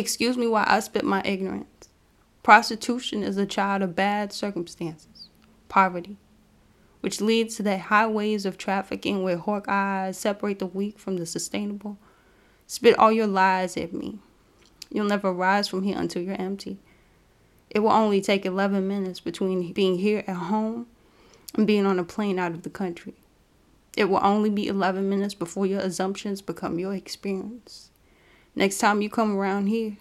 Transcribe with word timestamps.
Excuse 0.00 0.38
me 0.38 0.46
while 0.46 0.64
I 0.66 0.80
spit 0.80 1.04
my 1.04 1.20
ignorance. 1.26 1.90
Prostitution 2.42 3.22
is 3.22 3.36
a 3.36 3.44
child 3.44 3.82
of 3.82 3.94
bad 3.94 4.32
circumstances, 4.32 5.28
poverty, 5.68 6.16
which 7.02 7.20
leads 7.20 7.56
to 7.56 7.62
the 7.62 7.76
highways 7.76 8.46
of 8.46 8.56
trafficking 8.56 9.22
where 9.22 9.36
hawk 9.36 9.66
eyes 9.68 10.16
separate 10.16 10.58
the 10.58 10.64
weak 10.64 10.98
from 10.98 11.18
the 11.18 11.26
sustainable. 11.26 11.98
Spit 12.66 12.98
all 12.98 13.12
your 13.12 13.26
lies 13.26 13.76
at 13.76 13.92
me. 13.92 14.20
You'll 14.90 15.04
never 15.04 15.34
rise 15.34 15.68
from 15.68 15.82
here 15.82 15.98
until 15.98 16.22
you're 16.22 16.40
empty. 16.40 16.78
It 17.68 17.80
will 17.80 17.90
only 17.90 18.22
take 18.22 18.46
11 18.46 18.88
minutes 18.88 19.20
between 19.20 19.70
being 19.74 19.98
here 19.98 20.24
at 20.26 20.34
home 20.34 20.86
and 21.56 21.66
being 21.66 21.84
on 21.84 21.98
a 21.98 22.04
plane 22.04 22.38
out 22.38 22.52
of 22.52 22.62
the 22.62 22.70
country. 22.70 23.16
It 23.98 24.04
will 24.04 24.20
only 24.22 24.48
be 24.48 24.66
11 24.66 25.10
minutes 25.10 25.34
before 25.34 25.66
your 25.66 25.80
assumptions 25.80 26.40
become 26.40 26.78
your 26.78 26.94
experience. 26.94 27.89
Next 28.56 28.78
time 28.78 29.00
you 29.00 29.08
come 29.08 29.36
around 29.36 29.68
here, 29.68 29.96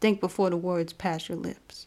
think 0.00 0.20
before 0.20 0.50
the 0.50 0.56
words 0.56 0.92
pass 0.92 1.28
your 1.28 1.38
lips. 1.38 1.86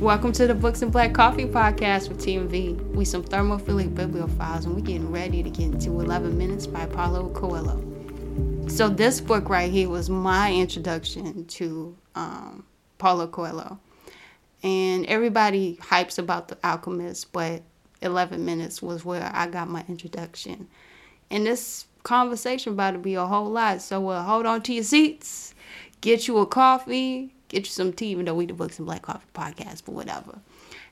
Welcome 0.00 0.30
to 0.34 0.46
the 0.46 0.54
Books 0.54 0.82
and 0.82 0.92
Black 0.92 1.12
Coffee 1.12 1.46
podcast 1.46 2.08
with 2.08 2.20
TMV. 2.20 2.94
We 2.94 3.04
some 3.04 3.24
thermophilic 3.24 3.92
bibliophiles 3.92 4.66
and 4.66 4.76
we're 4.76 4.82
getting 4.82 5.10
ready 5.10 5.42
to 5.42 5.50
get 5.50 5.72
into 5.72 6.00
11 6.00 6.38
Minutes 6.38 6.68
by 6.68 6.86
Paulo 6.86 7.28
Coelho. 7.30 7.82
So 8.68 8.88
this 8.88 9.20
book 9.20 9.48
right 9.48 9.70
here 9.70 9.88
was 9.88 10.08
my 10.08 10.52
introduction 10.52 11.44
to 11.46 11.96
um, 12.14 12.64
Paulo 12.98 13.26
Coelho. 13.26 13.80
And 14.62 15.06
everybody 15.06 15.76
hypes 15.82 16.18
about 16.18 16.46
The 16.46 16.58
Alchemist, 16.62 17.32
but 17.32 17.62
11 18.00 18.44
Minutes 18.44 18.80
was 18.80 19.04
where 19.04 19.28
I 19.34 19.48
got 19.48 19.68
my 19.68 19.84
introduction. 19.88 20.68
And 21.32 21.46
this 21.46 21.86
conversation 22.02 22.74
about 22.74 22.90
to 22.90 22.98
be 22.98 23.14
a 23.14 23.24
whole 23.24 23.50
lot. 23.50 23.80
So 23.80 24.10
uh, 24.10 24.22
hold 24.22 24.44
on 24.44 24.60
to 24.62 24.74
your 24.74 24.84
seats, 24.84 25.54
get 26.02 26.28
you 26.28 26.36
a 26.38 26.46
coffee, 26.46 27.34
get 27.48 27.64
you 27.64 27.70
some 27.70 27.92
tea, 27.92 28.08
even 28.08 28.26
though 28.26 28.34
we 28.34 28.44
the 28.44 28.52
Books 28.52 28.78
and 28.78 28.86
Black 28.86 29.02
Coffee 29.02 29.26
podcast, 29.34 29.82
but 29.86 29.94
whatever. 29.94 30.38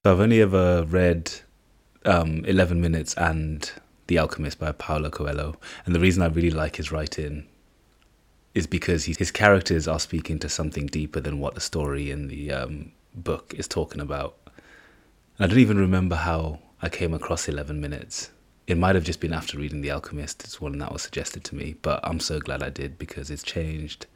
So 0.02 0.12
I've 0.12 0.20
only 0.20 0.40
ever 0.40 0.84
read 0.84 1.30
um, 2.06 2.42
11 2.46 2.80
Minutes 2.80 3.12
and 3.14 3.70
The 4.06 4.18
Alchemist 4.18 4.58
by 4.58 4.72
Paulo 4.72 5.10
Coelho. 5.10 5.56
And 5.84 5.94
the 5.94 6.00
reason 6.00 6.22
I 6.22 6.28
really 6.28 6.50
like 6.50 6.76
his 6.76 6.90
writing 6.90 7.46
is 8.54 8.66
because 8.66 9.04
he, 9.04 9.14
his 9.18 9.30
characters 9.30 9.86
are 9.86 10.00
speaking 10.00 10.38
to 10.38 10.48
something 10.48 10.86
deeper 10.86 11.20
than 11.20 11.38
what 11.38 11.54
the 11.54 11.60
story 11.60 12.10
in 12.10 12.28
the 12.28 12.50
um, 12.50 12.92
book 13.14 13.54
is 13.58 13.68
talking 13.68 14.00
about. 14.00 14.36
And 15.36 15.44
I 15.44 15.46
don't 15.48 15.58
even 15.58 15.78
remember 15.78 16.16
how 16.16 16.60
I 16.80 16.88
came 16.88 17.12
across 17.12 17.46
11 17.46 17.78
Minutes. 17.78 18.30
It 18.70 18.78
might 18.78 18.94
have 18.94 19.02
just 19.02 19.18
been 19.18 19.32
after 19.32 19.58
reading 19.58 19.80
The 19.80 19.90
Alchemist. 19.90 20.44
It's 20.44 20.60
one 20.60 20.78
that 20.78 20.92
was 20.92 21.02
suggested 21.02 21.42
to 21.42 21.56
me, 21.56 21.74
but 21.82 21.98
I'm 22.04 22.20
so 22.20 22.38
glad 22.38 22.62
I 22.62 22.70
did 22.70 23.00
because 23.00 23.28
it's 23.28 23.42
changed 23.42 24.06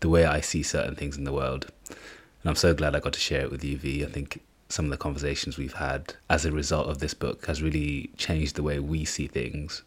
the 0.00 0.08
way 0.08 0.24
I 0.24 0.40
see 0.40 0.64
certain 0.64 0.96
things 0.96 1.16
in 1.16 1.22
the 1.22 1.32
world. 1.32 1.70
And 1.88 2.46
I'm 2.46 2.56
so 2.56 2.74
glad 2.74 2.96
I 2.96 2.98
got 2.98 3.12
to 3.12 3.20
share 3.20 3.42
it 3.42 3.52
with 3.52 3.62
you, 3.62 3.76
V. 3.76 4.04
I 4.04 4.08
think 4.08 4.42
some 4.68 4.86
of 4.86 4.90
the 4.90 4.96
conversations 4.96 5.56
we've 5.56 5.74
had 5.74 6.14
as 6.28 6.44
a 6.44 6.50
result 6.50 6.88
of 6.88 6.98
this 6.98 7.14
book 7.14 7.46
has 7.46 7.62
really 7.62 8.10
changed 8.16 8.56
the 8.56 8.64
way 8.64 8.80
we 8.80 9.04
see 9.04 9.28
things 9.28 9.84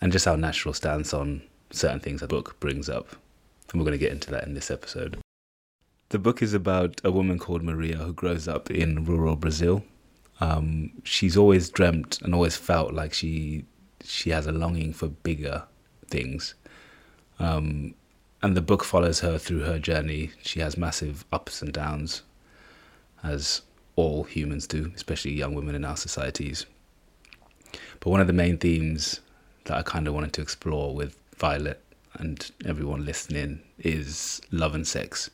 and 0.00 0.10
just 0.10 0.26
our 0.26 0.36
natural 0.36 0.74
stance 0.74 1.14
on 1.14 1.42
certain 1.70 2.00
things 2.00 2.20
the 2.20 2.26
book 2.26 2.58
brings 2.58 2.88
up. 2.88 3.14
And 3.70 3.80
we're 3.80 3.86
going 3.86 3.96
to 3.96 4.04
get 4.04 4.10
into 4.10 4.32
that 4.32 4.42
in 4.42 4.54
this 4.54 4.72
episode. 4.72 5.18
The 6.08 6.18
book 6.18 6.42
is 6.42 6.52
about 6.52 7.00
a 7.04 7.12
woman 7.12 7.38
called 7.38 7.62
Maria 7.62 7.98
who 7.98 8.12
grows 8.12 8.48
up 8.48 8.72
in 8.72 9.04
rural 9.04 9.36
Brazil. 9.36 9.84
Um, 10.40 10.92
she's 11.04 11.36
always 11.36 11.70
dreamt 11.70 12.20
and 12.22 12.34
always 12.34 12.56
felt 12.56 12.92
like 12.92 13.14
she 13.14 13.64
she 14.02 14.30
has 14.30 14.46
a 14.46 14.52
longing 14.52 14.92
for 14.92 15.08
bigger 15.08 15.64
things. 16.08 16.54
Um, 17.38 17.94
and 18.42 18.56
the 18.56 18.60
book 18.60 18.84
follows 18.84 19.20
her 19.20 19.38
through 19.38 19.60
her 19.60 19.78
journey. 19.78 20.32
She 20.42 20.60
has 20.60 20.76
massive 20.76 21.24
ups 21.32 21.62
and 21.62 21.72
downs, 21.72 22.22
as 23.22 23.62
all 23.96 24.24
humans 24.24 24.66
do, 24.66 24.92
especially 24.94 25.32
young 25.32 25.54
women 25.54 25.74
in 25.74 25.84
our 25.84 25.96
societies. 25.96 26.66
But 28.00 28.10
one 28.10 28.20
of 28.20 28.26
the 28.26 28.32
main 28.32 28.58
themes 28.58 29.20
that 29.64 29.78
I 29.78 29.82
kind 29.82 30.06
of 30.06 30.14
wanted 30.14 30.34
to 30.34 30.42
explore 30.42 30.94
with 30.94 31.16
Violet 31.36 31.80
and 32.18 32.50
everyone 32.64 33.04
listening 33.04 33.60
is 33.78 34.40
love 34.50 34.74
and 34.74 34.86
sex. 34.86 35.30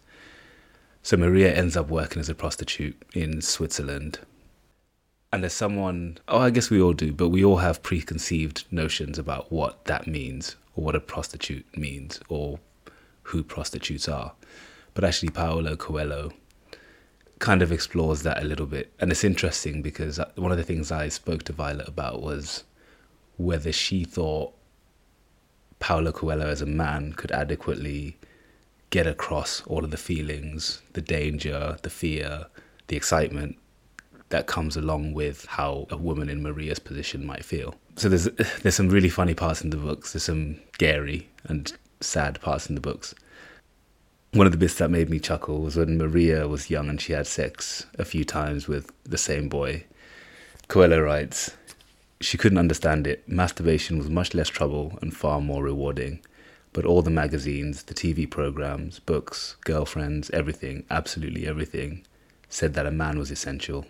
So 1.02 1.16
Maria 1.16 1.52
ends 1.54 1.76
up 1.76 1.88
working 1.88 2.20
as 2.20 2.28
a 2.28 2.34
prostitute 2.34 2.96
in 3.14 3.40
Switzerland. 3.42 4.20
And 5.32 5.44
as 5.44 5.52
someone, 5.52 6.18
oh, 6.26 6.38
I 6.38 6.50
guess 6.50 6.70
we 6.70 6.80
all 6.80 6.92
do, 6.92 7.12
but 7.12 7.28
we 7.28 7.44
all 7.44 7.58
have 7.58 7.82
preconceived 7.82 8.64
notions 8.70 9.18
about 9.18 9.52
what 9.52 9.84
that 9.84 10.06
means, 10.06 10.56
or 10.74 10.84
what 10.84 10.96
a 10.96 11.00
prostitute 11.00 11.66
means, 11.76 12.20
or 12.28 12.58
who 13.24 13.44
prostitutes 13.44 14.08
are. 14.08 14.32
But 14.92 15.04
actually, 15.04 15.30
Paulo 15.30 15.76
Coelho 15.76 16.32
kind 17.38 17.62
of 17.62 17.70
explores 17.70 18.22
that 18.22 18.42
a 18.42 18.46
little 18.46 18.66
bit. 18.66 18.92
And 19.00 19.12
it's 19.12 19.24
interesting 19.24 19.82
because 19.82 20.18
uh, 20.18 20.30
one 20.34 20.50
of 20.50 20.58
the 20.58 20.64
things 20.64 20.90
I 20.90 21.08
spoke 21.08 21.44
to 21.44 21.52
Violet 21.52 21.88
about 21.88 22.22
was 22.22 22.64
whether 23.36 23.72
she 23.72 24.04
thought 24.04 24.52
Paulo 25.78 26.12
Coelho 26.12 26.46
as 26.46 26.60
a 26.60 26.66
man 26.66 27.12
could 27.12 27.30
adequately 27.30 28.18
get 28.90 29.06
across 29.06 29.62
all 29.62 29.84
of 29.84 29.92
the 29.92 29.96
feelings, 29.96 30.82
the 30.92 31.00
danger, 31.00 31.78
the 31.82 31.88
fear, 31.88 32.46
the 32.88 32.96
excitement 32.96 33.56
that 34.30 34.46
comes 34.46 34.76
along 34.76 35.12
with 35.12 35.44
how 35.46 35.86
a 35.90 35.96
woman 35.96 36.28
in 36.28 36.42
Maria's 36.42 36.78
position 36.78 37.26
might 37.26 37.44
feel. 37.44 37.74
So 37.96 38.08
there's 38.08 38.24
there's 38.62 38.74
some 38.74 38.88
really 38.88 39.10
funny 39.10 39.34
parts 39.34 39.62
in 39.62 39.70
the 39.70 39.76
books. 39.76 40.12
There's 40.12 40.24
some 40.24 40.56
scary 40.74 41.28
and 41.44 41.72
sad 42.00 42.40
parts 42.40 42.68
in 42.68 42.74
the 42.74 42.80
books. 42.80 43.14
One 44.32 44.46
of 44.46 44.52
the 44.52 44.58
bits 44.58 44.74
that 44.74 44.90
made 44.90 45.10
me 45.10 45.18
chuckle 45.18 45.60
was 45.60 45.76
when 45.76 45.98
Maria 45.98 46.46
was 46.46 46.70
young 46.70 46.88
and 46.88 47.00
she 47.00 47.12
had 47.12 47.26
sex 47.26 47.86
a 47.98 48.04
few 48.04 48.24
times 48.24 48.68
with 48.68 48.92
the 49.02 49.18
same 49.18 49.48
boy. 49.48 49.84
Coelho 50.68 51.00
writes, 51.00 51.56
she 52.20 52.38
couldn't 52.38 52.58
understand 52.58 53.08
it. 53.08 53.28
Masturbation 53.28 53.98
was 53.98 54.08
much 54.08 54.32
less 54.34 54.48
trouble 54.48 54.96
and 55.02 55.16
far 55.16 55.40
more 55.40 55.64
rewarding. 55.64 56.20
But 56.72 56.84
all 56.84 57.02
the 57.02 57.10
magazines, 57.10 57.82
the 57.84 57.94
TV 57.94 58.30
programs, 58.30 59.00
books, 59.00 59.56
girlfriends, 59.64 60.30
everything, 60.30 60.84
absolutely 60.90 61.48
everything, 61.48 62.06
said 62.48 62.74
that 62.74 62.86
a 62.86 62.92
man 62.92 63.18
was 63.18 63.32
essential. 63.32 63.86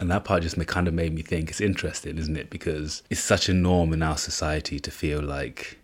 And 0.00 0.10
that 0.10 0.24
part 0.24 0.42
just 0.42 0.64
kind 0.66 0.88
of 0.88 0.94
made 0.94 1.14
me 1.14 1.22
think 1.22 1.50
it's 1.50 1.60
interesting, 1.60 2.18
isn't 2.18 2.36
it? 2.36 2.50
Because 2.50 3.02
it's 3.10 3.20
such 3.20 3.48
a 3.48 3.54
norm 3.54 3.92
in 3.92 4.02
our 4.02 4.18
society 4.18 4.80
to 4.80 4.90
feel 4.90 5.22
like 5.22 5.78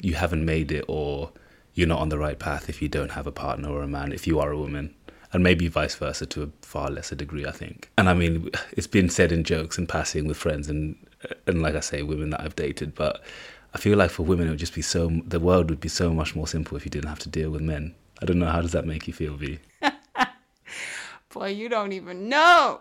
you 0.00 0.14
haven't 0.14 0.44
made 0.44 0.70
it 0.70 0.84
or 0.86 1.32
you're 1.74 1.88
not 1.88 2.00
on 2.00 2.08
the 2.08 2.18
right 2.18 2.38
path 2.38 2.68
if 2.68 2.80
you 2.80 2.88
don't 2.88 3.10
have 3.10 3.26
a 3.26 3.32
partner 3.32 3.68
or 3.68 3.82
a 3.82 3.88
man, 3.88 4.12
if 4.12 4.26
you 4.26 4.38
are 4.38 4.50
a 4.50 4.58
woman. 4.58 4.94
And 5.32 5.42
maybe 5.42 5.66
vice 5.68 5.96
versa 5.96 6.24
to 6.26 6.44
a 6.44 6.48
far 6.62 6.88
lesser 6.88 7.16
degree, 7.16 7.44
I 7.44 7.50
think. 7.50 7.90
And 7.98 8.08
I 8.08 8.14
mean, 8.14 8.48
it's 8.72 8.86
been 8.86 9.10
said 9.10 9.32
in 9.32 9.44
jokes 9.44 9.76
and 9.76 9.88
passing 9.88 10.26
with 10.26 10.36
friends 10.36 10.68
and, 10.68 10.96
and 11.46 11.60
like 11.60 11.74
I 11.74 11.80
say, 11.80 12.02
women 12.02 12.30
that 12.30 12.40
I've 12.40 12.56
dated. 12.56 12.94
But 12.94 13.22
I 13.74 13.78
feel 13.78 13.98
like 13.98 14.10
for 14.10 14.22
women, 14.22 14.46
it 14.46 14.50
would 14.50 14.58
just 14.58 14.74
be 14.74 14.82
so, 14.82 15.20
the 15.26 15.40
world 15.40 15.68
would 15.68 15.80
be 15.80 15.88
so 15.88 16.14
much 16.14 16.34
more 16.34 16.46
simple 16.46 16.76
if 16.76 16.84
you 16.84 16.90
didn't 16.90 17.08
have 17.08 17.18
to 17.20 17.28
deal 17.28 17.50
with 17.50 17.60
men. 17.60 17.94
I 18.22 18.24
don't 18.24 18.38
know. 18.38 18.46
How 18.46 18.62
does 18.62 18.72
that 18.72 18.86
make 18.86 19.06
you 19.06 19.12
feel, 19.12 19.36
V? 19.36 19.58
Boy, 21.34 21.48
you 21.48 21.68
don't 21.68 21.92
even 21.92 22.28
know. 22.30 22.80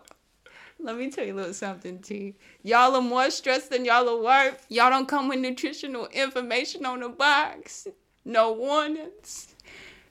Let 0.79 0.97
me 0.97 1.09
tell 1.09 1.25
you 1.25 1.33
a 1.33 1.35
little 1.35 1.53
something, 1.53 1.99
T. 1.99 2.35
Y'all 2.63 2.95
are 2.95 3.01
more 3.01 3.29
stressed 3.31 3.69
than 3.71 3.85
y'all 3.85 4.07
are 4.09 4.21
worth. 4.21 4.65
Y'all 4.69 4.89
don't 4.89 5.07
come 5.07 5.27
with 5.27 5.39
nutritional 5.39 6.07
information 6.07 6.85
on 6.85 6.99
the 6.99 7.09
box. 7.09 7.87
No 8.23 8.51
warnings. 8.51 9.55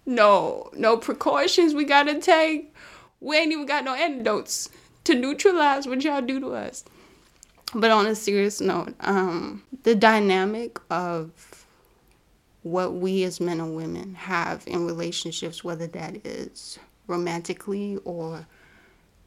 No, 0.07 0.71
no 0.75 0.97
precautions 0.97 1.75
we 1.75 1.85
gotta 1.85 2.21
take. 2.21 2.75
We 3.21 3.37
ain't 3.37 3.53
even 3.53 3.67
got 3.67 3.85
no 3.85 3.95
antidotes 3.95 4.69
to 5.05 5.15
neutralize 5.15 5.87
what 5.87 6.03
y'all 6.03 6.21
do 6.21 6.41
to 6.41 6.55
us. 6.55 6.85
But 7.75 7.91
on 7.91 8.07
a 8.07 8.15
serious 8.15 8.61
note, 8.61 8.95
um, 9.01 9.63
the 9.83 9.95
dynamic 9.95 10.79
of 10.91 11.67
what 12.63 12.95
we 12.95 13.25
as 13.25 13.41
men 13.41 13.61
and 13.61 13.77
women 13.77 14.15
have 14.15 14.65
in 14.67 14.87
relationships, 14.87 15.63
whether 15.63 15.87
that 15.89 16.27
is 16.27 16.79
romantically 17.07 17.99
or 18.05 18.47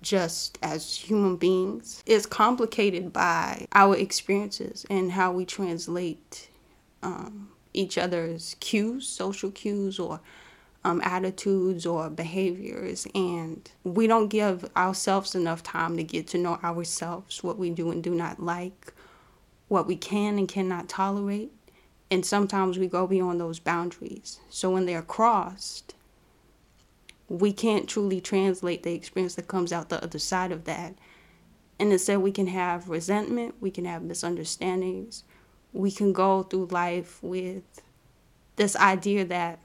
just 0.01 0.57
as 0.61 0.95
human 0.95 1.35
beings 1.38 2.03
is 2.05 2.25
complicated 2.25 3.11
by 3.11 3.65
our 3.73 3.95
experiences 3.95 4.85
and 4.89 5.11
how 5.11 5.31
we 5.31 5.45
translate 5.45 6.49
um, 7.03 7.49
each 7.73 7.97
other's 7.97 8.55
cues, 8.59 9.07
social 9.07 9.51
cues, 9.51 9.99
or 9.99 10.19
um, 10.83 11.01
attitudes 11.03 11.85
or 11.85 12.09
behaviors. 12.09 13.07
And 13.13 13.69
we 13.83 14.07
don't 14.07 14.29
give 14.29 14.69
ourselves 14.75 15.35
enough 15.35 15.63
time 15.63 15.97
to 15.97 16.03
get 16.03 16.27
to 16.27 16.38
know 16.38 16.59
ourselves, 16.63 17.43
what 17.43 17.57
we 17.57 17.69
do 17.69 17.91
and 17.91 18.03
do 18.03 18.13
not 18.13 18.41
like, 18.41 18.93
what 19.67 19.88
we 19.88 19.95
can 19.95 20.38
and 20.38 20.47
cannot 20.47 20.88
tolerate. 20.88 21.51
And 22.09 22.25
sometimes 22.25 22.79
we 22.79 22.88
go 22.88 23.05
beyond 23.05 23.41
those 23.41 23.59
boundaries. 23.59 24.39
So 24.50 24.71
when 24.71 24.85
they're 24.85 25.01
crossed, 25.01 25.93
we 27.29 27.51
can't 27.51 27.88
truly 27.88 28.21
translate 28.21 28.83
the 28.83 28.94
experience 28.94 29.35
that 29.35 29.47
comes 29.47 29.74
out 29.74 29.89
the 29.89 30.03
other 30.03 30.19
side 30.19 30.51
of 30.51 30.65
that. 30.65 30.95
And 31.79 31.91
instead, 31.91 32.19
we 32.19 32.31
can 32.31 32.47
have 32.47 32.89
resentment, 32.89 33.56
we 33.59 33.69
can 33.69 33.85
have 33.85 34.01
misunderstandings, 34.01 35.24
we 35.74 35.91
can 35.91 36.13
go 36.13 36.44
through 36.44 36.68
life 36.68 37.21
with 37.21 37.63
this 38.56 38.75
idea 38.75 39.25
that 39.25 39.59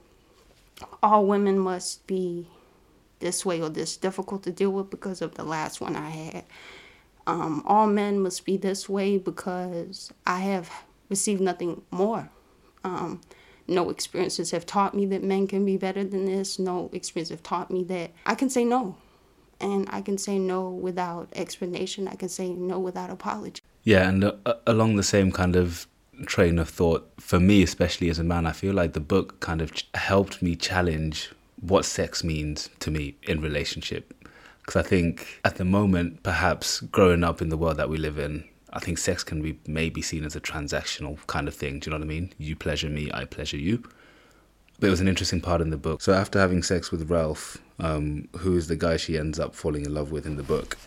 all 1.01 1.25
women 1.25 1.57
must 1.57 2.05
be 2.05 2.47
this 3.19 3.45
way 3.45 3.61
or 3.61 3.69
this 3.69 3.97
difficult 3.97 4.43
to 4.43 4.51
deal 4.51 4.71
with 4.71 4.89
because 4.89 5.21
of 5.21 5.35
the 5.35 5.43
last 5.43 5.81
one 5.81 5.95
I 5.95 6.09
had. 6.09 6.43
Um, 7.25 7.63
all 7.65 7.87
men 7.87 8.19
must 8.19 8.45
be 8.45 8.57
this 8.57 8.89
way 8.89 9.17
because 9.17 10.11
I 10.27 10.39
have 10.39 10.69
received 11.09 11.41
nothing 11.41 11.81
more. 11.89 12.29
Um, 12.83 13.21
no 13.67 13.89
experiences 13.89 14.51
have 14.51 14.65
taught 14.65 14.93
me 14.93 15.05
that 15.07 15.23
men 15.23 15.47
can 15.47 15.65
be 15.65 15.77
better 15.77 16.03
than 16.03 16.25
this. 16.25 16.59
No 16.59 16.89
experience 16.93 17.29
have 17.29 17.43
taught 17.43 17.71
me 17.71 17.83
that 17.85 18.11
I 18.25 18.35
can 18.35 18.49
say 18.49 18.65
no. 18.65 18.97
And 19.59 19.87
I 19.89 20.01
can 20.01 20.17
say 20.17 20.37
no 20.39 20.69
without 20.69 21.29
explanation. 21.35 22.07
I 22.07 22.15
can 22.15 22.29
say 22.29 22.49
no 22.49 22.79
without 22.79 23.09
apology. 23.09 23.61
Yeah, 23.83 24.09
and 24.09 24.23
uh, 24.23 24.53
along 24.67 24.95
the 24.95 25.03
same 25.03 25.31
kind 25.31 25.55
of 25.55 25.87
train 26.25 26.59
of 26.59 26.69
thought, 26.69 27.09
for 27.19 27.39
me, 27.39 27.63
especially 27.63 28.09
as 28.09 28.19
a 28.19 28.23
man, 28.23 28.45
I 28.45 28.51
feel 28.51 28.73
like 28.73 28.93
the 28.93 28.99
book 28.99 29.39
kind 29.39 29.61
of 29.61 29.73
ch- 29.73 29.87
helped 29.93 30.41
me 30.41 30.55
challenge 30.55 31.31
what 31.59 31.85
sex 31.85 32.23
means 32.23 32.69
to 32.79 32.91
me 32.91 33.15
in 33.23 33.41
relationship. 33.41 34.13
Because 34.59 34.85
I 34.85 34.87
think 34.87 35.41
at 35.43 35.55
the 35.55 35.65
moment, 35.65 36.23
perhaps 36.23 36.79
growing 36.81 37.23
up 37.23 37.41
in 37.41 37.49
the 37.49 37.57
world 37.57 37.77
that 37.77 37.89
we 37.89 37.97
live 37.97 38.17
in, 38.17 38.45
I 38.73 38.79
think 38.79 38.97
sex 38.97 39.23
can 39.23 39.41
be 39.41 39.59
maybe 39.67 40.01
seen 40.01 40.25
as 40.25 40.35
a 40.35 40.41
transactional 40.41 41.25
kind 41.27 41.47
of 41.47 41.53
thing. 41.53 41.79
Do 41.79 41.87
you 41.87 41.91
know 41.91 41.99
what 41.99 42.05
I 42.05 42.07
mean? 42.07 42.33
You 42.39 42.55
pleasure 42.55 42.89
me, 42.89 43.09
I 43.13 43.25
pleasure 43.25 43.57
you. 43.57 43.83
But 44.79 44.87
it 44.87 44.89
was 44.89 44.99
an 44.99 45.07
interesting 45.07 45.41
part 45.41 45.61
in 45.61 45.69
the 45.69 45.77
book. 45.77 46.01
So 46.01 46.11
after 46.11 46.39
having 46.39 46.63
sex 46.63 46.91
with 46.91 47.09
Ralph, 47.09 47.57
um, 47.79 48.27
who 48.39 48.57
is 48.57 48.67
the 48.67 48.75
guy 48.75 48.97
she 48.97 49.17
ends 49.17 49.39
up 49.39 49.53
falling 49.53 49.85
in 49.85 49.93
love 49.93 50.11
with 50.11 50.25
in 50.25 50.37
the 50.37 50.43
book, 50.43 50.77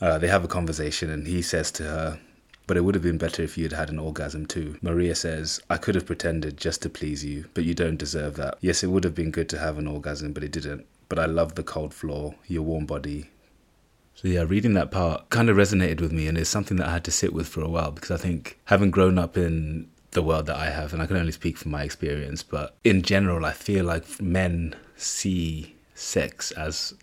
uh, 0.00 0.18
they 0.18 0.26
have 0.26 0.44
a 0.44 0.48
conversation 0.48 1.08
and 1.08 1.26
he 1.26 1.40
says 1.40 1.70
to 1.72 1.84
her, 1.84 2.20
but 2.66 2.76
it 2.76 2.82
would 2.82 2.96
have 2.96 3.02
been 3.02 3.16
better 3.16 3.42
if 3.42 3.56
you 3.56 3.64
had 3.64 3.72
had 3.72 3.90
an 3.90 4.00
orgasm 4.00 4.44
too. 4.44 4.76
Maria 4.82 5.14
says, 5.14 5.60
I 5.70 5.76
could 5.76 5.94
have 5.94 6.04
pretended 6.04 6.56
just 6.56 6.82
to 6.82 6.90
please 6.90 7.24
you, 7.24 7.46
but 7.54 7.64
you 7.64 7.74
don't 7.74 7.96
deserve 7.96 8.34
that. 8.36 8.58
Yes, 8.60 8.82
it 8.82 8.88
would 8.88 9.04
have 9.04 9.14
been 9.14 9.30
good 9.30 9.48
to 9.50 9.58
have 9.58 9.78
an 9.78 9.86
orgasm, 9.86 10.32
but 10.32 10.44
it 10.44 10.52
didn't. 10.52 10.84
But 11.08 11.20
I 11.20 11.26
love 11.26 11.54
the 11.54 11.62
cold 11.62 11.94
floor, 11.94 12.34
your 12.48 12.62
warm 12.62 12.84
body, 12.84 13.30
so 14.20 14.26
yeah, 14.26 14.42
reading 14.42 14.74
that 14.74 14.90
part 14.90 15.30
kind 15.30 15.48
of 15.48 15.56
resonated 15.56 16.00
with 16.00 16.10
me, 16.10 16.26
and 16.26 16.36
it's 16.36 16.50
something 16.50 16.76
that 16.78 16.88
I 16.88 16.92
had 16.94 17.04
to 17.04 17.12
sit 17.12 17.32
with 17.32 17.46
for 17.46 17.60
a 17.60 17.68
while 17.68 17.92
because 17.92 18.10
I 18.10 18.16
think 18.16 18.58
having 18.64 18.90
grown 18.90 19.16
up 19.16 19.36
in 19.36 19.88
the 20.10 20.24
world 20.24 20.46
that 20.46 20.56
I 20.56 20.70
have, 20.70 20.92
and 20.92 21.00
I 21.00 21.06
can 21.06 21.16
only 21.16 21.30
speak 21.30 21.56
from 21.56 21.70
my 21.70 21.84
experience, 21.84 22.42
but 22.42 22.74
in 22.82 23.02
general, 23.02 23.46
I 23.46 23.52
feel 23.52 23.84
like 23.84 24.20
men 24.20 24.74
see 24.96 25.76
sex 25.94 26.50
as 26.50 26.94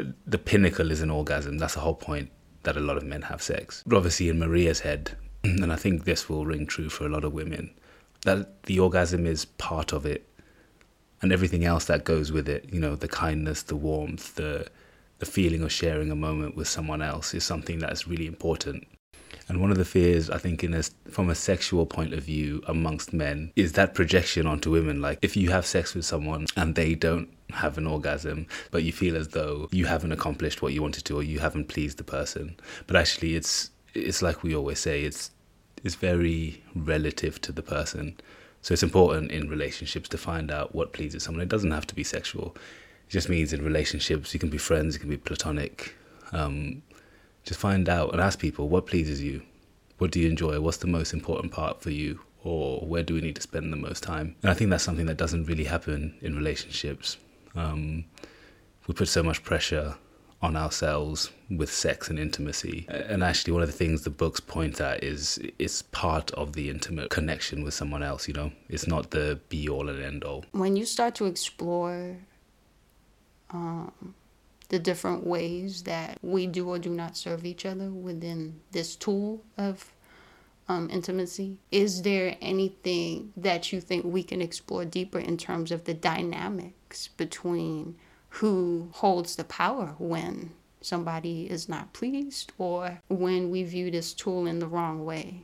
uh, 0.00 0.04
the 0.26 0.38
pinnacle 0.38 0.90
is 0.90 1.02
an 1.02 1.10
orgasm. 1.10 1.58
That's 1.58 1.74
the 1.74 1.80
whole 1.80 1.94
point 1.94 2.30
that 2.62 2.78
a 2.78 2.80
lot 2.80 2.96
of 2.96 3.04
men 3.04 3.20
have 3.20 3.42
sex. 3.42 3.84
Obviously, 3.92 4.30
in 4.30 4.38
Maria's 4.38 4.80
head, 4.80 5.18
and 5.44 5.70
I 5.70 5.76
think 5.76 6.04
this 6.04 6.26
will 6.26 6.46
ring 6.46 6.66
true 6.66 6.88
for 6.88 7.04
a 7.04 7.10
lot 7.10 7.24
of 7.24 7.34
women, 7.34 7.70
that 8.22 8.62
the 8.62 8.80
orgasm 8.80 9.26
is 9.26 9.44
part 9.44 9.92
of 9.92 10.06
it, 10.06 10.26
and 11.20 11.32
everything 11.32 11.66
else 11.66 11.84
that 11.84 12.04
goes 12.04 12.32
with 12.32 12.48
it. 12.48 12.72
You 12.72 12.80
know, 12.80 12.96
the 12.96 13.08
kindness, 13.08 13.62
the 13.62 13.76
warmth, 13.76 14.36
the 14.36 14.68
the 15.18 15.26
feeling 15.26 15.62
of 15.62 15.72
sharing 15.72 16.10
a 16.10 16.16
moment 16.16 16.56
with 16.56 16.68
someone 16.68 17.02
else 17.02 17.34
is 17.34 17.44
something 17.44 17.78
that's 17.78 18.08
really 18.08 18.26
important. 18.26 18.86
And 19.48 19.60
one 19.60 19.70
of 19.70 19.76
the 19.76 19.84
fears, 19.84 20.30
I 20.30 20.38
think, 20.38 20.64
in 20.64 20.72
a, 20.72 20.82
from 21.10 21.28
a 21.28 21.34
sexual 21.34 21.84
point 21.86 22.14
of 22.14 22.24
view 22.24 22.62
amongst 22.66 23.12
men, 23.12 23.52
is 23.56 23.72
that 23.72 23.94
projection 23.94 24.46
onto 24.46 24.70
women. 24.70 25.02
Like, 25.02 25.18
if 25.20 25.36
you 25.36 25.50
have 25.50 25.66
sex 25.66 25.94
with 25.94 26.06
someone 26.06 26.46
and 26.56 26.74
they 26.74 26.94
don't 26.94 27.28
have 27.50 27.76
an 27.76 27.86
orgasm, 27.86 28.46
but 28.70 28.84
you 28.84 28.92
feel 28.92 29.16
as 29.16 29.28
though 29.28 29.68
you 29.70 29.86
haven't 29.86 30.12
accomplished 30.12 30.62
what 30.62 30.72
you 30.72 30.80
wanted 30.80 31.04
to, 31.04 31.16
or 31.16 31.22
you 31.22 31.40
haven't 31.40 31.68
pleased 31.68 31.98
the 31.98 32.04
person. 32.04 32.56
But 32.86 32.96
actually, 32.96 33.34
it's 33.34 33.70
it's 33.92 34.22
like 34.22 34.42
we 34.42 34.56
always 34.56 34.80
say, 34.80 35.04
it's 35.04 35.30
it's 35.84 35.94
very 35.94 36.62
relative 36.74 37.40
to 37.42 37.52
the 37.52 37.62
person. 37.62 38.16
So 38.62 38.72
it's 38.72 38.82
important 38.82 39.30
in 39.30 39.50
relationships 39.50 40.08
to 40.08 40.18
find 40.18 40.50
out 40.50 40.74
what 40.74 40.94
pleases 40.94 41.22
someone. 41.22 41.42
It 41.42 41.50
doesn't 41.50 41.70
have 41.70 41.86
to 41.88 41.94
be 41.94 42.02
sexual. 42.02 42.56
It 43.06 43.10
just 43.10 43.28
means 43.28 43.52
in 43.52 43.64
relationships, 43.64 44.32
you 44.34 44.40
can 44.40 44.50
be 44.50 44.58
friends, 44.58 44.94
you 44.94 45.00
can 45.00 45.10
be 45.10 45.16
platonic. 45.16 45.94
Um, 46.32 46.82
just 47.44 47.60
find 47.60 47.88
out 47.88 48.12
and 48.12 48.20
ask 48.20 48.38
people 48.38 48.68
what 48.68 48.86
pleases 48.86 49.22
you, 49.22 49.42
what 49.98 50.10
do 50.10 50.20
you 50.20 50.28
enjoy, 50.28 50.60
what's 50.60 50.78
the 50.78 50.86
most 50.86 51.12
important 51.12 51.52
part 51.52 51.80
for 51.82 51.90
you, 51.90 52.20
or 52.42 52.80
where 52.80 53.02
do 53.02 53.14
we 53.14 53.20
need 53.20 53.36
to 53.36 53.42
spend 53.42 53.72
the 53.72 53.76
most 53.76 54.02
time. 54.02 54.36
And 54.42 54.50
I 54.50 54.54
think 54.54 54.70
that's 54.70 54.84
something 54.84 55.06
that 55.06 55.16
doesn't 55.16 55.44
really 55.44 55.64
happen 55.64 56.16
in 56.20 56.36
relationships. 56.36 57.16
Um, 57.54 58.04
we 58.86 58.94
put 58.94 59.08
so 59.08 59.22
much 59.22 59.42
pressure 59.42 59.96
on 60.42 60.56
ourselves 60.56 61.30
with 61.48 61.72
sex 61.72 62.10
and 62.10 62.18
intimacy. 62.18 62.86
And 62.88 63.24
actually, 63.24 63.54
one 63.54 63.62
of 63.62 63.68
the 63.68 63.76
things 63.76 64.02
the 64.02 64.10
books 64.10 64.40
point 64.40 64.78
at 64.78 65.02
is 65.02 65.40
it's 65.58 65.80
part 65.82 66.30
of 66.32 66.52
the 66.52 66.68
intimate 66.68 67.08
connection 67.08 67.64
with 67.64 67.72
someone 67.72 68.02
else, 68.02 68.28
you 68.28 68.34
know? 68.34 68.52
It's 68.68 68.86
not 68.86 69.10
the 69.10 69.40
be 69.48 69.68
all 69.70 69.88
and 69.88 70.02
end 70.02 70.22
all. 70.22 70.44
When 70.52 70.76
you 70.76 70.84
start 70.84 71.14
to 71.16 71.24
explore 71.24 72.18
um, 73.54 74.14
the 74.68 74.78
different 74.78 75.26
ways 75.26 75.84
that 75.84 76.18
we 76.20 76.46
do 76.46 76.68
or 76.68 76.78
do 76.78 76.90
not 76.90 77.16
serve 77.16 77.46
each 77.46 77.64
other 77.64 77.90
within 77.90 78.60
this 78.72 78.96
tool 78.96 79.42
of 79.56 79.92
um, 80.68 80.88
intimacy. 80.90 81.58
Is 81.70 82.02
there 82.02 82.36
anything 82.40 83.32
that 83.36 83.72
you 83.72 83.80
think 83.80 84.04
we 84.04 84.22
can 84.22 84.42
explore 84.42 84.84
deeper 84.84 85.18
in 85.18 85.36
terms 85.36 85.70
of 85.70 85.84
the 85.84 85.94
dynamics 85.94 87.08
between 87.08 87.96
who 88.30 88.88
holds 88.92 89.36
the 89.36 89.44
power 89.44 89.94
when 89.98 90.52
somebody 90.80 91.48
is 91.48 91.68
not 91.68 91.92
pleased 91.92 92.52
or 92.58 93.00
when 93.08 93.50
we 93.50 93.62
view 93.62 93.90
this 93.90 94.12
tool 94.12 94.46
in 94.46 94.58
the 94.58 94.66
wrong 94.66 95.04
way? 95.04 95.42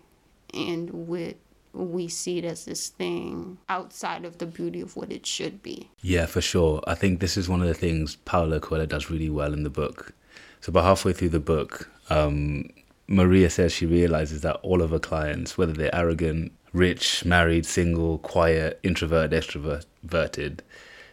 And 0.53 1.07
with 1.07 1.37
we 1.73 2.09
see 2.09 2.39
it 2.39 2.45
as 2.45 2.65
this 2.65 2.89
thing 2.89 3.59
outside 3.69 4.25
of 4.25 4.39
the 4.39 4.47
beauty 4.47 4.81
of 4.81 4.97
what 4.97 5.13
it 5.13 5.27
should 5.27 5.63
be. 5.63 5.91
Yeah, 6.01 6.27
for 6.27 6.41
sure. 6.41 6.83
I 6.87 6.95
think 6.95 7.21
this 7.21 7.37
is 7.37 7.49
one 7.49 7.61
of 7.61 7.69
the 7.69 7.75
things 7.75 8.17
Paulo 8.17 8.59
Coelho 8.59 8.87
does 8.87 9.11
really 9.11 9.31
well 9.31 9.53
in 9.53 9.63
the 9.63 9.71
book. 9.71 10.13
So, 10.61 10.71
about 10.71 10.85
halfway 10.85 11.13
through 11.13 11.31
the 11.31 11.41
book, 11.41 11.91
um, 12.11 12.69
Maria 13.07 13.51
says 13.51 13.73
she 13.73 13.87
realizes 13.87 14.43
that 14.43 14.57
all 14.63 14.83
of 14.83 14.91
her 14.91 14.99
clients, 14.99 15.57
whether 15.57 15.73
they're 15.73 15.95
arrogant, 15.95 16.53
rich, 16.73 17.25
married, 17.25 17.67
single, 17.67 18.19
quiet, 18.19 18.79
introverted, 18.83 19.43
extroverted, 19.43 20.61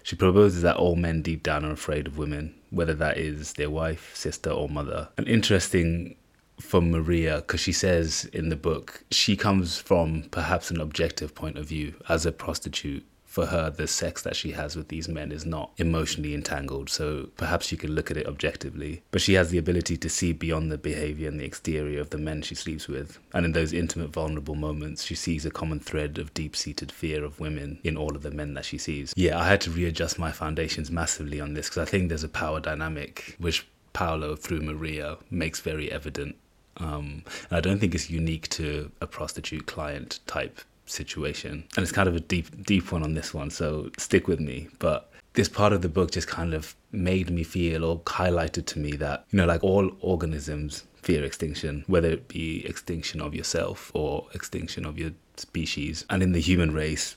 she 0.03 0.15
proposes 0.15 0.61
that 0.61 0.77
all 0.77 0.95
men 0.95 1.21
deep 1.21 1.43
down 1.43 1.65
are 1.65 1.71
afraid 1.71 2.07
of 2.07 2.17
women, 2.17 2.55
whether 2.69 2.93
that 2.93 3.17
is 3.17 3.53
their 3.53 3.69
wife, 3.69 4.15
sister, 4.15 4.49
or 4.49 4.69
mother. 4.69 5.09
An 5.17 5.27
interesting 5.27 6.15
from 6.59 6.91
Maria 6.91 7.37
because 7.37 7.59
she 7.59 7.71
says 7.71 8.25
in 8.33 8.49
the 8.49 8.55
book 8.55 9.03
she 9.11 9.35
comes 9.35 9.77
from 9.77 10.23
perhaps 10.31 10.71
an 10.71 10.81
objective 10.81 11.35
point 11.35 11.57
of 11.57 11.65
view 11.65 11.95
as 12.09 12.25
a 12.25 12.31
prostitute. 12.31 13.05
For 13.25 13.47
her, 13.47 13.69
the 13.69 13.87
sex 13.87 14.23
that 14.23 14.35
she 14.35 14.53
has 14.53 14.75
with 14.75 14.87
these 14.87 15.07
men 15.07 15.31
is 15.31 15.45
not 15.45 15.71
emotionally 15.77 16.33
entangled, 16.33 16.89
so 16.89 17.29
perhaps 17.37 17.71
you 17.71 17.77
can 17.77 17.91
look 17.91 18.09
at 18.09 18.17
it 18.17 18.25
objectively. 18.25 19.03
But 19.11 19.21
she 19.21 19.33
has 19.35 19.51
the 19.51 19.59
ability 19.59 19.95
to 19.97 20.09
see 20.09 20.33
beyond 20.33 20.71
the 20.71 20.77
behavior 20.79 21.27
and 21.27 21.39
the 21.39 21.45
exterior 21.45 21.99
of 21.99 22.09
the 22.09 22.17
men 22.17 22.41
she 22.41 22.55
sleeps 22.55 22.87
with. 22.87 23.19
And 23.33 23.45
in 23.45 23.51
those 23.51 23.73
intimate, 23.73 24.09
vulnerable 24.09 24.55
moments, 24.55 25.03
she 25.03 25.13
sees 25.13 25.45
a 25.45 25.51
common 25.51 25.79
thread 25.79 26.17
of 26.17 26.33
deep 26.33 26.55
seated 26.55 26.91
fear 26.91 27.23
of 27.23 27.39
women 27.39 27.79
in 27.83 27.95
all 27.95 28.15
of 28.15 28.23
the 28.23 28.31
men 28.31 28.55
that 28.55 28.65
she 28.65 28.79
sees. 28.79 29.13
Yeah, 29.15 29.39
I 29.39 29.45
had 29.45 29.61
to 29.61 29.71
readjust 29.71 30.17
my 30.17 30.31
foundations 30.31 30.89
massively 30.89 31.39
on 31.39 31.53
this 31.53 31.69
because 31.69 31.87
I 31.87 31.91
think 31.91 32.09
there's 32.09 32.23
a 32.23 32.29
power 32.29 32.59
dynamic 32.59 33.35
which 33.37 33.67
Paulo 33.97 34.35
through 34.35 34.61
Maria, 34.61 35.17
makes 35.31 35.59
very 35.59 35.91
evident 35.91 36.35
um, 36.77 37.23
I 37.51 37.59
don't 37.59 37.79
think 37.79 37.95
it's 37.95 38.09
unique 38.09 38.47
to 38.49 38.91
a 39.01 39.07
prostitute 39.07 39.65
client 39.65 40.19
type 40.27 40.61
situation. 40.85 41.65
And 41.75 41.83
it's 41.83 41.91
kind 41.91 42.07
of 42.07 42.15
a 42.15 42.19
deep, 42.19 42.65
deep 42.65 42.91
one 42.91 43.03
on 43.03 43.13
this 43.13 43.33
one, 43.33 43.49
so 43.49 43.89
stick 43.97 44.27
with 44.27 44.39
me. 44.39 44.69
But 44.79 45.11
this 45.33 45.49
part 45.49 45.73
of 45.73 45.81
the 45.81 45.89
book 45.89 46.11
just 46.11 46.27
kind 46.27 46.53
of 46.53 46.75
made 46.91 47.29
me 47.29 47.43
feel 47.43 47.83
or 47.83 47.99
highlighted 48.01 48.65
to 48.67 48.79
me 48.79 48.91
that, 48.93 49.25
you 49.31 49.37
know, 49.37 49.45
like 49.45 49.63
all 49.63 49.91
organisms 50.01 50.83
fear 50.95 51.23
extinction, 51.23 51.83
whether 51.87 52.09
it 52.09 52.27
be 52.27 52.65
extinction 52.65 53.21
of 53.21 53.33
yourself 53.33 53.91
or 53.93 54.27
extinction 54.33 54.85
of 54.85 54.97
your 54.97 55.11
species. 55.35 56.05
And 56.09 56.23
in 56.23 56.31
the 56.31 56.41
human 56.41 56.73
race, 56.73 57.15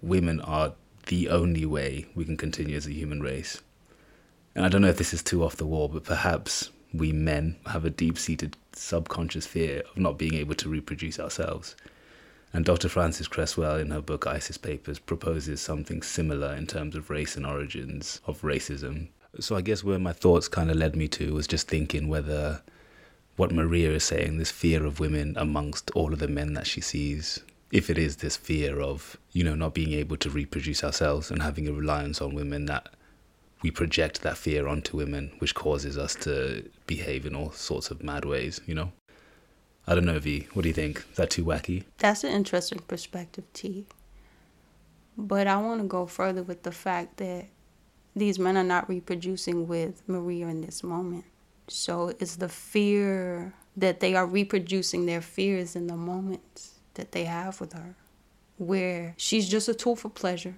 women 0.00 0.40
are 0.40 0.72
the 1.06 1.28
only 1.28 1.66
way 1.66 2.06
we 2.14 2.24
can 2.24 2.36
continue 2.36 2.76
as 2.76 2.86
a 2.86 2.92
human 2.92 3.20
race. 3.20 3.62
And 4.54 4.64
I 4.64 4.68
don't 4.68 4.82
know 4.82 4.88
if 4.88 4.98
this 4.98 5.14
is 5.14 5.22
too 5.22 5.44
off 5.44 5.56
the 5.56 5.66
wall, 5.66 5.88
but 5.88 6.04
perhaps 6.04 6.70
we 6.92 7.12
men 7.12 7.56
have 7.66 7.84
a 7.84 7.90
deep 7.90 8.18
seated 8.18 8.56
subconscious 8.78 9.46
fear 9.46 9.82
of 9.90 9.98
not 9.98 10.18
being 10.18 10.34
able 10.34 10.54
to 10.54 10.68
reproduce 10.68 11.18
ourselves. 11.20 11.76
And 12.52 12.64
Dr. 12.64 12.88
Frances 12.88 13.28
Cress 13.28 13.56
Welsing, 13.56 13.82
in 13.82 13.90
her 13.90 14.00
book 14.00 14.26
Isis 14.26 14.56
Papers, 14.56 14.98
proposes 14.98 15.60
something 15.60 16.02
similar 16.02 16.54
in 16.54 16.66
terms 16.66 16.94
of 16.94 17.10
race 17.10 17.36
and 17.36 17.44
origins 17.44 18.20
of 18.26 18.40
racism. 18.40 19.08
So 19.40 19.56
I 19.56 19.60
guess 19.60 19.84
where 19.84 19.98
my 19.98 20.12
thoughts 20.12 20.48
kind 20.48 20.70
of 20.70 20.76
led 20.76 20.96
me 20.96 21.08
to 21.08 21.34
was 21.34 21.46
just 21.46 21.68
thinking 21.68 22.08
whether 22.08 22.62
what 23.36 23.52
Maria 23.52 23.92
is 23.92 24.04
saying, 24.04 24.38
this 24.38 24.50
fear 24.50 24.84
of 24.84 24.98
women 24.98 25.34
amongst 25.36 25.90
all 25.92 26.12
of 26.12 26.18
the 26.18 26.26
men 26.26 26.54
that 26.54 26.66
she 26.66 26.80
sees, 26.80 27.40
if 27.70 27.90
it 27.90 27.98
is 27.98 28.16
this 28.16 28.36
fear 28.36 28.80
of, 28.80 29.16
you 29.32 29.44
know, 29.44 29.54
not 29.54 29.74
being 29.74 29.92
able 29.92 30.16
to 30.16 30.30
reproduce 30.30 30.82
ourselves 30.82 31.30
and 31.30 31.42
having 31.42 31.68
a 31.68 31.72
reliance 31.72 32.20
on 32.20 32.34
women 32.34 32.66
that 32.66 32.88
we 33.62 33.70
project 33.70 34.22
that 34.22 34.36
fear 34.36 34.68
onto 34.68 34.96
women, 34.96 35.32
which 35.38 35.54
causes 35.54 35.98
us 35.98 36.14
to 36.16 36.68
behave 36.86 37.26
in 37.26 37.34
all 37.34 37.50
sorts 37.52 37.90
of 37.90 38.02
mad 38.02 38.24
ways, 38.24 38.60
you 38.66 38.74
know? 38.74 38.92
I 39.86 39.94
don't 39.94 40.04
know, 40.04 40.18
V. 40.18 40.48
What 40.52 40.62
do 40.62 40.68
you 40.68 40.74
think? 40.74 41.04
Is 41.10 41.16
that 41.16 41.30
too 41.30 41.44
wacky? 41.44 41.84
That's 41.98 42.22
an 42.22 42.30
interesting 42.30 42.80
perspective, 42.80 43.44
T. 43.54 43.86
But 45.16 45.46
I 45.46 45.56
want 45.56 45.80
to 45.80 45.86
go 45.86 46.06
further 46.06 46.42
with 46.42 46.62
the 46.62 46.72
fact 46.72 47.16
that 47.16 47.46
these 48.14 48.38
men 48.38 48.56
are 48.56 48.64
not 48.64 48.88
reproducing 48.88 49.66
with 49.66 50.02
Maria 50.06 50.48
in 50.48 50.60
this 50.60 50.84
moment. 50.84 51.24
So 51.68 52.14
it's 52.20 52.36
the 52.36 52.48
fear 52.48 53.54
that 53.76 54.00
they 54.00 54.14
are 54.14 54.26
reproducing 54.26 55.06
their 55.06 55.20
fears 55.20 55.74
in 55.74 55.86
the 55.86 55.96
moments 55.96 56.80
that 56.94 57.12
they 57.12 57.24
have 57.24 57.60
with 57.60 57.72
her, 57.72 57.94
where 58.58 59.14
she's 59.16 59.48
just 59.48 59.68
a 59.68 59.74
tool 59.74 59.96
for 59.96 60.08
pleasure. 60.08 60.54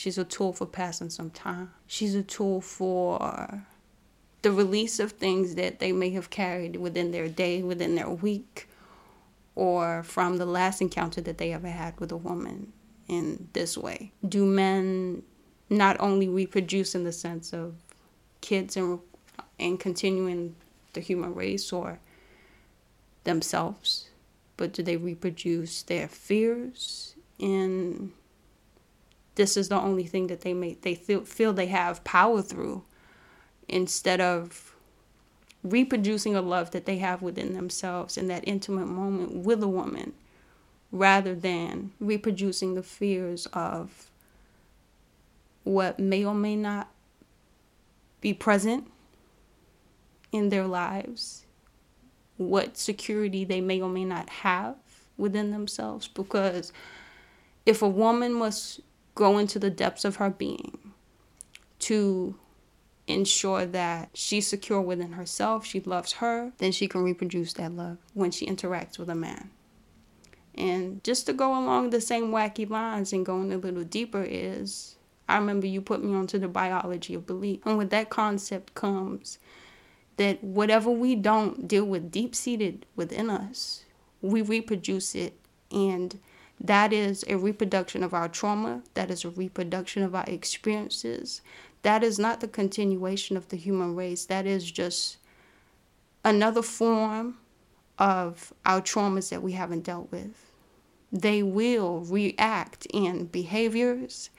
She's 0.00 0.16
a 0.16 0.24
tool 0.24 0.54
for 0.54 0.64
passing 0.64 1.10
some 1.10 1.28
time. 1.28 1.74
She's 1.86 2.14
a 2.14 2.22
tool 2.22 2.62
for 2.62 3.66
the 4.40 4.50
release 4.50 4.98
of 4.98 5.12
things 5.12 5.56
that 5.56 5.78
they 5.78 5.92
may 5.92 6.08
have 6.12 6.30
carried 6.30 6.76
within 6.76 7.10
their 7.10 7.28
day, 7.28 7.62
within 7.62 7.96
their 7.96 8.08
week, 8.08 8.66
or 9.54 10.02
from 10.02 10.38
the 10.38 10.46
last 10.46 10.80
encounter 10.80 11.20
that 11.20 11.36
they 11.36 11.52
ever 11.52 11.68
had 11.68 12.00
with 12.00 12.10
a 12.12 12.16
woman 12.16 12.72
in 13.08 13.48
this 13.52 13.76
way. 13.76 14.10
Do 14.26 14.46
men 14.46 15.22
not 15.68 16.00
only 16.00 16.30
reproduce 16.30 16.94
in 16.94 17.04
the 17.04 17.12
sense 17.12 17.52
of 17.52 17.74
kids 18.40 18.78
and 18.78 19.00
and 19.58 19.78
continuing 19.78 20.56
the 20.94 21.02
human 21.02 21.34
race 21.34 21.74
or 21.74 21.98
themselves, 23.24 24.08
but 24.56 24.72
do 24.72 24.82
they 24.82 24.96
reproduce 24.96 25.82
their 25.82 26.08
fears 26.08 27.16
and 27.38 28.12
this 29.40 29.56
is 29.56 29.70
the 29.70 29.80
only 29.80 30.04
thing 30.04 30.26
that 30.26 30.42
they 30.42 30.52
may 30.52 30.74
they 30.82 30.94
feel 30.94 31.24
feel 31.24 31.54
they 31.54 31.64
have 31.64 32.04
power 32.04 32.42
through 32.42 32.84
instead 33.68 34.20
of 34.20 34.74
reproducing 35.62 36.36
a 36.36 36.42
love 36.42 36.72
that 36.72 36.84
they 36.84 36.98
have 36.98 37.22
within 37.22 37.54
themselves 37.54 38.18
in 38.18 38.28
that 38.28 38.46
intimate 38.46 38.84
moment 38.84 39.32
with 39.32 39.62
a 39.62 39.68
woman 39.68 40.12
rather 40.92 41.34
than 41.34 41.90
reproducing 42.00 42.74
the 42.74 42.82
fears 42.82 43.46
of 43.54 44.10
what 45.64 45.98
may 45.98 46.22
or 46.22 46.34
may 46.34 46.54
not 46.54 46.90
be 48.20 48.34
present 48.34 48.90
in 50.32 50.50
their 50.50 50.66
lives, 50.66 51.46
what 52.36 52.76
security 52.76 53.42
they 53.46 53.62
may 53.62 53.80
or 53.80 53.88
may 53.88 54.04
not 54.04 54.28
have 54.28 54.76
within 55.16 55.50
themselves. 55.50 56.08
Because 56.08 56.74
if 57.64 57.80
a 57.80 57.88
woman 57.88 58.34
must 58.34 58.80
go 59.20 59.36
into 59.36 59.58
the 59.58 59.68
depths 59.68 60.06
of 60.06 60.16
her 60.16 60.30
being 60.30 60.78
to 61.78 62.34
ensure 63.06 63.66
that 63.66 64.08
she's 64.14 64.46
secure 64.46 64.80
within 64.80 65.12
herself, 65.12 65.66
she 65.66 65.78
loves 65.80 66.12
her, 66.14 66.52
then 66.56 66.72
she 66.72 66.88
can 66.88 67.02
reproduce 67.02 67.52
that 67.52 67.70
love 67.72 67.98
when 68.14 68.30
she 68.30 68.46
interacts 68.46 68.98
with 68.98 69.10
a 69.10 69.14
man. 69.14 69.50
And 70.54 71.04
just 71.04 71.26
to 71.26 71.34
go 71.34 71.50
along 71.50 71.90
the 71.90 72.00
same 72.00 72.30
wacky 72.30 72.68
lines 72.68 73.12
and 73.12 73.26
going 73.26 73.52
a 73.52 73.58
little 73.58 73.84
deeper 73.84 74.24
is 74.26 74.96
I 75.28 75.36
remember 75.36 75.66
you 75.66 75.82
put 75.82 76.02
me 76.02 76.14
onto 76.14 76.38
the 76.38 76.48
biology 76.48 77.14
of 77.14 77.26
belief. 77.26 77.60
And 77.66 77.76
with 77.76 77.90
that 77.90 78.08
concept 78.08 78.74
comes 78.74 79.38
that 80.16 80.42
whatever 80.42 80.90
we 80.90 81.14
don't 81.14 81.68
deal 81.68 81.84
with 81.84 82.10
deep 82.10 82.34
seated 82.34 82.86
within 82.96 83.28
us, 83.28 83.84
we 84.22 84.40
reproduce 84.40 85.14
it. 85.14 85.38
And 85.70 86.18
that 86.60 86.92
is 86.92 87.24
a 87.26 87.36
reproduction 87.36 88.02
of 88.02 88.12
our 88.12 88.28
trauma, 88.28 88.82
that 88.94 89.10
is 89.10 89.24
a 89.24 89.30
reproduction 89.30 90.02
of 90.02 90.14
our 90.14 90.24
experiences. 90.26 91.40
That 91.82 92.04
is 92.04 92.18
not 92.18 92.40
the 92.40 92.48
continuation 92.48 93.36
of 93.36 93.48
the 93.48 93.56
human 93.56 93.96
race, 93.96 94.26
that 94.26 94.46
is 94.46 94.70
just 94.70 95.16
another 96.24 96.62
form 96.62 97.38
of 97.98 98.52
our 98.66 98.80
traumas 98.80 99.30
that 99.30 99.42
we 99.42 99.52
haven't 99.52 99.84
dealt 99.84 100.12
with. 100.12 100.52
They 101.12 101.42
will 101.42 102.00
react 102.00 102.86
in 102.92 103.26
behaviors 103.26 104.30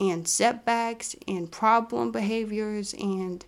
and 0.00 0.26
setbacks 0.26 1.14
and 1.26 1.50
problem 1.50 2.10
behaviors 2.10 2.94
and 2.94 3.44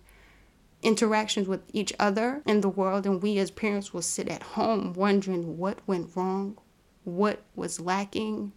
interactions 0.81 1.47
with 1.47 1.61
each 1.73 1.93
other 1.99 2.41
in 2.45 2.61
the 2.61 2.69
world. 2.69 3.05
And 3.05 3.21
we 3.21 3.37
as 3.37 3.51
parents 3.51 3.93
will 3.93 4.01
sit 4.01 4.29
at 4.29 4.43
home 4.43 4.93
wondering 4.93 5.57
what 5.57 5.79
went 5.85 6.15
wrong, 6.15 6.57
what 7.07 7.41
was 7.55 7.79
lacking, 7.79 8.51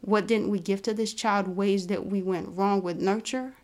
what 0.00 0.28
didn't 0.28 0.48
we 0.48 0.60
give 0.60 0.80
to 0.82 0.94
this 0.94 1.12
child, 1.12 1.48
ways 1.48 1.88
that 1.88 2.06
we 2.06 2.22
went 2.22 2.56
wrong 2.56 2.82
with 2.82 3.00
nurture, 3.00 3.54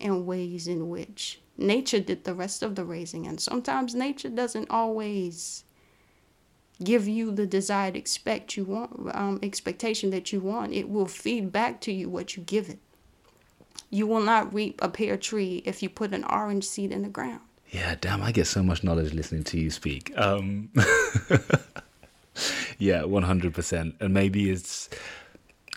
and 0.00 0.26
ways 0.26 0.66
in 0.66 0.88
which 0.88 1.40
nature 1.58 2.00
did 2.00 2.24
the 2.24 2.34
rest 2.34 2.62
of 2.62 2.74
the 2.74 2.84
raising. 2.84 3.26
And 3.26 3.40
sometimes 3.40 3.94
nature 3.94 4.28
doesn't 4.28 4.70
always 4.70 5.64
give 6.82 7.08
you 7.08 7.30
the 7.30 7.46
desired 7.46 7.96
expect 7.96 8.56
you 8.56 8.64
want 8.64 9.14
um, 9.14 9.38
expectation 9.42 10.10
that 10.10 10.32
you 10.32 10.40
want. 10.40 10.72
It 10.72 10.88
will 10.88 11.06
feed 11.06 11.52
back 11.52 11.80
to 11.82 11.92
you 11.92 12.08
what 12.08 12.36
you 12.36 12.42
give 12.42 12.68
it. 12.68 12.78
You 13.90 14.06
will 14.06 14.20
not 14.20 14.52
reap 14.52 14.82
a 14.82 14.88
pear 14.88 15.16
tree 15.16 15.62
if 15.64 15.82
you 15.82 15.88
put 15.88 16.12
an 16.12 16.24
orange 16.24 16.64
seed 16.64 16.92
in 16.92 17.02
the 17.02 17.08
ground. 17.08 17.40
Yeah, 17.70 17.94
damn, 18.00 18.22
I 18.22 18.32
get 18.32 18.46
so 18.46 18.62
much 18.62 18.84
knowledge 18.84 19.12
listening 19.12 19.44
to 19.44 19.58
you 19.58 19.70
speak. 19.70 20.16
Um, 20.16 20.70
yeah, 22.78 23.04
one 23.04 23.22
hundred 23.22 23.54
percent. 23.54 23.96
And 24.00 24.12
maybe 24.14 24.50
it's 24.50 24.88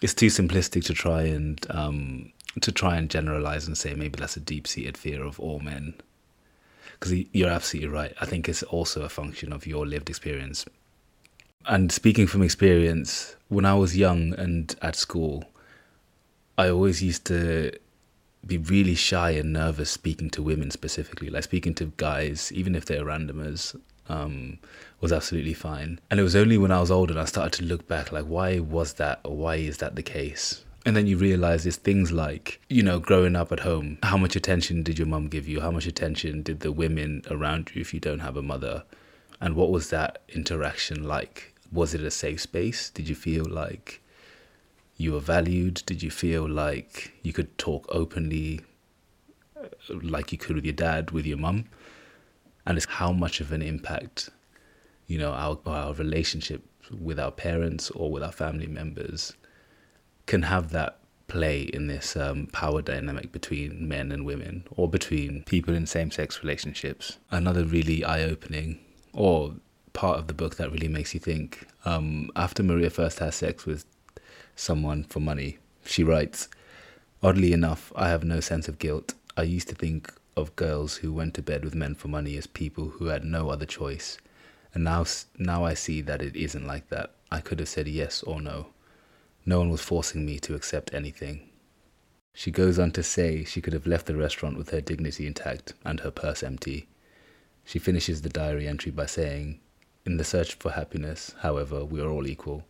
it's 0.01 0.13
too 0.13 0.27
simplistic 0.27 0.85
to 0.85 0.93
try 0.93 1.23
and 1.23 1.65
um, 1.69 2.31
to 2.61 2.71
try 2.71 2.97
and 2.97 3.09
generalize 3.09 3.67
and 3.67 3.77
say 3.77 3.93
maybe 3.93 4.17
that's 4.17 4.37
a 4.37 4.41
deep 4.41 4.67
seated 4.67 4.97
fear 4.97 5.23
of 5.23 5.39
all 5.39 5.59
men. 5.59 5.93
Because 6.93 7.13
you're 7.31 7.49
absolutely 7.49 7.89
right. 7.89 8.13
I 8.19 8.25
think 8.25 8.49
it's 8.49 8.63
also 8.63 9.03
a 9.03 9.09
function 9.09 9.53
of 9.53 9.65
your 9.65 9.85
lived 9.85 10.09
experience. 10.09 10.65
And 11.65 11.91
speaking 11.91 12.27
from 12.27 12.41
experience, 12.41 13.35
when 13.47 13.63
I 13.63 13.75
was 13.75 13.95
young 13.95 14.33
and 14.33 14.75
at 14.81 14.95
school, 14.95 15.45
I 16.57 16.69
always 16.69 17.01
used 17.01 17.25
to 17.27 17.71
be 18.45 18.57
really 18.57 18.95
shy 18.95 19.31
and 19.31 19.53
nervous 19.53 19.91
speaking 19.91 20.29
to 20.31 20.41
women 20.41 20.71
specifically, 20.71 21.29
like 21.29 21.43
speaking 21.43 21.73
to 21.75 21.93
guys, 21.97 22.51
even 22.51 22.75
if 22.75 22.85
they're 22.85 23.05
randomers, 23.05 23.79
um, 24.09 24.57
was 24.99 25.13
absolutely 25.13 25.53
fine. 25.53 25.99
And 26.09 26.19
it 26.19 26.23
was 26.23 26.35
only 26.35 26.57
when 26.57 26.71
I 26.71 26.79
was 26.81 26.91
older 26.91 27.13
and 27.13 27.21
I 27.21 27.25
started 27.25 27.53
to 27.59 27.65
look 27.65 27.87
back, 27.87 28.11
like, 28.11 28.25
why 28.25 28.59
was 28.59 28.93
that 28.93 29.21
or 29.23 29.35
why 29.35 29.55
is 29.55 29.77
that 29.77 29.95
the 29.95 30.03
case? 30.03 30.65
And 30.85 30.95
then 30.95 31.07
you 31.07 31.17
realize 31.17 31.65
it's 31.65 31.77
things 31.77 32.11
like, 32.11 32.59
you 32.69 32.81
know, 32.81 32.99
growing 32.99 33.35
up 33.35 33.51
at 33.51 33.59
home, 33.59 33.99
how 34.03 34.17
much 34.17 34.35
attention 34.35 34.81
did 34.81 34.97
your 34.97 35.07
mum 35.07 35.27
give 35.27 35.47
you? 35.47 35.59
How 35.61 35.71
much 35.71 35.85
attention 35.85 36.41
did 36.41 36.61
the 36.61 36.71
women 36.71 37.21
around 37.29 37.71
you 37.73 37.81
if 37.81 37.93
you 37.93 37.99
don't 37.99 38.19
have 38.19 38.37
a 38.37 38.41
mother? 38.41 38.83
And 39.41 39.55
what 39.55 39.71
was 39.71 39.89
that 39.89 40.21
interaction 40.29 41.03
like? 41.03 41.53
Was 41.71 41.93
it 41.93 42.01
a 42.01 42.11
safe 42.11 42.41
space? 42.41 42.89
Did 42.89 43.07
you 43.07 43.15
feel 43.15 43.45
like 43.45 44.01
you 44.97 45.13
were 45.13 45.19
valued? 45.19 45.83
Did 45.85 46.01
you 46.01 46.11
feel 46.11 46.49
like 46.49 47.13
you 47.23 47.33
could 47.33 47.57
talk 47.57 47.85
openly, 47.89 48.61
uh, 49.61 49.67
like 50.01 50.31
you 50.31 50.37
could 50.37 50.55
with 50.55 50.65
your 50.65 50.73
dad, 50.73 51.11
with 51.11 51.25
your 51.25 51.37
mum? 51.37 51.65
And 52.65 52.77
it's 52.77 52.85
how 52.85 53.11
much 53.11 53.41
of 53.41 53.51
an 53.51 53.61
impact, 53.61 54.29
you 55.07 55.17
know, 55.17 55.31
our, 55.31 55.57
our 55.65 55.93
relationship 55.93 56.63
with 56.91 57.19
our 57.19 57.31
parents 57.31 57.89
or 57.91 58.11
with 58.11 58.23
our 58.23 58.31
family 58.31 58.67
members 58.67 59.33
can 60.25 60.43
have 60.43 60.71
that 60.71 60.99
play 61.27 61.61
in 61.61 61.87
this 61.87 62.15
um, 62.15 62.47
power 62.47 62.81
dynamic 62.81 63.31
between 63.31 63.87
men 63.87 64.11
and 64.11 64.25
women 64.25 64.65
or 64.75 64.89
between 64.89 65.43
people 65.43 65.73
in 65.73 65.85
same 65.85 66.11
sex 66.11 66.43
relationships. 66.43 67.17
Another 67.31 67.63
really 67.63 68.03
eye 68.03 68.23
opening 68.23 68.79
or 69.13 69.55
part 69.93 70.19
of 70.19 70.27
the 70.27 70.33
book 70.33 70.55
that 70.55 70.71
really 70.71 70.87
makes 70.87 71.13
you 71.13 71.19
think 71.19 71.67
um, 71.85 72.29
after 72.35 72.63
Maria 72.63 72.89
first 72.89 73.19
has 73.19 73.35
sex 73.35 73.65
with 73.65 73.85
someone 74.55 75.03
for 75.03 75.19
money. 75.19 75.57
She 75.85 76.03
writes, 76.03 76.49
Oddly 77.21 77.53
enough, 77.53 77.91
I 77.95 78.09
have 78.09 78.23
no 78.23 78.39
sense 78.39 78.67
of 78.67 78.79
guilt. 78.79 79.13
I 79.37 79.43
used 79.43 79.69
to 79.69 79.75
think 79.75 80.13
of 80.39 80.55
girls 80.55 80.97
who 80.97 81.13
went 81.13 81.33
to 81.35 81.41
bed 81.41 81.63
with 81.63 81.75
men 81.75 81.95
for 81.95 82.07
money 82.07 82.37
as 82.37 82.47
people 82.47 82.89
who 82.89 83.05
had 83.05 83.23
no 83.23 83.49
other 83.49 83.65
choice. 83.65 84.17
And 84.73 84.83
now, 84.83 85.05
now 85.37 85.65
I 85.65 85.73
see 85.73 86.01
that 86.01 86.21
it 86.21 86.35
isn't 86.35 86.65
like 86.65 86.89
that. 86.89 87.11
I 87.31 87.41
could 87.41 87.59
have 87.59 87.69
said 87.69 87.87
yes 87.87 88.23
or 88.23 88.41
no. 88.41 88.67
No 89.45 89.59
one 89.59 89.69
was 89.69 89.81
forcing 89.81 90.25
me 90.25 90.39
to 90.39 90.55
accept 90.55 90.93
anything. 90.93 91.49
She 92.33 92.51
goes 92.51 92.79
on 92.79 92.91
to 92.91 93.03
say 93.03 93.43
she 93.43 93.61
could 93.61 93.73
have 93.73 93.85
left 93.85 94.05
the 94.05 94.15
restaurant 94.15 94.57
with 94.57 94.69
her 94.69 94.81
dignity 94.81 95.27
intact 95.27 95.73
and 95.83 95.99
her 95.99 96.11
purse 96.11 96.41
empty. 96.41 96.87
She 97.65 97.79
finishes 97.79 98.21
the 98.21 98.29
diary 98.29 98.67
entry 98.67 98.91
by 98.91 99.05
saying, 99.05 99.59
In 100.05 100.17
the 100.17 100.23
search 100.23 100.55
for 100.55 100.71
happiness, 100.71 101.35
however, 101.39 101.85
we 101.85 102.01
are 102.01 102.09
all 102.09 102.27
equal. 102.27 102.63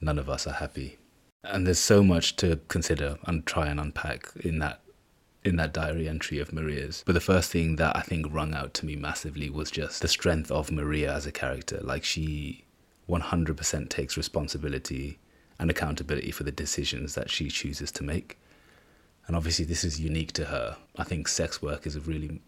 None 0.00 0.18
of 0.18 0.28
us 0.28 0.46
are 0.46 0.54
happy. 0.54 0.98
And 1.44 1.66
there's 1.66 1.78
so 1.78 2.02
much 2.02 2.36
to 2.36 2.60
consider 2.68 3.18
and 3.24 3.46
try 3.46 3.68
and 3.68 3.80
unpack 3.80 4.30
in 4.40 4.58
that 4.58 4.81
in 5.44 5.56
that 5.56 5.72
diary 5.72 6.08
entry 6.08 6.38
of 6.38 6.52
Maria's. 6.52 7.02
But 7.04 7.14
the 7.14 7.20
first 7.20 7.50
thing 7.50 7.76
that 7.76 7.96
I 7.96 8.00
think 8.00 8.26
rung 8.30 8.54
out 8.54 8.74
to 8.74 8.86
me 8.86 8.96
massively 8.96 9.50
was 9.50 9.70
just 9.70 10.02
the 10.02 10.08
strength 10.08 10.50
of 10.50 10.70
Maria 10.70 11.12
as 11.12 11.26
a 11.26 11.32
character. 11.32 11.80
Like 11.82 12.04
she 12.04 12.64
100% 13.08 13.88
takes 13.88 14.16
responsibility 14.16 15.18
and 15.58 15.70
accountability 15.70 16.30
for 16.30 16.44
the 16.44 16.52
decisions 16.52 17.14
that 17.14 17.30
she 17.30 17.48
chooses 17.48 17.90
to 17.92 18.04
make. 18.04 18.38
And 19.26 19.36
obviously, 19.36 19.64
this 19.64 19.84
is 19.84 20.00
unique 20.00 20.32
to 20.32 20.46
her. 20.46 20.76
I 20.96 21.04
think 21.04 21.28
sex 21.28 21.62
work 21.62 21.86
is 21.86 21.96
a 21.96 22.00
really 22.00 22.40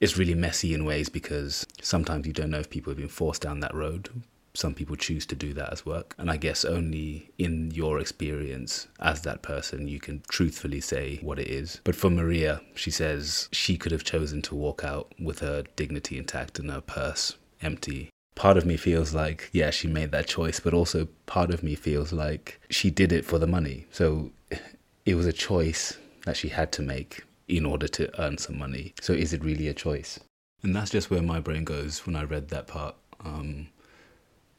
it's 0.00 0.18
really 0.18 0.34
messy 0.34 0.74
in 0.74 0.84
ways 0.84 1.08
because 1.08 1.64
sometimes 1.80 2.26
you 2.26 2.32
don't 2.32 2.50
know 2.50 2.58
if 2.58 2.68
people 2.68 2.90
have 2.90 2.98
been 2.98 3.08
forced 3.08 3.42
down 3.42 3.60
that 3.60 3.72
road. 3.72 4.10
Some 4.54 4.74
people 4.74 4.96
choose 4.96 5.24
to 5.26 5.34
do 5.34 5.54
that 5.54 5.72
as 5.72 5.86
work. 5.86 6.14
And 6.18 6.30
I 6.30 6.36
guess 6.36 6.64
only 6.64 7.30
in 7.38 7.70
your 7.70 7.98
experience 7.98 8.88
as 9.00 9.22
that 9.22 9.42
person 9.42 9.88
you 9.88 9.98
can 9.98 10.22
truthfully 10.28 10.80
say 10.80 11.18
what 11.22 11.38
it 11.38 11.48
is. 11.48 11.80
But 11.84 11.96
for 11.96 12.10
Maria, 12.10 12.60
she 12.74 12.90
says 12.90 13.48
she 13.52 13.76
could 13.76 13.92
have 13.92 14.04
chosen 14.04 14.42
to 14.42 14.54
walk 14.54 14.84
out 14.84 15.12
with 15.18 15.38
her 15.40 15.64
dignity 15.76 16.18
intact 16.18 16.58
and 16.58 16.70
her 16.70 16.80
purse 16.80 17.36
empty. 17.62 18.10
Part 18.34 18.56
of 18.56 18.66
me 18.66 18.76
feels 18.76 19.14
like, 19.14 19.50
yeah, 19.52 19.70
she 19.70 19.88
made 19.88 20.10
that 20.12 20.26
choice, 20.26 20.58
but 20.60 20.74
also 20.74 21.06
part 21.26 21.52
of 21.52 21.62
me 21.62 21.74
feels 21.74 22.12
like 22.12 22.60
she 22.70 22.90
did 22.90 23.12
it 23.12 23.24
for 23.24 23.38
the 23.38 23.46
money. 23.46 23.86
So 23.90 24.30
it 25.06 25.14
was 25.14 25.26
a 25.26 25.32
choice 25.32 25.96
that 26.24 26.36
she 26.36 26.48
had 26.48 26.72
to 26.72 26.82
make 26.82 27.24
in 27.48 27.66
order 27.66 27.88
to 27.88 28.20
earn 28.20 28.38
some 28.38 28.58
money. 28.58 28.94
So 29.00 29.12
is 29.12 29.32
it 29.32 29.44
really 29.44 29.68
a 29.68 29.74
choice? 29.74 30.18
And 30.62 30.74
that's 30.74 30.90
just 30.90 31.10
where 31.10 31.22
my 31.22 31.40
brain 31.40 31.64
goes 31.64 32.06
when 32.06 32.16
I 32.16 32.22
read 32.22 32.48
that 32.48 32.68
part. 32.68 32.94
Um, 33.24 33.68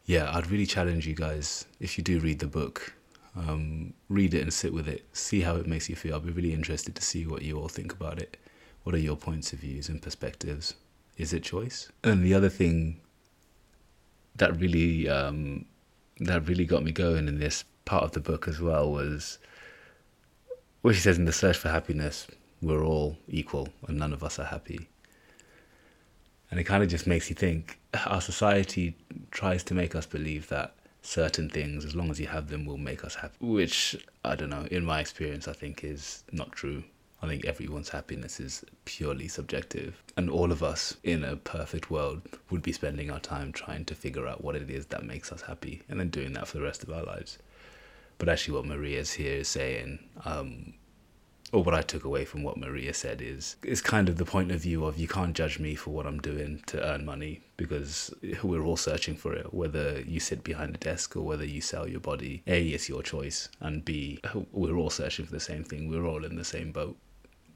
yeah, 0.05 0.31
I'd 0.35 0.49
really 0.49 0.65
challenge 0.65 1.07
you 1.07 1.15
guys 1.15 1.65
if 1.79 1.97
you 1.97 2.03
do 2.03 2.19
read 2.19 2.39
the 2.39 2.47
book, 2.47 2.93
um, 3.35 3.93
read 4.09 4.33
it 4.33 4.41
and 4.41 4.53
sit 4.53 4.73
with 4.73 4.87
it, 4.87 5.05
see 5.13 5.41
how 5.41 5.55
it 5.55 5.67
makes 5.67 5.89
you 5.89 5.95
feel. 5.95 6.15
I'd 6.15 6.25
be 6.25 6.31
really 6.31 6.53
interested 6.53 6.95
to 6.95 7.01
see 7.01 7.25
what 7.25 7.41
you 7.41 7.59
all 7.59 7.69
think 7.69 7.93
about 7.93 8.19
it. 8.19 8.37
What 8.83 8.95
are 8.95 8.99
your 8.99 9.15
points 9.15 9.53
of 9.53 9.59
views 9.59 9.89
and 9.89 10.01
perspectives? 10.01 10.75
Is 11.17 11.33
it 11.33 11.43
choice? 11.43 11.89
And 12.03 12.23
the 12.23 12.33
other 12.33 12.49
thing 12.49 12.99
that 14.35 14.59
really 14.59 15.07
um, 15.07 15.65
that 16.19 16.47
really 16.47 16.65
got 16.65 16.83
me 16.83 16.91
going 16.91 17.27
in 17.27 17.39
this 17.39 17.63
part 17.85 18.03
of 18.03 18.11
the 18.11 18.19
book 18.19 18.47
as 18.47 18.59
well 18.59 18.91
was 18.91 19.39
what 20.81 20.95
she 20.95 21.01
says 21.01 21.17
in 21.17 21.25
the 21.25 21.31
search 21.31 21.57
for 21.57 21.69
happiness 21.69 22.27
we're 22.63 22.83
all 22.83 23.17
equal 23.27 23.67
and 23.87 23.97
none 23.97 24.13
of 24.13 24.23
us 24.23 24.39
are 24.39 24.45
happy. 24.45 24.87
And 26.53 26.59
it 26.59 26.65
kind 26.65 26.83
of 26.83 26.89
just 26.89 27.07
makes 27.07 27.31
you 27.31 27.35
think 27.35 27.79
our 28.05 28.21
society 28.21 28.95
tries 29.31 29.63
to 29.63 29.73
make 29.73 29.95
us 29.95 30.05
believe 30.05 30.49
that 30.49 30.75
certain 31.01 31.49
things, 31.49 31.83
as 31.83 31.95
long 31.95 32.11
as 32.11 32.19
you 32.19 32.27
have 32.27 32.49
them, 32.49 32.63
will 32.67 32.77
make 32.77 33.03
us 33.03 33.15
happy. 33.15 33.33
Which, 33.39 33.95
I 34.23 34.35
don't 34.35 34.51
know, 34.51 34.67
in 34.69 34.85
my 34.85 34.99
experience, 34.99 35.47
I 35.47 35.53
think 35.53 35.83
is 35.83 36.23
not 36.31 36.51
true. 36.51 36.83
I 37.23 37.27
think 37.27 37.45
everyone's 37.45 37.89
happiness 37.89 38.39
is 38.39 38.63
purely 38.85 39.27
subjective. 39.27 40.03
And 40.15 40.29
all 40.29 40.51
of 40.51 40.61
us 40.61 40.95
in 41.03 41.23
a 41.23 41.37
perfect 41.37 41.89
world 41.89 42.21
would 42.51 42.61
be 42.61 42.71
spending 42.71 43.09
our 43.09 43.19
time 43.19 43.51
trying 43.51 43.85
to 43.85 43.95
figure 43.95 44.27
out 44.27 44.43
what 44.43 44.55
it 44.55 44.69
is 44.69 44.85
that 44.85 45.03
makes 45.03 45.31
us 45.31 45.41
happy 45.41 45.81
and 45.89 45.99
then 45.99 46.09
doing 46.09 46.33
that 46.33 46.47
for 46.47 46.59
the 46.59 46.63
rest 46.63 46.83
of 46.83 46.91
our 46.91 47.03
lives. 47.03 47.39
But 48.19 48.29
actually, 48.29 48.57
what 48.57 48.65
Maria's 48.65 49.13
here 49.13 49.37
is 49.37 49.47
saying, 49.47 50.07
um, 50.23 50.75
or 51.53 51.63
what 51.63 51.75
I 51.75 51.83
took 51.83 52.03
away 52.03 52.25
from 52.25 52.41
what 52.41 52.57
Maria 52.57 52.93
said 52.93 53.21
is 53.21 53.55
is 53.63 53.79
kind 53.79 54.09
of 54.09 54.17
the 54.17 54.25
point 54.25 54.51
of 54.51 54.59
view 54.59 54.85
of 54.85 54.97
you 54.97 55.07
can't 55.07 55.35
judge 55.35 55.59
me 55.59 55.75
for 55.75 55.91
what 55.91 56.07
I'm 56.07 56.19
doing 56.19 56.63
to 56.65 56.83
earn 56.83 57.05
money 57.05 57.41
because 57.57 58.11
we're 58.41 58.63
all 58.65 58.75
searching 58.75 59.15
for 59.15 59.33
it. 59.33 59.53
Whether 59.53 60.01
you 60.01 60.19
sit 60.19 60.43
behind 60.43 60.75
a 60.75 60.79
desk 60.79 61.15
or 61.15 61.21
whether 61.21 61.45
you 61.45 61.61
sell 61.61 61.87
your 61.87 61.99
body, 61.99 62.41
A, 62.47 62.69
it's 62.69 62.89
your 62.89 63.03
choice, 63.03 63.49
and 63.61 63.85
B, 63.85 64.19
we're 64.51 64.75
all 64.75 64.89
searching 64.89 65.25
for 65.25 65.31
the 65.31 65.39
same 65.39 65.63
thing. 65.63 65.87
We're 65.89 66.05
all 66.05 66.25
in 66.25 66.35
the 66.35 66.43
same 66.43 66.71
boat. 66.71 66.97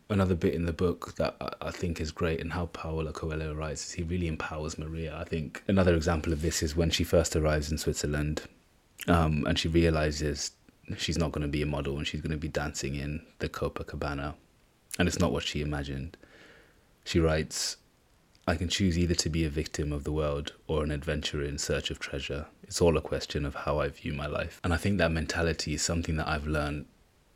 Another 0.09 0.35
bit 0.35 0.53
in 0.53 0.65
the 0.65 0.71
book 0.71 1.15
that 1.15 1.35
I 1.59 1.71
think 1.71 1.99
is 1.99 2.11
great 2.11 2.39
and 2.39 2.53
how 2.53 2.67
Paulo 2.67 3.11
Coelho 3.11 3.53
writes 3.53 3.87
is 3.87 3.93
he 3.93 4.03
really 4.03 4.27
empowers 4.27 4.77
Maria. 4.77 5.17
I 5.17 5.25
think 5.25 5.63
another 5.67 5.95
example 5.95 6.31
of 6.31 6.41
this 6.41 6.61
is 6.63 6.77
when 6.77 6.91
she 6.91 7.03
first 7.03 7.35
arrives 7.35 7.71
in 7.71 7.77
Switzerland 7.77 8.43
um, 9.07 9.45
and 9.47 9.59
she 9.59 9.67
realizes 9.67 10.51
she's 10.95 11.17
not 11.17 11.31
going 11.31 11.41
to 11.41 11.47
be 11.47 11.61
a 11.61 11.65
model 11.65 11.97
and 11.97 12.07
she's 12.07 12.21
going 12.21 12.31
to 12.31 12.37
be 12.37 12.47
dancing 12.47 12.95
in 12.95 13.25
the 13.39 13.49
Copacabana. 13.49 14.35
And 14.99 15.07
it's 15.07 15.19
not 15.19 15.31
what 15.31 15.43
she 15.43 15.61
imagined. 15.61 16.17
She 17.03 17.19
writes, 17.19 17.77
I 18.47 18.55
can 18.55 18.69
choose 18.69 18.97
either 18.97 19.15
to 19.15 19.29
be 19.29 19.43
a 19.43 19.49
victim 19.49 19.91
of 19.91 20.05
the 20.05 20.11
world 20.11 20.53
or 20.67 20.83
an 20.83 20.91
adventurer 20.91 21.43
in 21.43 21.57
search 21.57 21.91
of 21.91 21.99
treasure. 21.99 22.45
It's 22.63 22.81
all 22.81 22.95
a 22.95 23.01
question 23.01 23.45
of 23.45 23.55
how 23.55 23.79
I 23.79 23.89
view 23.89 24.13
my 24.13 24.27
life. 24.27 24.61
And 24.63 24.73
I 24.73 24.77
think 24.77 24.97
that 24.97 25.11
mentality 25.11 25.73
is 25.73 25.81
something 25.81 26.15
that 26.15 26.29
I've 26.29 26.47
learned 26.47 26.85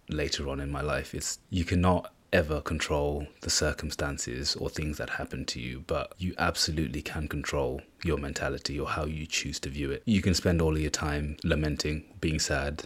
later 0.07 0.47
on 0.47 0.61
in 0.61 0.71
my 0.71 0.81
life. 0.81 1.13
It's 1.13 1.39
you 1.49 1.65
cannot 1.65 2.13
ever 2.33 2.61
control 2.61 3.27
the 3.41 3.49
circumstances 3.49 4.55
or 4.55 4.69
things 4.69 4.97
that 4.97 5.09
happen 5.09 5.43
to 5.43 5.59
you, 5.59 5.83
but 5.85 6.13
you 6.17 6.33
absolutely 6.37 7.01
can 7.01 7.27
control 7.27 7.81
your 8.03 8.17
mentality 8.17 8.79
or 8.79 8.87
how 8.87 9.05
you 9.05 9.25
choose 9.25 9.59
to 9.59 9.69
view 9.69 9.91
it. 9.91 10.01
You 10.05 10.21
can 10.21 10.33
spend 10.33 10.61
all 10.61 10.73
of 10.73 10.81
your 10.81 10.91
time 10.91 11.35
lamenting, 11.43 12.05
being 12.21 12.39
sad, 12.39 12.83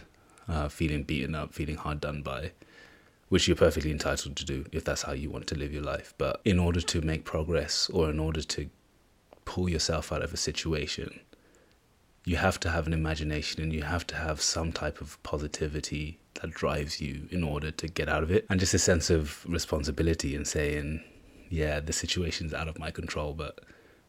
uh, 0.48 0.68
feeling 0.68 1.02
beaten 1.02 1.34
up, 1.34 1.54
feeling 1.54 1.76
hard 1.76 2.00
done 2.00 2.22
by, 2.22 2.52
which 3.28 3.48
you're 3.48 3.56
perfectly 3.56 3.90
entitled 3.90 4.36
to 4.36 4.44
do 4.44 4.66
if 4.72 4.84
that's 4.84 5.02
how 5.02 5.12
you 5.12 5.30
want 5.30 5.46
to 5.48 5.56
live 5.56 5.72
your 5.72 5.82
life. 5.82 6.14
But 6.18 6.40
in 6.44 6.58
order 6.58 6.80
to 6.80 7.00
make 7.00 7.24
progress 7.24 7.90
or 7.90 8.10
in 8.10 8.18
order 8.18 8.42
to 8.42 8.70
pull 9.44 9.68
yourself 9.68 10.12
out 10.12 10.22
of 10.22 10.32
a 10.32 10.36
situation, 10.36 11.20
you 12.24 12.36
have 12.36 12.58
to 12.60 12.70
have 12.70 12.86
an 12.86 12.92
imagination 12.92 13.62
and 13.62 13.72
you 13.72 13.82
have 13.82 14.06
to 14.08 14.16
have 14.16 14.40
some 14.40 14.72
type 14.72 15.00
of 15.00 15.22
positivity 15.22 16.18
that 16.34 16.50
drives 16.50 17.00
you 17.00 17.28
in 17.30 17.42
order 17.42 17.70
to 17.70 17.88
get 17.88 18.08
out 18.08 18.22
of 18.22 18.30
it. 18.30 18.46
And 18.50 18.60
just 18.60 18.74
a 18.74 18.78
sense 18.78 19.10
of 19.10 19.44
responsibility 19.48 20.34
and 20.34 20.46
saying, 20.46 21.02
yeah, 21.48 21.80
the 21.80 21.92
situation's 21.92 22.52
out 22.52 22.68
of 22.68 22.78
my 22.78 22.90
control, 22.90 23.32
but 23.32 23.60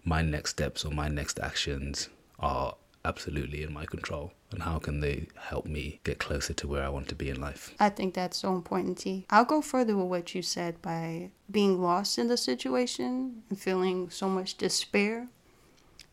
my 0.04 0.22
next 0.22 0.52
steps 0.52 0.84
or 0.84 0.92
my 0.92 1.08
next 1.08 1.40
actions 1.40 2.10
are 2.40 2.76
absolutely 3.08 3.64
in 3.64 3.74
my 3.74 3.86
control 3.86 4.34
and 4.52 4.64
how 4.64 4.78
can 4.80 5.00
they 5.00 5.28
help 5.36 5.66
me 5.66 6.00
get 6.04 6.20
closer 6.20 6.54
to 6.54 6.68
where 6.68 6.84
I 6.84 6.90
want 6.90 7.08
to 7.10 7.16
be 7.16 7.30
in 7.30 7.40
life? 7.40 7.74
I 7.80 7.90
think 7.90 8.14
that's 8.14 8.38
so 8.38 8.54
important, 8.54 8.98
T. 9.00 9.26
I'll 9.30 9.46
go 9.46 9.62
further 9.62 9.96
with 9.96 10.08
what 10.08 10.36
you 10.36 10.42
said 10.42 10.82
by 10.82 11.32
being 11.50 11.82
lost 11.82 12.18
in 12.18 12.28
the 12.28 12.38
situation 12.38 13.44
and 13.50 13.60
feeling 13.60 14.10
so 14.10 14.28
much 14.30 14.58
despair. 14.58 15.28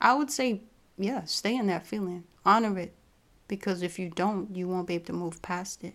I 0.00 0.14
would 0.14 0.30
say, 0.30 0.62
yeah, 0.96 1.24
stay 1.24 1.56
in 1.56 1.66
that 1.66 1.86
feeling, 1.86 2.24
honor 2.44 2.78
it, 2.78 2.94
because 3.48 3.82
if 3.82 3.98
you 3.98 4.10
don't, 4.10 4.54
you 4.54 4.68
won't 4.68 4.86
be 4.86 4.94
able 4.94 5.06
to 5.06 5.12
move 5.12 5.42
past 5.42 5.82
it. 5.82 5.94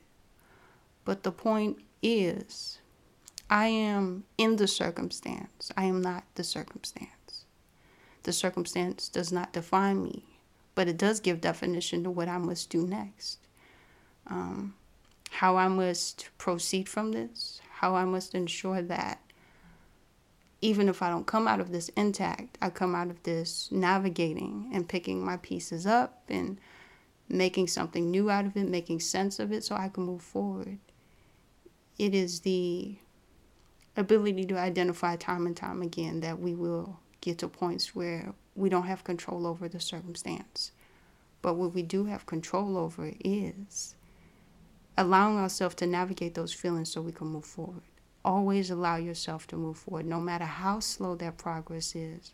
But 1.05 1.23
the 1.23 1.31
point 1.31 1.77
is, 2.03 2.79
I 3.49 3.67
am 3.67 4.25
in 4.37 4.57
the 4.57 4.67
circumstance, 4.67 5.71
I 5.75 5.85
am 5.85 6.01
not 6.01 6.23
the 6.35 6.43
circumstance. 6.43 7.45
The 8.23 8.33
circumstance 8.33 9.07
does 9.07 9.31
not 9.31 9.53
define 9.53 10.03
me 10.03 10.38
but 10.75 10.87
it 10.87 10.97
does 10.97 11.19
give 11.19 11.41
definition 11.41 12.03
to 12.03 12.09
what 12.09 12.27
I 12.27 12.37
must 12.37 12.69
do 12.69 12.85
next. 12.85 13.39
Um, 14.27 14.75
how 15.31 15.57
I 15.57 15.67
must 15.67 16.29
proceed 16.37 16.89
from 16.89 17.11
this, 17.11 17.61
how 17.71 17.95
I 17.95 18.05
must 18.05 18.35
ensure 18.35 18.81
that 18.81 19.19
even 20.61 20.89
if 20.89 21.01
I 21.01 21.09
don't 21.09 21.25
come 21.25 21.47
out 21.47 21.59
of 21.59 21.71
this 21.71 21.89
intact, 21.89 22.57
I 22.61 22.69
come 22.69 22.93
out 22.93 23.09
of 23.09 23.23
this 23.23 23.71
navigating 23.71 24.69
and 24.73 24.87
picking 24.87 25.23
my 25.23 25.37
pieces 25.37 25.87
up 25.87 26.23
and 26.27 26.59
making 27.29 27.67
something 27.67 28.09
new 28.11 28.29
out 28.29 28.45
of 28.45 28.57
it, 28.57 28.67
making 28.67 28.99
sense 28.99 29.39
of 29.39 29.51
it 29.51 29.63
so 29.63 29.75
I 29.75 29.87
can 29.87 30.03
move 30.03 30.21
forward. 30.21 30.79
It 31.97 32.13
is 32.13 32.41
the 32.41 32.97
ability 33.95 34.45
to 34.45 34.57
identify 34.57 35.15
time 35.15 35.45
and 35.45 35.55
time 35.55 35.81
again 35.81 36.21
that 36.21 36.39
we 36.39 36.55
will 36.55 36.99
get 37.21 37.37
to 37.39 37.47
points 37.47 37.95
where 37.95 38.33
we 38.59 38.69
don't 38.69 38.83
have 38.83 39.03
control 39.03 39.47
over 39.47 39.67
the 39.67 39.79
circumstance. 39.79 40.71
But 41.41 41.55
what 41.55 41.73
we 41.73 41.81
do 41.81 42.05
have 42.05 42.25
control 42.25 42.77
over 42.77 43.13
is 43.23 43.95
allowing 44.97 45.37
ourselves 45.37 45.75
to 45.75 45.87
navigate 45.87 46.35
those 46.35 46.53
feelings 46.53 46.91
so 46.91 47.01
we 47.01 47.13
can 47.13 47.27
move 47.27 47.45
forward. 47.45 47.83
Always 48.25 48.69
allow 48.69 48.97
yourself 48.97 49.47
to 49.47 49.55
move 49.55 49.77
forward, 49.77 50.05
no 50.05 50.19
matter 50.19 50.43
how 50.43 50.81
slow 50.81 51.15
that 51.15 51.37
progress 51.37 51.95
is, 51.95 52.33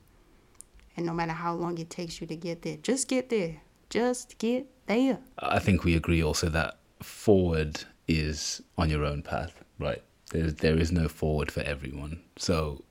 and 0.98 1.06
no 1.06 1.14
matter 1.14 1.34
how 1.34 1.54
long 1.54 1.78
it 1.78 1.92
takes 1.92 2.20
you 2.20 2.26
to 2.28 2.36
get 2.36 2.64
there. 2.64 2.78
Just 2.78 3.08
get 3.08 3.30
there. 3.30 3.62
Just 3.92 4.40
get 4.40 4.66
there. 4.88 5.20
I 5.38 5.60
think 5.60 5.84
we 5.84 5.96
agree 5.96 6.24
also 6.24 6.50
that 6.50 6.80
forward 7.04 7.84
is 8.08 8.62
on 8.78 8.90
your 8.90 9.06
own 9.06 9.22
path, 9.22 9.64
right? 9.78 10.02
There, 10.32 10.50
there 10.50 10.78
is 10.78 10.92
no 10.92 11.08
forward 11.08 11.52
for 11.52 11.62
everyone. 11.62 12.22
So 12.38 12.84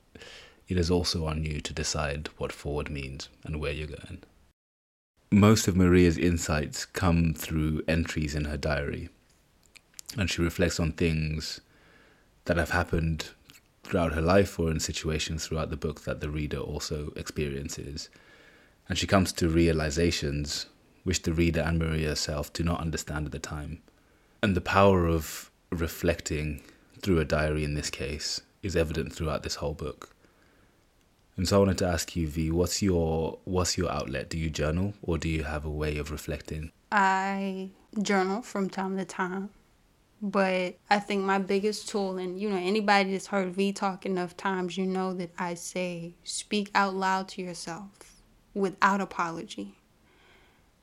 it 0.68 0.79
is 0.79 0.90
also 0.90 1.27
on 1.27 1.44
you 1.44 1.61
to 1.61 1.72
decide 1.72 2.29
what 2.38 2.53
forward 2.53 2.90
means 2.90 3.29
and 3.44 3.61
where 3.61 3.72
you're 3.72 3.87
going. 3.87 4.22
Most 5.31 5.66
of 5.66 5.77
Maria's 5.77 6.16
insights 6.16 6.85
come 6.85 7.35
through 7.35 7.83
entries 7.88 8.35
in 8.35 8.44
her 8.44 8.57
diary, 8.57 9.09
and 10.16 10.31
she 10.31 10.42
reflects 10.42 10.79
on 10.79 10.92
things 10.92 11.61
that 12.44 12.57
have 12.57 12.70
happened 12.70 13.31
throughout 13.83 14.14
her 14.14 14.22
life 14.22 14.59
or 14.59 14.70
in 14.70 14.81
situations 14.81 15.46
throughout 15.46 15.70
the 15.70 15.77
book 15.77 16.03
that 16.05 16.20
the 16.20 16.31
reader 16.31 16.59
also 16.59 17.12
experiences. 17.16 18.09
And 18.88 18.96
she 18.98 19.07
comes 19.07 19.33
to 19.33 19.48
realizations 19.48 20.66
which 21.05 21.22
the 21.22 21.33
reader 21.33 21.61
and 21.61 21.79
Maria 21.79 22.09
herself 22.09 22.53
do 22.53 22.62
not 22.62 22.81
understand 22.81 23.27
at 23.27 23.33
the 23.33 23.38
time. 23.38 23.83
And 24.42 24.55
the 24.55 24.61
power 24.61 25.07
of 25.07 25.50
reflecting 25.70 26.62
through 27.00 27.20
a 27.20 27.24
diary 27.24 27.64
in 27.64 27.74
this 27.74 27.90
case 27.90 28.40
is 28.62 28.77
evident 28.77 29.12
throughout 29.12 29.42
this 29.42 29.57
whole 29.57 29.74
book. 29.74 30.13
And 31.37 31.49
so 31.49 31.57
I 31.57 31.59
wanted 31.61 31.79
to 31.79 31.87
ask 31.87 32.14
you, 32.14 32.29
V, 32.29 32.51
what's 32.51 32.81
your 32.81 33.38
what's 33.44 33.77
your 33.77 33.90
outlet? 33.90 34.31
Do 34.31 34.38
you 34.38 34.51
journal 34.51 34.94
or 35.03 35.18
do 35.18 35.29
you 35.29 35.42
have 35.44 35.64
a 35.64 35.70
way 35.70 35.99
of 35.99 36.11
reflecting? 36.11 36.70
I 36.92 37.70
journal 38.01 38.42
from 38.42 38.70
time 38.70 38.97
to 38.99 39.05
time, 39.05 39.51
But 40.23 40.79
I 40.88 41.01
think 41.01 41.25
my 41.25 41.38
biggest 41.38 41.88
tool, 41.88 42.18
and 42.18 42.40
you 42.40 42.49
know, 42.49 42.57
anybody 42.57 43.12
that's 43.12 43.27
heard 43.27 43.53
V 43.53 43.73
talk 43.73 44.07
enough 44.07 44.37
times, 44.37 44.79
you 44.79 44.87
know 44.87 45.12
that 45.14 45.31
I 45.38 45.55
say 45.55 46.14
speak 46.23 46.70
out 46.75 46.94
loud 46.94 47.29
to 47.31 47.42
yourself 47.42 47.88
without 48.55 49.01
apology. 49.01 49.75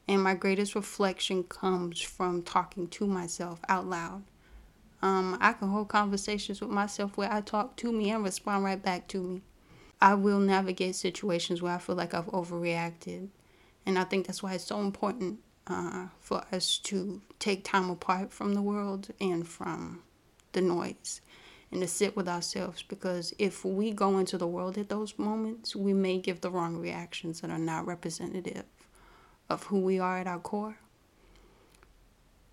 And 0.08 0.22
my 0.22 0.34
greatest 0.34 0.76
reflection 0.76 1.44
comes 1.44 2.02
from 2.02 2.44
talking 2.44 2.88
to 2.90 3.08
myself 3.08 3.62
out 3.70 3.88
loud. 3.88 4.24
Um, 5.02 5.38
I 5.40 5.54
can 5.54 5.70
hold 5.70 5.88
conversations 5.88 6.60
with 6.62 6.70
myself 6.70 7.16
where 7.18 7.32
I 7.32 7.42
talk 7.42 7.78
to 7.78 7.92
me 7.92 8.12
and 8.12 8.24
respond 8.24 8.66
right 8.66 8.82
back 8.82 9.08
to 9.10 9.24
me. 9.24 9.42
I 10.02 10.16
will 10.16 10.40
navigate 10.40 10.96
situations 10.96 11.62
where 11.62 11.76
I 11.76 11.78
feel 11.78 11.96
like 11.96 12.14
I've 12.14 12.28
overreacted. 12.28 13.30
And 13.86 14.00
I 14.00 14.04
think 14.04 14.28
that's 14.28 14.42
why 14.42 14.54
it's 14.54 14.66
so 14.66 14.80
important 14.80 15.40
uh, 15.68 16.08
for 16.20 16.44
us 16.52 16.78
to 16.80 17.22
take 17.40 17.64
time 17.64 17.90
apart 17.90 18.32
from 18.32 18.54
the 18.54 18.62
world 18.62 19.10
and 19.20 19.48
from 19.48 20.02
the 20.54 20.62
noise 20.62 21.22
and 21.72 21.82
to 21.82 21.88
sit 21.88 22.16
with 22.18 22.28
ourselves 22.28 22.84
because 22.84 23.34
if 23.40 23.64
we 23.64 23.92
go 23.92 24.18
into 24.18 24.38
the 24.38 24.48
world 24.48 24.78
at 24.78 24.90
those 24.90 25.18
moments, 25.18 25.76
we 25.76 25.94
may 25.94 26.18
give 26.18 26.42
the 26.42 26.52
wrong 26.52 26.78
reactions 26.78 27.42
that 27.42 27.50
are 27.50 27.58
not 27.58 27.86
representative 27.86 28.66
of 29.50 29.64
who 29.64 29.80
we 29.80 30.00
are 30.00 30.18
at 30.18 30.28
our 30.28 30.40
core. 30.40 30.78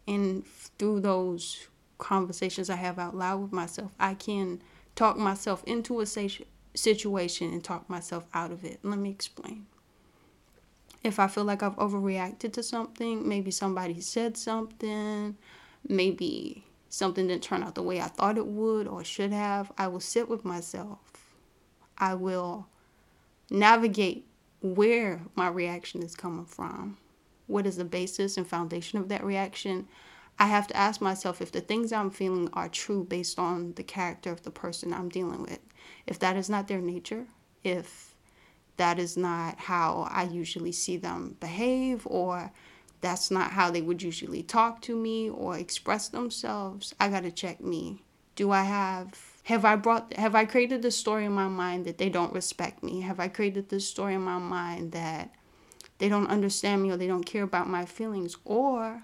And 0.06 0.46
through 0.46 1.00
those 1.00 1.68
conversations 1.98 2.70
I 2.70 2.76
have 2.76 2.98
out 2.98 3.16
loud 3.16 3.42
with 3.42 3.52
myself, 3.52 3.92
I 3.98 4.14
can 4.14 4.62
talk 4.94 5.16
myself 5.16 5.64
into 5.64 6.00
a 6.00 6.06
situation 6.78 7.52
and 7.52 7.62
talk 7.62 7.88
myself 7.90 8.26
out 8.32 8.52
of 8.52 8.64
it. 8.64 8.80
Let 8.82 8.98
me 8.98 9.10
explain. 9.10 9.66
If 11.04 11.18
I 11.18 11.28
feel 11.28 11.44
like 11.44 11.62
I've 11.62 11.76
overreacted 11.76 12.52
to 12.54 12.62
something, 12.62 13.28
maybe 13.28 13.50
somebody 13.50 14.00
said 14.00 14.36
something, 14.36 15.36
maybe 15.86 16.64
something 16.88 17.26
didn't 17.26 17.42
turn 17.42 17.62
out 17.62 17.74
the 17.74 17.82
way 17.82 18.00
I 18.00 18.08
thought 18.08 18.38
it 18.38 18.46
would 18.46 18.88
or 18.88 19.04
should 19.04 19.32
have, 19.32 19.70
I 19.78 19.88
will 19.88 20.00
sit 20.00 20.28
with 20.28 20.44
myself. 20.44 20.98
I 21.96 22.14
will 22.14 22.66
navigate 23.50 24.26
where 24.60 25.22
my 25.34 25.48
reaction 25.48 26.02
is 26.02 26.16
coming 26.16 26.46
from. 26.46 26.96
What 27.46 27.66
is 27.66 27.76
the 27.76 27.84
basis 27.84 28.36
and 28.36 28.46
foundation 28.46 28.98
of 28.98 29.08
that 29.08 29.24
reaction? 29.24 29.88
I 30.38 30.46
have 30.46 30.68
to 30.68 30.76
ask 30.76 31.00
myself 31.00 31.42
if 31.42 31.50
the 31.50 31.60
things 31.60 31.92
I'm 31.92 32.10
feeling 32.10 32.48
are 32.52 32.68
true 32.68 33.04
based 33.04 33.38
on 33.38 33.72
the 33.74 33.82
character 33.82 34.30
of 34.30 34.42
the 34.42 34.50
person 34.50 34.92
I'm 34.92 35.08
dealing 35.08 35.42
with. 35.42 35.58
If 36.06 36.18
that 36.20 36.36
is 36.36 36.48
not 36.48 36.68
their 36.68 36.80
nature, 36.80 37.26
if 37.64 38.14
that 38.76 38.98
is 38.98 39.16
not 39.16 39.58
how 39.58 40.08
I 40.10 40.22
usually 40.24 40.72
see 40.72 40.96
them 40.96 41.36
behave, 41.40 42.06
or 42.06 42.52
that's 43.00 43.30
not 43.30 43.52
how 43.52 43.70
they 43.70 43.82
would 43.82 44.02
usually 44.02 44.42
talk 44.42 44.80
to 44.82 44.96
me 44.96 45.28
or 45.28 45.56
express 45.56 46.08
themselves, 46.08 46.94
I 47.00 47.08
got 47.08 47.24
to 47.24 47.32
check 47.32 47.60
me. 47.60 48.02
Do 48.36 48.52
I 48.52 48.62
have 48.62 49.20
have 49.44 49.64
I 49.64 49.74
brought 49.74 50.12
have 50.12 50.36
I 50.36 50.44
created 50.44 50.82
this 50.82 50.96
story 50.96 51.24
in 51.24 51.32
my 51.32 51.48
mind 51.48 51.84
that 51.86 51.98
they 51.98 52.08
don't 52.08 52.32
respect 52.32 52.84
me? 52.84 53.00
Have 53.00 53.18
I 53.18 53.26
created 53.26 53.68
this 53.68 53.88
story 53.88 54.14
in 54.14 54.20
my 54.20 54.38
mind 54.38 54.92
that 54.92 55.34
they 55.98 56.08
don't 56.08 56.28
understand 56.28 56.82
me 56.82 56.92
or 56.92 56.96
they 56.96 57.08
don't 57.08 57.26
care 57.26 57.42
about 57.42 57.68
my 57.68 57.84
feelings? 57.84 58.36
Or 58.44 59.02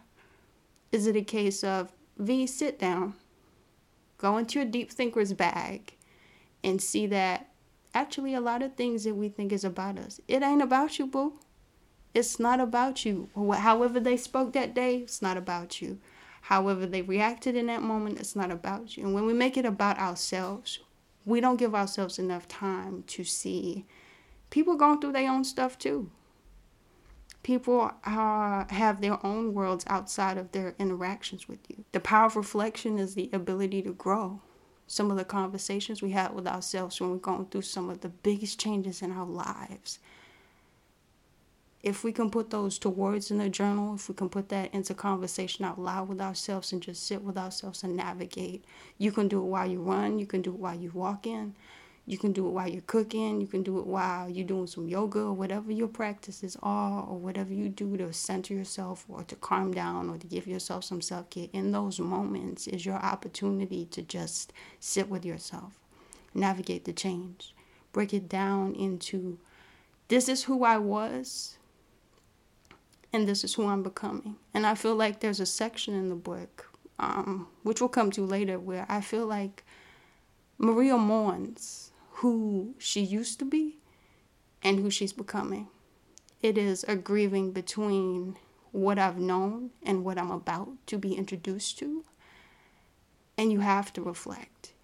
is 0.95 1.07
it 1.07 1.17
a 1.17 1.23
case 1.23 1.65
of 1.65 1.93
V 2.17 2.47
sit 2.47 2.79
down, 2.79 3.15
go 4.19 4.37
into 4.39 4.59
your 4.59 4.69
deep 4.69 4.91
thinker's 4.91 5.33
bag 5.33 5.95
and 6.63 6.81
see 6.81 7.07
that 7.09 7.51
actually 7.93 8.35
a 8.35 8.41
lot 8.41 8.63
of 8.63 8.75
things 8.75 9.05
that 9.05 9.15
we 9.15 9.29
think 9.29 9.53
is 9.53 9.65
about 9.65 9.99
us, 9.99 10.21
it 10.29 10.43
ain't 10.43 10.63
about 10.63 10.99
you, 10.99 11.07
boo. 11.07 11.35
It's 12.15 12.39
not 12.39 12.61
about 12.61 13.05
you. 13.05 13.29
However 13.35 13.99
they 13.99 14.17
spoke 14.17 14.53
that 14.53 14.73
day, 14.73 14.99
it's 14.99 15.21
not 15.21 15.37
about 15.37 15.83
you 15.83 15.99
however 16.45 16.85
they 16.85 17.01
reacted 17.01 17.57
in 17.57 17.67
that 17.69 17.83
moment, 17.83 18.19
it's 18.19 18.37
not 18.37 18.51
about 18.51 18.97
you. 18.97 19.05
And 19.05 19.15
when 19.15 19.25
we 19.25 19.33
make 19.33 19.57
it 19.57 19.65
about 19.65 19.99
ourselves, 19.99 20.79
we 21.25 21.41
don't 21.41 21.57
give 21.57 21.75
ourselves 21.75 22.19
enough 22.19 22.47
time 22.47 23.03
to 23.07 23.25
see 23.25 23.87
people 24.51 24.77
going 24.77 25.01
through 25.01 25.13
their 25.13 25.31
own 25.31 25.43
stuff 25.43 25.79
too. 25.79 26.11
People 27.45 27.93
are, 28.05 28.67
have 28.71 29.01
their 29.01 29.25
own 29.25 29.55
worlds 29.55 29.85
outside 29.87 30.37
of 30.37 30.51
their 30.51 30.75
interactions 30.81 31.47
with 31.47 31.61
you. 31.69 31.85
The 31.93 32.01
power 32.01 32.27
of 32.27 32.35
reflection 32.35 32.99
is 32.99 33.15
the 33.15 33.31
ability 33.33 33.83
to 33.83 33.93
grow. 33.93 34.41
Some 34.89 35.13
of 35.13 35.17
the 35.17 35.25
conversations 35.25 36.03
we 36.03 36.11
had 36.11 36.35
with 36.35 36.49
ourselves 36.49 37.01
when 37.01 37.11
we're 37.11 37.19
going 37.19 37.47
through 37.47 37.63
some 37.63 37.89
of 37.89 38.01
the 38.01 38.09
biggest 38.09 38.59
changes 38.59 39.01
in 39.01 39.13
our 39.13 39.27
lives 39.27 40.01
if 41.85 42.03
we 42.03 42.13
can 42.13 42.31
put 42.31 42.49
those 42.49 42.79
to 42.79 42.89
words 42.89 43.31
in 43.31 43.43
a 43.43 43.51
journal, 43.51 43.95
if 43.95 44.09
we 44.09 44.15
can 44.15 44.31
put 44.31 44.49
that 44.49 44.73
into 44.73 44.95
conversation 44.95 45.67
out 45.67 45.79
loud 45.79 46.09
with 46.09 46.19
ourselves 46.19 46.73
and 46.73 46.81
just 46.81 47.07
sit 47.07 47.23
with 47.23 47.37
ourselves 47.37 47.83
and 47.83 47.95
navigate, 47.95 48.65
you 48.97 49.13
can 49.13 49.29
do 49.29 49.39
it 49.39 49.45
while 49.45 49.71
you 49.71 49.83
run, 49.83 50.19
you 50.19 50.25
can 50.25 50.41
do 50.41 50.51
it 50.51 50.59
while 50.59 50.75
you 50.75 50.91
walk 50.95 51.27
in, 51.27 51.55
you 52.07 52.19
can 52.19 52.33
do 52.33 52.47
it 52.47 52.51
while 52.51 52.69
you're 52.69 52.83
cooking, 52.83 53.41
you 53.41 53.47
can 53.47 53.63
do 53.63 53.79
it 53.79 53.87
while 53.87 54.29
you're 54.29 54.47
doing 54.47 54.67
some 54.67 54.89
yoga 54.89 55.21
or 55.21 55.33
whatever 55.33 55.73
your 55.73 55.89
practices 55.89 56.57
are, 56.63 57.03
or 57.03 57.17
whatever 57.17 57.55
you 57.55 57.71
do 57.71 57.97
to 57.97 58.13
center 58.13 58.53
yourself 58.53 59.07
or 59.09 59.23
to 59.25 59.37
calm 59.37 59.73
down 59.73 60.11
or 60.11 60.19
to 60.19 60.27
give 60.27 60.47
yourself 60.47 60.85
some 60.85 61.01
self 61.01 61.31
care. 61.31 61.49
In 61.55 61.73
those 61.73 61.99
moments 61.99 62.67
is 62.67 62.85
your 62.85 62.97
opportunity 62.97 63.87
to 63.87 64.03
just 64.03 64.53
sit 64.81 65.09
with 65.09 65.25
yourself, 65.25 65.73
navigate 66.35 66.85
the 66.85 66.93
change, 66.93 67.55
break 67.93 68.13
it 68.13 68.29
down 68.29 68.75
into 68.75 69.39
this 70.09 70.29
is 70.29 70.45
who 70.45 70.63
I 70.65 70.77
was 70.77 71.57
and 73.15 73.27
this 73.27 73.45
is 73.45 73.55
who 73.55 73.67
I'm 73.67 73.83
becoming. 73.83 74.37
And 74.53 74.67
I 74.67 74.75
feel 74.75 74.95
like 74.95 75.21
there's 75.21 75.41
a 75.41 75.47
section 75.47 75.95
in 75.95 76.11
the 76.11 76.15
book, 76.15 76.71
um, 76.99 77.47
which 77.63 77.81
we'll 77.81 77.89
come 77.89 78.11
to 78.11 78.27
later, 78.27 78.59
where 78.59 78.85
I 78.91 79.01
feel 79.01 79.25
like 79.25 79.65
Maria 80.59 80.99
mourns 80.99 81.93
who 82.19 82.75
she 82.79 83.01
used 83.01 83.39
to 83.41 83.45
be 83.45 83.79
and 84.63 84.79
who 84.79 84.91
she's 84.91 85.13
becoming. 85.13 85.69
It 86.43 86.57
is 86.57 86.85
a 86.85 86.95
grieving 86.95 87.53
between 87.53 88.37
what 88.71 88.99
I've 88.99 89.19
known 89.19 89.71
and 89.83 90.05
what 90.05 90.19
I'm 90.19 90.31
about 90.31 90.69
to 90.87 90.99
be 90.99 91.15
introduced 91.15 91.79
to. 91.79 92.05
And 93.37 93.51
you 93.51 93.61
have 93.61 93.93
to 93.95 94.03
reflect. 94.03 94.75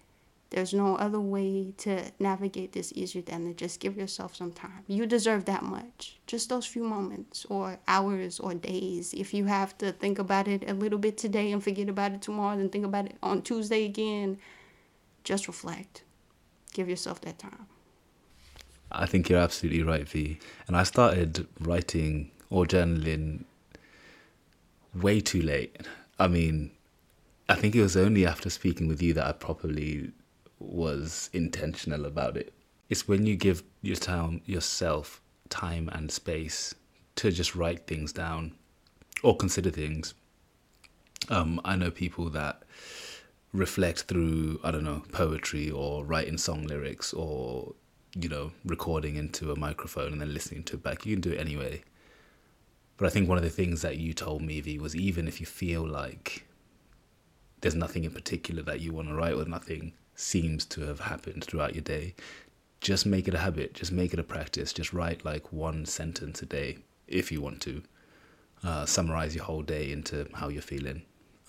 There's 0.49 0.73
no 0.73 0.97
other 0.97 1.21
way 1.21 1.73
to 1.77 2.11
navigate 2.19 2.73
this 2.73 2.91
easier 2.93 3.21
than 3.21 3.45
to 3.45 3.53
just 3.53 3.79
give 3.79 3.95
yourself 3.95 4.35
some 4.35 4.51
time. 4.51 4.83
You 4.87 5.05
deserve 5.05 5.45
that 5.45 5.63
much. 5.63 6.19
Just 6.27 6.49
those 6.49 6.65
few 6.65 6.83
moments 6.83 7.45
or 7.49 7.79
hours 7.87 8.41
or 8.41 8.53
days. 8.53 9.13
If 9.13 9.33
you 9.33 9.45
have 9.45 9.77
to 9.77 9.93
think 9.93 10.19
about 10.19 10.49
it 10.49 10.69
a 10.69 10.73
little 10.73 10.99
bit 10.99 11.17
today 11.17 11.53
and 11.53 11.63
forget 11.63 11.87
about 11.87 12.11
it 12.11 12.21
tomorrow, 12.21 12.57
then 12.57 12.67
think 12.67 12.83
about 12.83 13.05
it 13.05 13.15
on 13.23 13.41
Tuesday 13.41 13.85
again, 13.85 14.37
just 15.23 15.47
reflect. 15.47 16.03
Give 16.73 16.89
yourself 16.89 17.21
that 17.21 17.39
time. 17.39 17.67
I 18.91 19.05
think 19.05 19.29
you're 19.29 19.39
absolutely 19.39 19.83
right, 19.83 20.07
V. 20.07 20.39
And 20.67 20.75
I 20.75 20.83
started 20.83 21.47
writing 21.59 22.31
or 22.49 22.65
journaling 22.65 23.45
way 24.93 25.21
too 25.21 25.41
late. 25.41 25.77
I 26.19 26.27
mean, 26.27 26.71
I 27.47 27.55
think 27.55 27.75
it 27.75 27.81
was 27.81 27.97
only 27.97 28.25
after 28.25 28.49
speaking 28.49 28.87
with 28.87 29.01
you 29.01 29.13
that 29.13 29.25
I 29.27 29.31
properly 29.31 30.11
was 30.59 31.29
intentional 31.33 32.05
about 32.05 32.37
it. 32.37 32.53
It's 32.89 33.07
when 33.07 33.25
you 33.25 33.35
give 33.35 33.63
your 33.81 33.95
time, 33.95 34.41
yourself 34.45 35.21
time 35.49 35.89
and 35.93 36.11
space 36.11 36.75
to 37.15 37.31
just 37.31 37.55
write 37.55 37.87
things 37.87 38.13
down 38.13 38.53
or 39.23 39.35
consider 39.35 39.69
things. 39.69 40.13
Um, 41.29 41.61
I 41.63 41.75
know 41.75 41.91
people 41.91 42.29
that 42.31 42.63
reflect 43.53 44.03
through, 44.03 44.59
I 44.63 44.71
don't 44.71 44.83
know, 44.83 45.03
poetry 45.11 45.69
or 45.69 46.05
writing 46.05 46.37
song 46.37 46.63
lyrics 46.63 47.13
or, 47.13 47.73
you 48.15 48.29
know, 48.29 48.51
recording 48.65 49.15
into 49.15 49.51
a 49.51 49.59
microphone 49.59 50.13
and 50.13 50.21
then 50.21 50.33
listening 50.33 50.63
to 50.63 50.75
it 50.75 50.83
back. 50.83 51.05
You 51.05 51.15
can 51.15 51.21
do 51.21 51.31
it 51.31 51.39
anyway. 51.39 51.83
But 52.97 53.07
I 53.07 53.09
think 53.09 53.27
one 53.27 53.37
of 53.37 53.43
the 53.43 53.49
things 53.49 53.81
that 53.81 53.97
you 53.97 54.13
told 54.13 54.41
me, 54.41 54.61
V, 54.61 54.77
was 54.79 54.95
even 54.95 55.27
if 55.27 55.39
you 55.39 55.45
feel 55.45 55.85
like 55.85 56.45
there's 57.61 57.75
nothing 57.75 58.03
in 58.03 58.11
particular 58.11 58.61
that 58.63 58.79
you 58.79 58.93
want 58.93 59.07
to 59.07 59.15
write 59.15 59.33
or 59.33 59.45
nothing 59.45 59.93
seems 60.15 60.65
to 60.65 60.81
have 60.81 60.99
happened 60.99 61.43
throughout 61.43 61.73
your 61.73 61.83
day, 61.83 62.13
just 62.79 63.05
make 63.05 63.27
it 63.27 63.33
a 63.33 63.39
habit. 63.39 63.73
Just 63.73 63.91
make 63.91 64.13
it 64.13 64.19
a 64.19 64.23
practice. 64.23 64.73
Just 64.73 64.93
write 64.93 65.25
like 65.25 65.51
one 65.51 65.85
sentence 65.85 66.41
a 66.41 66.45
day 66.45 66.77
if 67.07 67.31
you 67.31 67.41
want 67.41 67.61
to. 67.61 67.81
Uh, 68.63 68.85
summarize 68.85 69.35
your 69.35 69.43
whole 69.45 69.63
day 69.63 69.91
into 69.91 70.27
how 70.33 70.47
you're 70.47 70.61
feeling, 70.61 71.01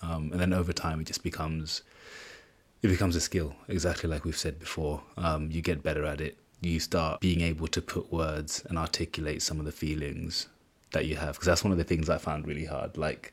um, 0.03 0.31
and 0.33 0.41
then 0.41 0.53
over 0.53 0.73
time 0.73 1.01
it 1.01 1.07
just 1.07 1.23
becomes 1.23 1.83
it 2.83 2.89
becomes 2.89 3.15
a 3.15 3.21
skill. 3.21 3.55
Exactly 3.69 4.11
like 4.11 4.25
we've 4.25 4.37
said 4.37 4.59
before. 4.59 5.03
Um, 5.17 5.51
you 5.51 5.63
get 5.63 5.83
better 5.83 6.05
at 6.05 6.21
it. 6.21 6.37
You 6.61 6.81
start 6.81 7.21
being 7.21 7.41
able 7.41 7.69
to 7.69 7.81
put 7.81 8.13
words 8.13 8.65
and 8.69 8.79
articulate 8.79 9.43
some 9.43 9.59
of 9.59 9.67
the 9.67 9.73
feelings 9.73 10.49
that 10.93 11.07
you 11.07 11.17
have 11.17 11.35
because 11.35 11.47
that's 11.47 11.65
one 11.65 11.73
of 11.73 11.79
the 11.79 11.85
things 11.85 12.11
I 12.11 12.19
found 12.19 12.47
really 12.47 12.65
hard. 12.65 12.97
Like 12.97 13.33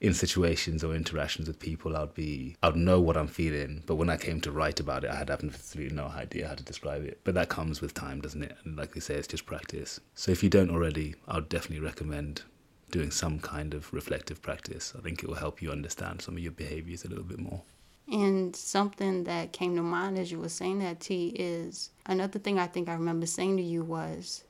in 0.00 0.14
situations 0.14 0.84
or 0.84 0.94
interactions 0.94 1.48
with 1.48 1.58
people, 1.58 1.96
I'd 1.96 2.14
be, 2.14 2.56
I'd 2.62 2.76
know 2.76 3.00
what 3.00 3.16
I'm 3.16 3.26
feeling, 3.26 3.82
but 3.86 3.96
when 3.96 4.10
I 4.10 4.16
came 4.16 4.40
to 4.42 4.52
write 4.52 4.80
about 4.80 5.04
it, 5.04 5.10
I 5.10 5.16
had 5.16 5.30
absolutely 5.30 5.94
no 5.94 6.06
idea 6.06 6.48
how 6.48 6.54
to 6.54 6.62
describe 6.62 7.04
it. 7.04 7.20
But 7.24 7.34
that 7.34 7.48
comes 7.48 7.80
with 7.80 7.94
time, 7.94 8.20
doesn't 8.20 8.42
it? 8.42 8.56
And 8.64 8.76
like 8.76 8.94
they 8.94 9.00
say, 9.00 9.14
it's 9.14 9.26
just 9.26 9.46
practice. 9.46 10.00
So 10.14 10.30
if 10.30 10.42
you 10.42 10.50
don't 10.50 10.70
already, 10.70 11.16
I'd 11.26 11.48
definitely 11.48 11.84
recommend 11.84 12.42
doing 12.90 13.10
some 13.10 13.38
kind 13.38 13.74
of 13.74 13.92
reflective 13.92 14.40
practice. 14.42 14.94
I 14.96 15.02
think 15.02 15.22
it 15.22 15.28
will 15.28 15.36
help 15.36 15.60
you 15.60 15.70
understand 15.70 16.22
some 16.22 16.34
of 16.36 16.42
your 16.42 16.52
behaviors 16.52 17.04
a 17.04 17.08
little 17.08 17.24
bit 17.24 17.38
more. 17.38 17.62
And 18.10 18.56
something 18.56 19.24
that 19.24 19.52
came 19.52 19.76
to 19.76 19.82
mind 19.82 20.18
as 20.18 20.32
you 20.32 20.38
were 20.38 20.48
saying 20.48 20.78
that, 20.78 21.00
T, 21.00 21.28
is 21.28 21.90
another 22.06 22.38
thing 22.38 22.58
I 22.58 22.66
think 22.66 22.88
I 22.88 22.94
remember 22.94 23.26
saying 23.26 23.58
to 23.58 23.62
you 23.62 23.82
was 23.82 24.44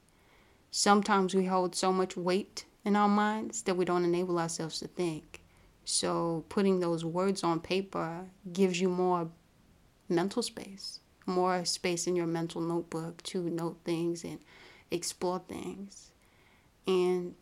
sometimes 0.70 1.34
we 1.34 1.46
hold 1.46 1.74
so 1.74 1.92
much 1.92 2.16
weight 2.16 2.64
in 2.84 2.94
our 2.94 3.08
minds 3.08 3.62
that 3.62 3.76
we 3.76 3.84
don't 3.84 4.04
enable 4.04 4.38
ourselves 4.38 4.78
to 4.80 4.86
think. 4.86 5.40
So 5.84 6.44
putting 6.48 6.78
those 6.78 7.04
words 7.04 7.42
on 7.42 7.60
paper 7.60 8.26
gives 8.52 8.80
you 8.80 8.88
more 8.88 9.28
mental 10.08 10.42
space, 10.42 11.00
more 11.26 11.64
space 11.64 12.06
in 12.06 12.14
your 12.14 12.26
mental 12.26 12.60
notebook 12.60 13.22
to 13.24 13.42
note 13.42 13.78
things 13.84 14.22
and 14.22 14.38
explore 14.90 15.40
things. 15.48 16.12
And 16.86 17.34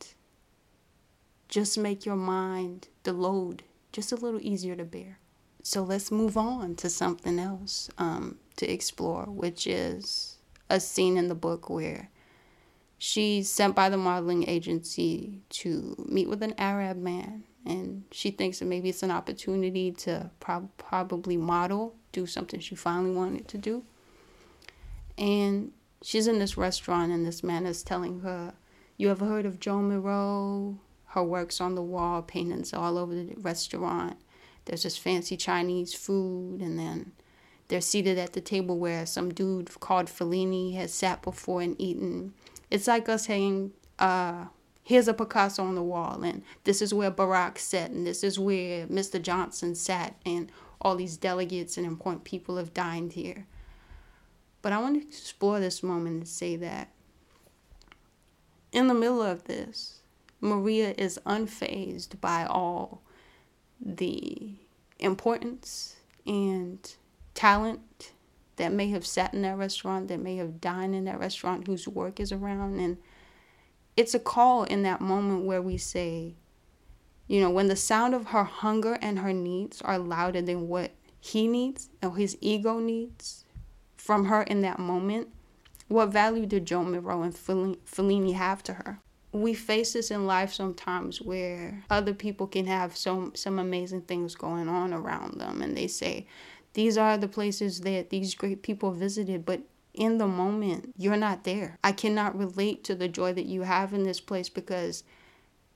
just 1.48 1.78
make 1.78 2.04
your 2.04 2.16
mind, 2.16 2.88
the 3.04 3.12
load, 3.12 3.62
just 3.92 4.12
a 4.12 4.16
little 4.16 4.40
easier 4.42 4.76
to 4.76 4.84
bear. 4.84 5.18
So 5.62 5.82
let's 5.82 6.12
move 6.12 6.36
on 6.36 6.76
to 6.76 6.88
something 6.88 7.38
else 7.38 7.90
um, 7.98 8.38
to 8.56 8.70
explore, 8.70 9.24
which 9.24 9.66
is 9.66 10.38
a 10.70 10.80
scene 10.80 11.16
in 11.16 11.28
the 11.28 11.34
book 11.34 11.68
where 11.68 12.10
she's 12.98 13.50
sent 13.50 13.74
by 13.74 13.88
the 13.88 13.96
modeling 13.96 14.48
agency 14.48 15.40
to 15.50 15.96
meet 16.08 16.28
with 16.28 16.42
an 16.42 16.54
Arab 16.58 16.96
man. 16.96 17.44
And 17.64 18.04
she 18.12 18.30
thinks 18.30 18.60
that 18.60 18.66
maybe 18.66 18.88
it's 18.88 19.02
an 19.02 19.10
opportunity 19.10 19.90
to 19.92 20.30
prob- 20.38 20.70
probably 20.78 21.36
model, 21.36 21.96
do 22.12 22.26
something 22.26 22.60
she 22.60 22.76
finally 22.76 23.10
wanted 23.10 23.48
to 23.48 23.58
do. 23.58 23.82
And 25.18 25.72
she's 26.02 26.28
in 26.28 26.38
this 26.38 26.56
restaurant, 26.56 27.10
and 27.10 27.26
this 27.26 27.42
man 27.42 27.66
is 27.66 27.82
telling 27.82 28.20
her, 28.20 28.54
You 28.96 29.10
ever 29.10 29.26
heard 29.26 29.46
of 29.46 29.58
Joan 29.58 29.90
Miró? 29.90 30.78
Her 31.16 31.24
work's 31.24 31.62
on 31.62 31.76
the 31.76 31.82
wall, 31.82 32.20
paintings 32.20 32.74
all 32.74 32.98
over 32.98 33.14
the 33.14 33.34
restaurant. 33.38 34.18
There's 34.66 34.82
this 34.82 34.98
fancy 34.98 35.38
Chinese 35.38 35.94
food, 35.94 36.60
and 36.60 36.78
then 36.78 37.12
they're 37.68 37.80
seated 37.80 38.18
at 38.18 38.34
the 38.34 38.42
table 38.42 38.78
where 38.78 39.06
some 39.06 39.32
dude 39.32 39.80
called 39.80 40.08
Fellini 40.08 40.74
has 40.74 40.92
sat 40.92 41.22
before 41.22 41.62
and 41.62 41.74
eaten. 41.80 42.34
It's 42.70 42.86
like 42.86 43.08
us 43.08 43.24
saying, 43.24 43.72
uh, 43.98 44.44
here's 44.82 45.08
a 45.08 45.14
Picasso 45.14 45.64
on 45.64 45.74
the 45.74 45.82
wall, 45.82 46.22
and 46.22 46.42
this 46.64 46.82
is 46.82 46.92
where 46.92 47.10
Barack 47.10 47.56
sat, 47.56 47.90
and 47.92 48.06
this 48.06 48.22
is 48.22 48.38
where 48.38 48.86
Mr. 48.86 49.20
Johnson 49.20 49.74
sat, 49.74 50.16
and 50.26 50.52
all 50.82 50.96
these 50.96 51.16
delegates 51.16 51.78
and 51.78 51.86
important 51.86 52.24
people 52.24 52.58
have 52.58 52.74
dined 52.74 53.14
here. 53.14 53.46
But 54.60 54.74
I 54.74 54.82
want 54.82 55.00
to 55.00 55.08
explore 55.08 55.60
this 55.60 55.82
moment 55.82 56.16
and 56.16 56.28
say 56.28 56.56
that 56.56 56.90
in 58.70 58.86
the 58.86 58.92
middle 58.92 59.22
of 59.22 59.44
this, 59.44 60.02
Maria 60.40 60.94
is 60.98 61.18
unfazed 61.26 62.20
by 62.20 62.44
all 62.44 63.02
the 63.80 64.54
importance 64.98 65.96
and 66.26 66.96
talent 67.34 68.12
that 68.56 68.72
may 68.72 68.88
have 68.88 69.06
sat 69.06 69.34
in 69.34 69.42
that 69.42 69.58
restaurant, 69.58 70.08
that 70.08 70.20
may 70.20 70.36
have 70.36 70.60
dined 70.60 70.94
in 70.94 71.04
that 71.04 71.18
restaurant, 71.18 71.66
whose 71.66 71.86
work 71.86 72.18
is 72.18 72.32
around. 72.32 72.78
And 72.78 72.96
it's 73.96 74.14
a 74.14 74.18
call 74.18 74.64
in 74.64 74.82
that 74.82 75.00
moment 75.00 75.44
where 75.44 75.62
we 75.62 75.76
say, 75.76 76.34
you 77.26 77.40
know, 77.40 77.50
when 77.50 77.68
the 77.68 77.76
sound 77.76 78.14
of 78.14 78.28
her 78.28 78.44
hunger 78.44 78.98
and 79.02 79.18
her 79.18 79.32
needs 79.32 79.82
are 79.82 79.98
louder 79.98 80.40
than 80.40 80.68
what 80.68 80.92
he 81.20 81.46
needs 81.46 81.90
or 82.02 82.16
his 82.16 82.38
ego 82.40 82.78
needs 82.78 83.44
from 83.96 84.26
her 84.26 84.42
in 84.42 84.62
that 84.62 84.78
moment, 84.78 85.28
what 85.88 86.06
value 86.06 86.46
did 86.46 86.66
Joan 86.66 86.92
Miró 86.92 87.22
and 87.22 87.34
Fellini 87.34 88.34
have 88.34 88.62
to 88.64 88.74
her? 88.74 89.00
We 89.36 89.54
face 89.54 89.92
this 89.92 90.10
in 90.10 90.26
life 90.26 90.52
sometimes 90.52 91.20
where 91.20 91.84
other 91.90 92.14
people 92.14 92.46
can 92.46 92.66
have 92.66 92.96
some 92.96 93.32
some 93.34 93.58
amazing 93.58 94.02
things 94.02 94.34
going 94.34 94.68
on 94.68 94.92
around 94.92 95.38
them 95.40 95.62
and 95.62 95.76
they 95.76 95.86
say 95.86 96.26
these 96.74 96.98
are 96.98 97.16
the 97.16 97.28
places 97.28 97.80
that 97.80 98.10
these 98.10 98.34
great 98.34 98.62
people 98.62 98.90
visited 98.92 99.44
but 99.44 99.60
in 99.96 100.18
the 100.18 100.26
moment 100.26 100.92
you're 100.96 101.16
not 101.16 101.44
there. 101.44 101.78
I 101.82 101.92
cannot 101.92 102.38
relate 102.38 102.84
to 102.84 102.94
the 102.94 103.08
joy 103.08 103.32
that 103.32 103.46
you 103.46 103.62
have 103.62 103.92
in 103.92 104.04
this 104.04 104.20
place 104.20 104.48
because 104.48 105.02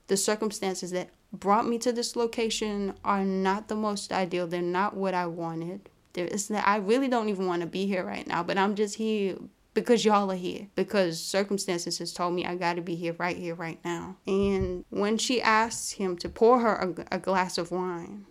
the 0.07 0.15
circumstances 0.15 0.91
that 0.91 1.09
brought 1.33 1.67
me 1.67 1.77
to 1.79 1.91
this 1.91 2.15
location 2.15 2.93
are 3.03 3.23
not 3.25 3.67
the 3.67 3.75
most 3.75 4.11
ideal. 4.13 4.47
They're 4.47 4.61
not 4.61 4.95
what 4.95 5.13
i 5.13 5.25
wanted. 5.25 5.89
There 6.13 6.27
is 6.27 6.51
i 6.51 6.75
really 6.77 7.07
don't 7.07 7.29
even 7.29 7.47
want 7.47 7.61
to 7.61 7.67
be 7.67 7.85
here 7.87 8.03
right 8.03 8.27
now 8.27 8.43
but 8.43 8.57
i'm 8.57 8.75
just 8.75 8.95
here 8.95 9.37
because 9.73 10.03
y'all 10.03 10.31
are 10.31 10.35
here 10.35 10.67
because 10.75 11.19
circumstances 11.19 11.97
has 11.97 12.13
told 12.13 12.33
me 12.33 12.45
i 12.45 12.55
got 12.55 12.75
to 12.75 12.81
be 12.81 12.95
here 12.95 13.15
right 13.17 13.37
here 13.37 13.55
right 13.55 13.79
now 13.83 14.15
and 14.27 14.83
when 14.89 15.17
she 15.17 15.41
asks 15.41 15.91
him 15.93 16.17
to 16.17 16.27
pour 16.27 16.59
her 16.59 16.75
a, 16.75 17.15
a, 17.15 17.19
glass 17.19 17.57
of 17.57 17.71
wine 17.71 18.25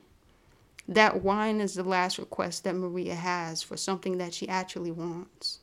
that 0.87 1.23
wine 1.23 1.61
is 1.61 1.75
the 1.75 1.83
last 1.83 2.19
request 2.19 2.65
that 2.65 2.75
maria 2.75 3.15
has 3.15 3.63
for 3.63 3.77
something 3.77 4.19
that 4.19 4.35
she 4.35 4.49
actually 4.49 4.91
wants 4.91 5.61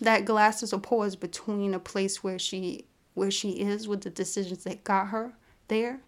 that 0.00 0.24
glass 0.24 0.62
is 0.62 0.72
a 0.72 0.78
pause 0.78 1.16
between 1.16 1.74
a 1.74 1.80
place 1.80 2.22
where 2.22 2.38
she 2.38 2.84
where 3.14 3.30
she 3.30 3.50
is 3.50 3.88
with 3.88 4.02
the 4.02 4.10
decisions 4.10 4.64
that 4.64 4.84
got 4.84 5.08
her 5.08 5.32
there 5.68 6.00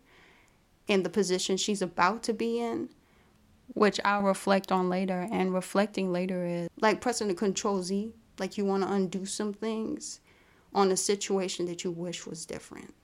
and 0.88 1.04
the 1.04 1.10
position 1.10 1.56
she's 1.56 1.82
about 1.82 2.22
to 2.22 2.32
be 2.32 2.60
in 2.60 2.88
which 3.74 4.00
I'll 4.04 4.22
reflect 4.22 4.72
on 4.72 4.88
later. 4.88 5.28
And 5.30 5.54
reflecting 5.54 6.12
later 6.12 6.44
is 6.44 6.68
like 6.80 7.00
pressing 7.00 7.28
the 7.28 7.34
control 7.34 7.82
Z 7.82 8.12
like 8.40 8.58
you 8.58 8.64
want 8.64 8.82
to 8.82 8.90
undo 8.90 9.26
some 9.26 9.52
things 9.52 10.20
on 10.74 10.90
a 10.90 10.96
situation 10.96 11.66
that 11.66 11.84
you 11.84 11.90
wish 11.90 12.26
was 12.26 12.46
different. 12.46 12.94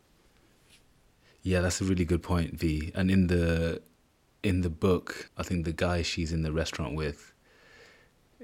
Yeah, 1.43 1.61
that's 1.61 1.81
a 1.81 1.85
really 1.85 2.05
good 2.05 2.23
point, 2.23 2.59
V. 2.59 2.91
And 2.95 3.11
in 3.11 3.29
the 3.29 3.83
in 4.43 4.63
the 4.63 4.71
book, 4.71 5.31
I 5.37 5.43
think 5.43 5.65
the 5.65 5.73
guy 5.73 6.03
she's 6.03 6.33
in 6.33 6.43
the 6.43 6.53
restaurant 6.53 6.95
with, 6.95 7.33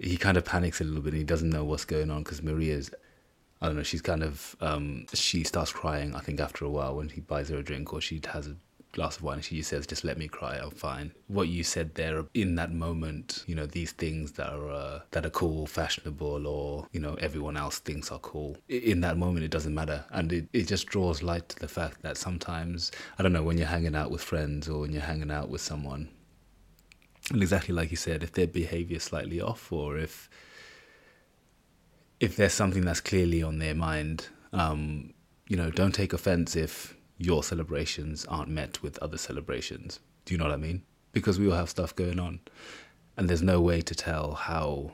he 0.00 0.16
kind 0.16 0.37
of 0.37 0.44
panics 0.44 0.81
a 0.81 0.85
little 0.85 1.00
bit. 1.00 1.12
and 1.12 1.18
He 1.18 1.24
doesn't 1.24 1.50
know 1.50 1.64
what's 1.64 1.85
going 1.85 2.11
on 2.11 2.22
because 2.22 2.42
Maria's, 2.42 2.90
I 3.61 3.66
don't 3.66 3.76
know, 3.76 3.83
she's 3.83 4.02
kind 4.02 4.22
of, 4.22 4.57
um, 4.61 5.07
she 5.14 5.44
starts 5.44 5.72
crying. 5.72 6.14
I 6.14 6.20
think 6.20 6.40
after 6.40 6.64
a 6.64 6.70
while 6.70 6.96
when 6.96 7.09
he 7.09 7.20
buys 7.20 7.48
her 7.50 7.59
a 7.59 7.62
drink 7.62 7.92
or 7.92 8.00
she 8.00 8.20
has 8.33 8.48
a 8.48 8.57
glass 8.92 9.16
of 9.16 9.22
wine 9.22 9.37
and 9.37 9.44
she 9.44 9.57
just 9.57 9.70
says 9.70 9.87
just 9.87 10.05
let 10.05 10.18
me 10.18 10.28
cry 10.28 10.57
i'm 10.57 10.70
fine. 10.70 11.12
What 11.26 11.48
you 11.48 11.64
said 11.64 11.94
there 11.94 12.26
in 12.35 12.55
that 12.57 12.72
moment 12.72 13.42
you 13.46 13.55
know 13.55 13.66
these 13.66 13.92
things 13.92 14.33
that 14.33 14.50
are 14.50 14.70
uh, 14.70 15.00
that 15.12 15.24
are 15.24 15.31
cool 15.31 15.66
fashionable 15.66 16.46
or 16.46 16.87
you 16.92 17.00
know 17.00 17.14
everyone 17.14 17.57
else 17.57 17.78
thinks 17.78 18.12
are 18.12 18.18
cool 18.18 18.57
in 18.68 19.00
that 19.00 19.16
moment 19.16 19.44
it 19.44 19.50
doesn't 19.50 19.74
matter. 19.74 20.05
And 20.11 20.33
it, 20.33 20.48
it 20.52 20.68
just 20.68 20.87
draws 20.87 21.22
light 21.22 21.48
to 21.50 21.59
the 21.59 21.68
fact 21.68 22.02
that 22.02 22.16
sometimes 22.16 22.92
i 23.18 23.22
don't 23.22 23.33
know 23.33 23.42
when 23.42 23.59
you're 23.59 23.66
hanging 23.66 23.96
out 23.96 24.11
with 24.11 24.22
friends 24.22 24.68
or 24.68 24.81
when 24.81 24.92
you're 24.92 25.02
hanging 25.02 25.31
out 25.31 25.48
with 25.48 25.61
someone 25.61 26.09
and 27.31 27.42
exactly 27.42 27.74
like 27.74 27.90
you 27.90 27.96
said 27.96 28.22
if 28.22 28.33
their 28.33 28.46
behavior 28.46 28.96
is 28.96 29.05
slightly 29.05 29.40
off 29.40 29.72
or 29.72 29.96
if 29.98 30.28
if 32.20 32.37
there's 32.37 32.52
something 32.52 32.85
that's 32.85 33.00
clearly 33.00 33.42
on 33.42 33.59
their 33.59 33.74
mind 33.74 34.28
um, 34.52 35.14
you 35.48 35.57
know 35.57 35.70
don't 35.70 35.94
take 35.94 36.12
offense 36.12 36.55
if 36.57 36.94
your 37.18 37.42
celebrations 37.42 38.25
aren't 38.27 38.48
met 38.48 38.83
with 38.83 38.98
other 38.98 39.18
celebrations. 39.18 40.01
Do 40.25 40.35
you 40.35 40.38
know 40.38 40.44
what 40.44 40.55
I 40.55 40.59
mean? 40.59 40.83
Because 41.12 41.38
we 41.38 41.48
all 41.48 41.57
have 41.57 41.70
stuff 41.70 41.94
going 41.94 42.18
on. 42.18 42.40
And 43.16 43.29
there's 43.29 43.42
no 43.42 43.61
way 43.61 43.83
to 43.83 43.94
tell 43.94 44.33
how 44.33 44.92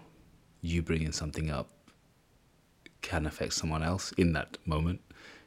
you 0.61 0.83
bringing 0.83 1.13
something 1.13 1.51
up 1.51 1.71
can 3.01 3.27
affect 3.27 3.55
someone 3.55 3.83
else 3.83 4.13
in 4.13 4.33
that 4.33 4.59
moment. 4.67 5.01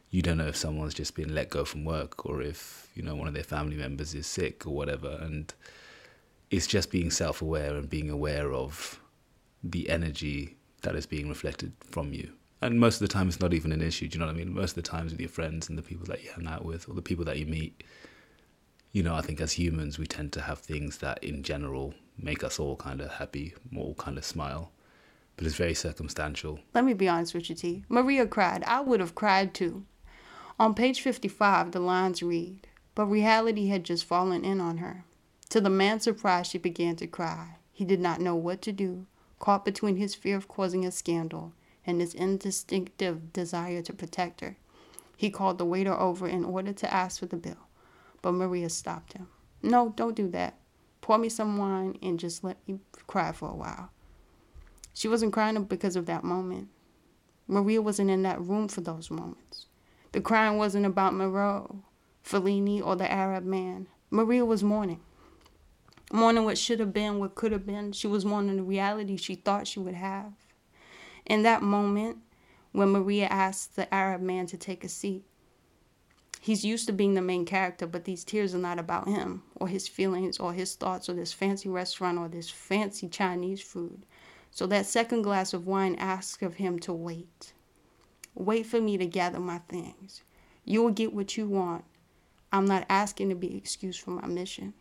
You 0.10 0.21
don't 0.21 0.38
know 0.38 0.47
if 0.47 0.55
someone's 0.55 0.93
just 0.93 1.15
been 1.15 1.36
let 1.36 1.49
go 1.49 1.65
from 1.65 1.86
work 1.86 2.25
or 2.25 2.41
if, 2.41 2.89
you 2.95 3.03
know, 3.03 3.15
one 3.15 3.27
of 3.27 3.34
their 3.34 3.43
family 3.43 3.75
members 3.75 4.13
is 4.13 4.25
sick 4.25 4.65
or 4.65 4.73
whatever. 4.73 5.19
And 5.21 5.53
it's 6.49 6.67
just 6.67 6.91
being 6.91 7.12
self 7.12 7.41
aware 7.41 7.75
and 7.75 7.89
being 7.89 8.10
aware 8.10 8.53
of 8.53 8.99
the 9.63 9.89
energy 9.89 10.57
that 10.81 10.95
is 10.95 11.05
being 11.05 11.29
reflected 11.29 11.73
from 11.91 12.13
you 12.13 12.31
and 12.62 12.80
most 12.80 13.02
of 13.02 13.08
the 13.08 13.13
time 13.13 13.28
it's 13.28 13.39
not 13.39 13.54
even 13.54 13.71
an 13.71 13.82
issue. 13.82 14.08
Do 14.08 14.15
you 14.15 14.19
know 14.19 14.28
what 14.28 14.36
I 14.36 14.38
mean? 14.38 14.54
Most 14.54 14.78
of 14.78 14.84
the 14.84 14.89
times 14.89 15.12
with 15.12 15.19
your 15.19 15.30
friends 15.30 15.67
and 15.67 15.78
the 15.78 15.82
people 15.82 16.06
that 16.08 16.24
you 16.24 16.30
hang 16.36 16.47
out 16.47 16.63
with 16.63 16.88
or 16.88 16.93
the 16.93 17.02
people 17.02 17.26
that 17.26 17.39
you 17.39 17.45
meet, 17.47 17.84
you 18.91 19.02
know, 19.02 19.15
I 19.15 19.21
think 19.21 19.41
as 19.41 19.54
humans 19.54 19.97
we 19.97 20.06
tend 20.06 20.32
to 20.34 20.41
have 20.41 20.60
things 20.60 21.00
that 21.00 21.24
in 21.24 21.41
general 21.41 21.95
make 22.17 22.43
us 22.43 22.60
all 22.60 22.76
kind 22.76 23.02
of 23.02 23.13
happy, 23.13 23.56
all 23.76 23.95
kind 23.95 24.17
of 24.17 24.26
smile. 24.26 24.71
But 25.38 25.47
it's 25.47 25.56
very 25.56 25.74
circumstantial. 25.74 26.60
Let 26.76 26.86
me 26.86 26.93
be 26.93 27.08
honest 27.08 27.34
you, 27.34 27.56
T. 27.56 27.84
Maria 27.89 28.28
cried. 28.28 28.63
I 28.65 28.82
would 28.82 29.00
have 29.00 29.15
cried 29.15 29.56
too. 29.56 29.86
On 30.60 30.76
page 30.76 31.02
55, 31.02 31.71
the 31.71 31.80
lines 31.80 32.21
read, 32.21 32.67
But 32.93 33.08
reality 33.08 33.69
had 33.69 33.84
just 33.84 34.06
fallen 34.06 34.45
in 34.45 34.62
on 34.62 34.78
her. 34.78 35.04
To 35.50 35.60
the 35.60 35.69
man's 35.69 36.04
surprise, 36.04 36.47
she 36.47 36.60
began 36.60 36.95
to 36.97 37.08
cry. 37.08 37.56
He 37.71 37.86
did 37.86 38.00
not 38.00 38.21
know 38.21 38.36
what 38.36 38.62
to 38.63 38.71
do, 38.71 39.08
caught 39.39 39.65
between 39.65 39.95
his 39.95 40.13
fear 40.13 40.38
of 40.38 40.47
causing 40.47 40.86
a 40.86 40.91
scandal 40.91 41.54
and 41.91 42.01
his 42.01 42.13
instinctive 42.13 43.32
desire 43.34 43.82
to 43.84 43.93
protect 43.93 44.41
her. 44.41 44.58
He 45.15 45.30
called 45.30 45.58
the 45.58 45.65
waiter 45.65 45.93
over 45.93 46.27
in 46.27 46.43
order 46.43 46.73
to 46.73 46.93
ask 46.93 47.19
for 47.19 47.27
the 47.27 47.38
bill, 47.38 47.67
but 48.21 48.32
Maria 48.32 48.69
stopped 48.69 49.13
him. 49.13 49.27
No, 49.62 49.93
don't 49.95 50.15
do 50.15 50.27
that. 50.30 50.56
Pour 51.01 51.17
me 51.17 51.30
some 51.30 51.58
wine 51.58 51.97
and 52.01 52.19
just 52.19 52.43
let 52.43 52.58
me 52.67 52.80
cry 53.06 53.32
for 53.32 53.49
a 53.49 53.56
while. 53.56 53.91
She 54.93 55.08
wasn't 55.08 55.34
crying 55.34 55.63
because 55.65 55.95
of 55.95 56.08
that 56.08 56.23
moment. 56.23 56.69
Maria 57.47 57.82
wasn't 57.82 58.10
in 58.10 58.23
that 58.23 58.41
room 58.41 58.67
for 58.67 58.82
those 58.82 59.12
moments. 59.12 59.67
The 60.13 60.21
crying 60.21 60.58
wasn't 60.58 60.86
about 60.86 61.13
Miró. 61.13 61.82
Fellini, 62.23 62.86
or 62.86 62.95
the 62.95 63.12
Arab 63.12 63.43
man. 63.43 63.88
Maria 64.10 64.45
was 64.45 64.63
mourning. 64.63 65.01
Mourning 66.13 66.45
what 66.45 66.58
should 66.58 66.80
have 66.80 66.93
been, 66.93 67.19
what 67.19 67.36
could 67.36 67.51
have 67.51 67.65
been. 67.65 67.91
She 67.93 68.08
was 68.08 68.25
mourning 68.25 68.58
the 68.58 68.63
reality 68.63 69.17
she 69.17 69.36
thought 69.36 69.67
she 69.67 69.80
would 69.80 69.95
have. 69.95 70.34
In 71.31 71.43
that 71.43 71.63
moment, 71.63 72.17
when 72.73 72.89
Maria 72.89 73.27
asks 73.27 73.67
the 73.67 73.91
Arab 73.93 74.19
man 74.19 74.47
to 74.47 74.57
take 74.57 74.83
a 74.83 74.89
seat, 74.89 75.23
he's 76.41 76.65
used 76.65 76.87
to 76.87 76.91
being 76.91 77.13
the 77.13 77.21
main 77.21 77.45
character, 77.45 77.87
but 77.87 78.03
these 78.03 78.25
tears 78.25 78.53
are 78.53 78.57
not 78.57 78.77
about 78.77 79.07
him 79.07 79.43
or 79.55 79.69
his 79.69 79.87
feelings 79.87 80.39
or 80.39 80.51
his 80.51 80.75
thoughts 80.75 81.07
or 81.07 81.13
this 81.13 81.31
fancy 81.31 81.69
restaurant 81.69 82.17
or 82.17 82.27
this 82.27 82.49
fancy 82.49 83.07
Chinese 83.07 83.61
food. 83.61 84.05
So 84.51 84.67
that 84.67 84.85
second 84.85 85.21
glass 85.21 85.53
of 85.53 85.65
wine 85.65 85.95
asks 85.95 86.43
of 86.43 86.55
him 86.55 86.79
to 86.79 86.91
wait. 86.91 87.53
Wait 88.35 88.65
for 88.65 88.81
me 88.81 88.97
to 88.97 89.05
gather 89.05 89.39
my 89.39 89.59
things. 89.69 90.23
You 90.65 90.83
will 90.83 90.91
get 90.91 91.13
what 91.13 91.37
you 91.37 91.47
want. 91.47 91.85
I'm 92.51 92.65
not 92.65 92.85
asking 92.89 93.29
to 93.29 93.35
be 93.35 93.55
excused 93.55 94.01
from 94.01 94.15
my 94.15 94.27
mission. 94.27 94.73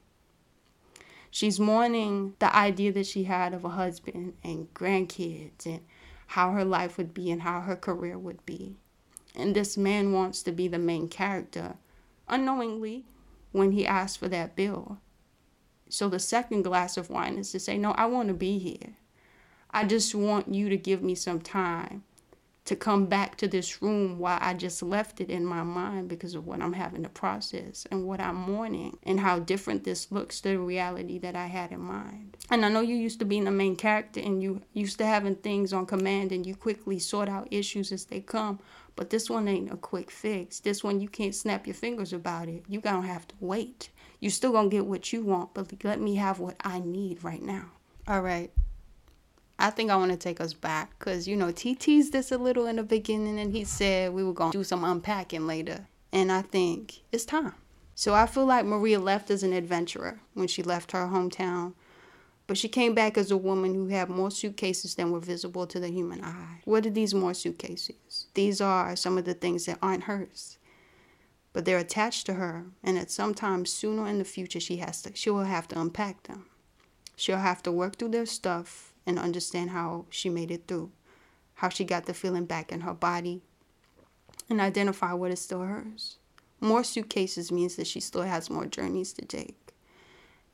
She's 1.30 1.60
mourning 1.60 2.34
the 2.40 2.52
idea 2.52 2.90
that 2.90 3.06
she 3.06 3.22
had 3.22 3.54
of 3.54 3.64
a 3.64 3.68
husband 3.68 4.34
and 4.42 4.74
grandkids 4.74 5.64
and 5.64 5.82
how 6.31 6.53
her 6.53 6.64
life 6.64 6.97
would 6.97 7.12
be 7.12 7.29
and 7.29 7.43
how 7.43 7.61
her 7.61 7.75
career 7.75 8.16
would 8.16 8.47
be. 8.47 8.77
And 9.35 9.53
this 9.53 9.77
man 9.77 10.12
wants 10.12 10.45
to 10.45 10.53
be 10.53 10.69
the 10.69 10.79
main 10.79 11.09
character 11.09 11.75
unknowingly 12.29 13.05
when 13.51 13.73
he 13.73 13.85
asks 13.85 14.16
for 14.16 14.29
that 14.29 14.55
bill. 14.55 14.99
So 15.88 16.09
the 16.09 16.21
second 16.21 16.62
glass 16.62 16.97
of 16.97 17.11
wine 17.11 17.37
is 17.37 17.51
to 17.51 17.59
say, 17.59 17.77
No, 17.77 17.90
I 17.93 18.07
want 18.07 18.29
to 18.29 18.35
be 18.35 18.61
here. 18.61 18.95
I 19.73 19.85
just 19.85 20.14
want 20.14 20.55
you 20.55 20.69
to 20.69 20.77
give 20.77 21.03
me 21.03 21.16
some 21.16 21.40
time 21.40 22.05
to 22.70 22.76
come 22.76 23.06
back 23.06 23.35
to 23.35 23.48
this 23.48 23.83
room 23.83 24.20
while 24.20 24.38
I 24.40 24.54
just 24.54 24.80
left 24.80 25.20
it 25.20 25.28
in 25.28 25.44
my 25.44 25.64
mind 25.64 26.09
because 26.09 26.37
of 26.37 26.46
what 26.46 26.62
I'm 26.62 26.74
having 26.74 27.02
to 27.02 27.09
process 27.09 27.85
and 27.90 28.06
what 28.06 28.20
I'm 28.20 28.37
mourning 28.37 28.96
and 29.02 29.18
how 29.18 29.40
different 29.40 29.83
this 29.83 30.12
looks 30.12 30.40
to 30.42 30.50
the 30.50 30.59
reality 30.61 31.18
that 31.18 31.35
I 31.35 31.48
had 31.48 31.72
in 31.72 31.80
mind. 31.80 32.37
And 32.48 32.64
I 32.64 32.68
know 32.68 32.80
you 32.80 32.94
used 32.94 33.18
to 33.18 33.24
being 33.24 33.42
the 33.42 33.50
main 33.50 33.74
character 33.74 34.20
and 34.20 34.40
you 34.40 34.62
used 34.72 34.98
to 34.98 35.04
having 35.04 35.35
things 35.35 35.72
on 35.72 35.85
command 35.85 36.30
and 36.30 36.46
you 36.46 36.54
quickly 36.54 37.00
sort 37.00 37.28
out 37.28 37.48
issues 37.50 37.90
as 37.90 38.04
they 38.04 38.20
come. 38.20 38.61
But 38.94 39.11
this 39.11 39.28
one 39.28 39.48
ain't 39.48 39.72
a 39.72 39.76
quick 39.76 40.09
fix. 40.09 40.61
This 40.61 40.85
one 40.85 41.00
you 41.00 41.09
can't 41.09 41.35
snap 41.35 41.66
your 41.66 41.74
fingers 41.74 42.12
about 42.12 42.48
it. 42.48 42.62
You 42.68 42.80
gonna 42.80 43.04
have 43.04 43.26
to 43.26 43.35
wait. 43.40 43.90
You 44.20 44.30
still 44.30 44.52
gonna 44.52 44.68
get 44.68 44.87
what 44.87 45.12
you 45.12 45.24
want, 45.24 45.54
but 45.54 45.83
let 45.83 46.00
me 46.00 46.14
have 46.14 46.38
what 46.38 46.54
I 46.62 46.78
need 46.78 47.24
right 47.24 47.42
now. 47.42 47.72
All 48.06 48.20
right. 48.20 48.52
I 49.61 49.68
think 49.70 49.90
I 49.90 49.96
want 49.96 50.11
to 50.11 50.16
take 50.16 50.40
us 50.40 50.55
back 50.55 50.99
because, 50.99 51.29
you 51.29 51.37
know, 51.37 51.53
T 51.53 51.75
teased 51.75 52.12
this 52.12 52.33
a 52.33 52.38
little 52.38 52.66
in 52.66 52.77
the 52.77 52.83
beginning 52.83 53.38
and 53.38 53.53
he 53.53 53.64
said 53.64 54.14
we 54.14 54.25
were 54.25 54.33
going 54.33 54.53
to 54.53 54.59
do 54.59 54.64
some 54.64 54.85
unpacking 54.85 55.46
later. 55.46 55.87
And 56.12 56.33
I 56.33 56.42
think 56.42 57.03
it's 57.12 57.27
time. 57.27 57.55
So 57.94 58.14
I 58.14 58.27
feel 58.27 58.46
like 58.46 58.64
Maria 58.64 58.99
left 58.99 59.31
as 59.31 59.42
an 59.42 59.53
adventurer 59.53 60.20
when 60.33 60.49
she 60.49 60.62
left 60.62 60.92
her 60.92 61.09
hometown, 61.09 61.75
but 62.46 62.57
she 62.57 62.68
came 62.68 62.94
back 62.94 63.18
as 63.18 63.31
a 63.31 63.37
woman 63.37 63.75
who 63.75 63.88
had 63.88 64.09
more 64.09 64.31
suitcases 64.31 64.94
than 64.94 65.11
were 65.11 65.20
visible 65.20 65.66
to 65.66 65.79
the 65.79 65.88
human 65.88 66.25
eye. 66.25 66.62
What 66.64 66.87
are 66.87 66.90
these 66.90 67.12
more 67.14 67.35
suitcases? 67.35 68.29
These 68.33 68.62
are 68.62 68.96
some 68.96 69.18
of 69.18 69.27
the 69.27 69.35
things 69.35 69.66
that 69.66 69.79
aren't 69.83 70.05
hers. 70.05 70.57
But 71.53 71.66
they're 71.66 71.79
attached 71.79 72.25
to 72.27 72.35
her, 72.35 72.64
and 72.83 72.96
at 72.96 73.11
some 73.11 73.35
time 73.35 73.66
sooner 73.66 74.07
in 74.07 74.18
the 74.18 74.25
future 74.25 74.61
she 74.61 74.79
has 74.79 75.03
to 75.03 75.14
she 75.14 75.29
will 75.29 75.44
have 75.44 75.68
to 75.68 75.81
unpack 75.81 76.23
them. 76.23 76.46
She'll 77.16 77.37
have 77.37 77.62
to 77.64 77.73
work 77.73 77.96
through 77.96 78.11
their 78.11 78.25
stuff 78.25 78.89
and 79.11 79.18
understand 79.18 79.70
how 79.70 80.07
she 80.09 80.29
made 80.29 80.53
it 80.53 80.68
through, 80.68 80.90
how 81.55 81.68
she 81.68 81.85
got 81.85 82.07
the 82.07 82.14
feeling 82.14 82.44
back 82.44 82.70
in 82.70 82.83
her 82.83 82.94
body, 82.94 83.42
and 84.49 84.61
identify 84.61 85.12
what 85.12 85.33
is 85.33 85.40
still 85.40 85.62
hers. 85.62 86.16
More 86.61 86.85
suitcases 86.85 87.51
means 87.51 87.75
that 87.77 87.88
she 87.88 87.99
still 87.99 88.23
has 88.23 88.49
more 88.49 88.66
journeys 88.66 89.12
to 89.14 89.25
take. 89.25 89.57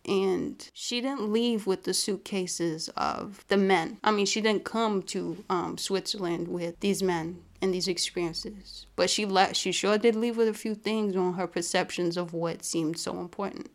And 0.06 0.70
she 0.72 1.00
didn't 1.00 1.32
leave 1.32 1.66
with 1.66 1.82
the 1.82 1.92
suitcases 1.92 2.88
of 2.96 3.44
the 3.48 3.56
men. 3.56 3.98
I 4.02 4.10
mean, 4.10 4.24
she 4.24 4.40
didn't 4.40 4.64
come 4.64 5.02
to 5.04 5.44
um, 5.50 5.76
Switzerland 5.76 6.48
with 6.48 6.80
these 6.80 7.02
men 7.02 7.42
and 7.60 7.74
these 7.74 7.88
experiences. 7.88 8.86
But 8.94 9.10
she 9.10 9.26
left. 9.26 9.56
She 9.56 9.72
sure 9.72 9.98
did 9.98 10.14
leave 10.14 10.36
with 10.36 10.48
a 10.48 10.54
few 10.54 10.74
things 10.74 11.14
on 11.16 11.34
her 11.34 11.48
perceptions 11.48 12.16
of 12.16 12.32
what 12.32 12.64
seemed 12.64 12.98
so 12.98 13.18
important. 13.18 13.68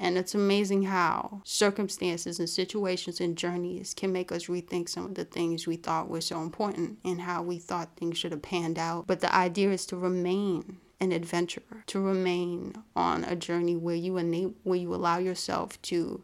And 0.00 0.16
it's 0.16 0.34
amazing 0.34 0.84
how 0.84 1.40
circumstances 1.44 2.38
and 2.38 2.48
situations 2.48 3.20
and 3.20 3.36
journeys 3.36 3.94
can 3.94 4.12
make 4.12 4.30
us 4.30 4.46
rethink 4.46 4.88
some 4.88 5.04
of 5.04 5.14
the 5.14 5.24
things 5.24 5.66
we 5.66 5.76
thought 5.76 6.08
were 6.08 6.20
so 6.20 6.40
important 6.40 6.98
and 7.04 7.22
how 7.22 7.42
we 7.42 7.58
thought 7.58 7.96
things 7.96 8.16
should 8.16 8.32
have 8.32 8.42
panned 8.42 8.78
out. 8.78 9.06
But 9.06 9.20
the 9.20 9.34
idea 9.34 9.70
is 9.72 9.86
to 9.86 9.96
remain 9.96 10.78
an 11.00 11.12
adventurer, 11.12 11.84
to 11.86 12.00
remain 12.00 12.74
on 12.94 13.24
a 13.24 13.36
journey 13.36 13.76
where 13.76 13.94
you 13.94 14.16
enable, 14.18 14.54
where 14.62 14.78
you 14.78 14.94
allow 14.94 15.18
yourself 15.18 15.80
to 15.82 16.22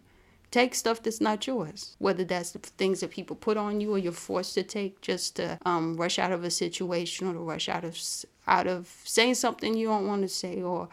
take 0.51 0.75
stuff 0.75 1.03
that's 1.03 1.21
not 1.21 1.47
yours, 1.49 1.97
whether 1.99 2.23
that's 2.23 2.53
the 2.53 2.61
things 2.61 3.01
that 3.01 3.11
people 3.11 3.35
put 3.35 3.57
on 3.57 3.81
you 3.81 3.93
or 3.93 3.99
you're 3.99 4.13
forced 4.13 4.55
to 4.55 4.63
take 4.63 5.01
just 5.01 5.35
to 5.35 5.59
um, 5.67 5.97
rush 5.97 6.17
out 6.17 6.31
of 6.31 6.45
a 6.45 6.51
situation 6.51 7.27
or 7.27 7.33
to 7.33 7.41
rush 7.41 7.69
out 7.69 7.85
of 7.85 7.99
out 8.47 8.67
of 8.67 8.89
saying 9.05 9.35
something 9.35 9.75
you 9.75 9.89
don't 9.89 10.07
want 10.07 10.23
to 10.23 10.29
say 10.29 10.63
or 10.63 10.89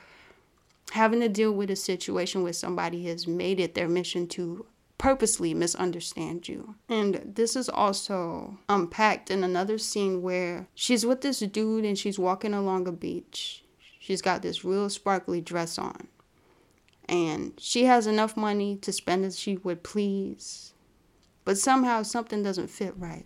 having 0.91 1.21
to 1.21 1.29
deal 1.29 1.51
with 1.51 1.71
a 1.71 1.75
situation 1.75 2.43
where 2.43 2.53
somebody 2.53 3.05
has 3.05 3.25
made 3.27 3.59
it 3.59 3.75
their 3.75 3.87
mission 3.87 4.27
to 4.27 4.65
purposely 4.97 5.53
misunderstand 5.53 6.47
you. 6.47 6.75
And 6.89 7.21
this 7.25 7.55
is 7.55 7.69
also 7.69 8.57
um, 8.69 8.81
unpacked 8.81 9.31
in 9.31 9.43
another 9.43 9.77
scene 9.77 10.21
where 10.21 10.67
she's 10.75 11.05
with 11.05 11.21
this 11.21 11.39
dude 11.39 11.85
and 11.85 11.97
she's 11.97 12.19
walking 12.19 12.53
along 12.53 12.87
a 12.87 12.91
beach. 12.91 13.63
She's 13.99 14.21
got 14.21 14.41
this 14.41 14.63
real 14.63 14.89
sparkly 14.89 15.41
dress 15.41 15.79
on. 15.79 16.07
And 17.07 17.53
she 17.57 17.85
has 17.85 18.05
enough 18.05 18.37
money 18.37 18.77
to 18.77 18.91
spend 18.91 19.25
as 19.25 19.39
she 19.39 19.57
would 19.57 19.83
please. 19.83 20.73
But 21.45 21.57
somehow 21.57 22.03
something 22.03 22.43
doesn't 22.43 22.69
fit 22.69 22.93
right. 22.97 23.25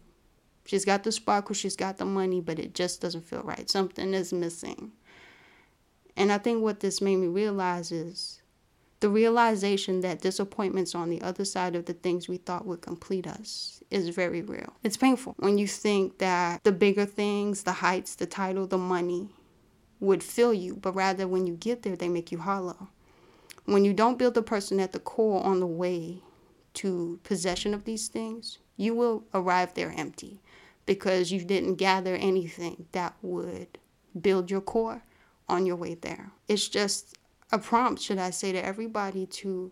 She's 0.66 0.86
got 0.86 1.04
the 1.04 1.12
sparkle, 1.12 1.54
she's 1.54 1.76
got 1.76 1.98
the 1.98 2.06
money, 2.06 2.42
but 2.42 2.58
it 2.58 2.74
just 2.74 3.02
doesn't 3.02 3.26
feel 3.26 3.42
right. 3.42 3.70
Something 3.70 4.14
is 4.14 4.32
missing. 4.32 4.94
And 6.18 6.32
I 6.32 6.38
think 6.38 6.62
what 6.62 6.80
this 6.80 7.02
made 7.02 7.18
me 7.18 7.28
realize 7.28 7.92
is 7.92 8.42
the 9.02 9.10
realization 9.10 10.02
that 10.02 10.22
disappointments 10.22 10.96
on 10.96 11.10
the 11.10 11.22
other 11.22 11.46
side 11.46 11.76
of 11.76 11.86
the 11.86 11.94
things 11.94 12.28
we 12.28 12.38
thought 12.38 12.66
would 12.66 12.82
complete 12.82 13.28
us 13.28 13.84
is 13.92 14.10
very 14.10 14.42
real. 14.42 14.74
It's 14.84 14.98
painful 14.98 15.36
when 15.38 15.58
you 15.58 15.68
think 15.68 16.18
that 16.20 16.64
the 16.64 16.72
bigger 16.72 17.06
things, 17.06 17.64
the 17.64 17.74
heights, 17.74 18.16
the 18.16 18.26
title, 18.26 18.66
the 18.68 18.78
money 18.78 19.30
would 20.00 20.24
fill 20.24 20.54
you, 20.54 20.76
but 20.76 20.94
rather 20.94 21.28
when 21.28 21.48
you 21.48 21.56
get 21.56 21.84
there, 21.84 21.96
they 21.96 22.10
make 22.10 22.32
you 22.32 22.40
hollow. 22.40 22.90
When 23.66 23.84
you 23.84 23.94
don't 23.94 24.20
build 24.20 24.36
the 24.36 24.42
person 24.42 24.80
at 24.80 24.92
the 24.92 25.00
core 25.00 25.44
on 25.44 25.60
the 25.60 25.68
way 25.68 26.22
to 26.76 27.20
possession 27.24 27.74
of 27.74 27.86
these 27.86 28.08
things, 28.08 28.60
you 28.78 28.94
will 28.94 29.24
arrive 29.34 29.74
there 29.74 29.94
empty 29.96 30.42
because 30.86 31.32
you 31.32 31.44
didn't 31.44 31.76
gather 31.76 32.16
anything 32.16 32.86
that 32.92 33.16
would 33.22 33.80
build 34.20 34.52
your 34.52 34.62
core 34.62 35.02
on 35.48 35.66
your 35.66 35.76
way 35.76 35.96
there. 35.96 36.32
It's 36.48 36.68
just 36.68 37.16
a 37.52 37.60
prompt, 37.60 38.02
should 38.02 38.18
I 38.18 38.30
say, 38.30 38.52
to 38.52 38.66
everybody 38.66 39.26
to 39.28 39.72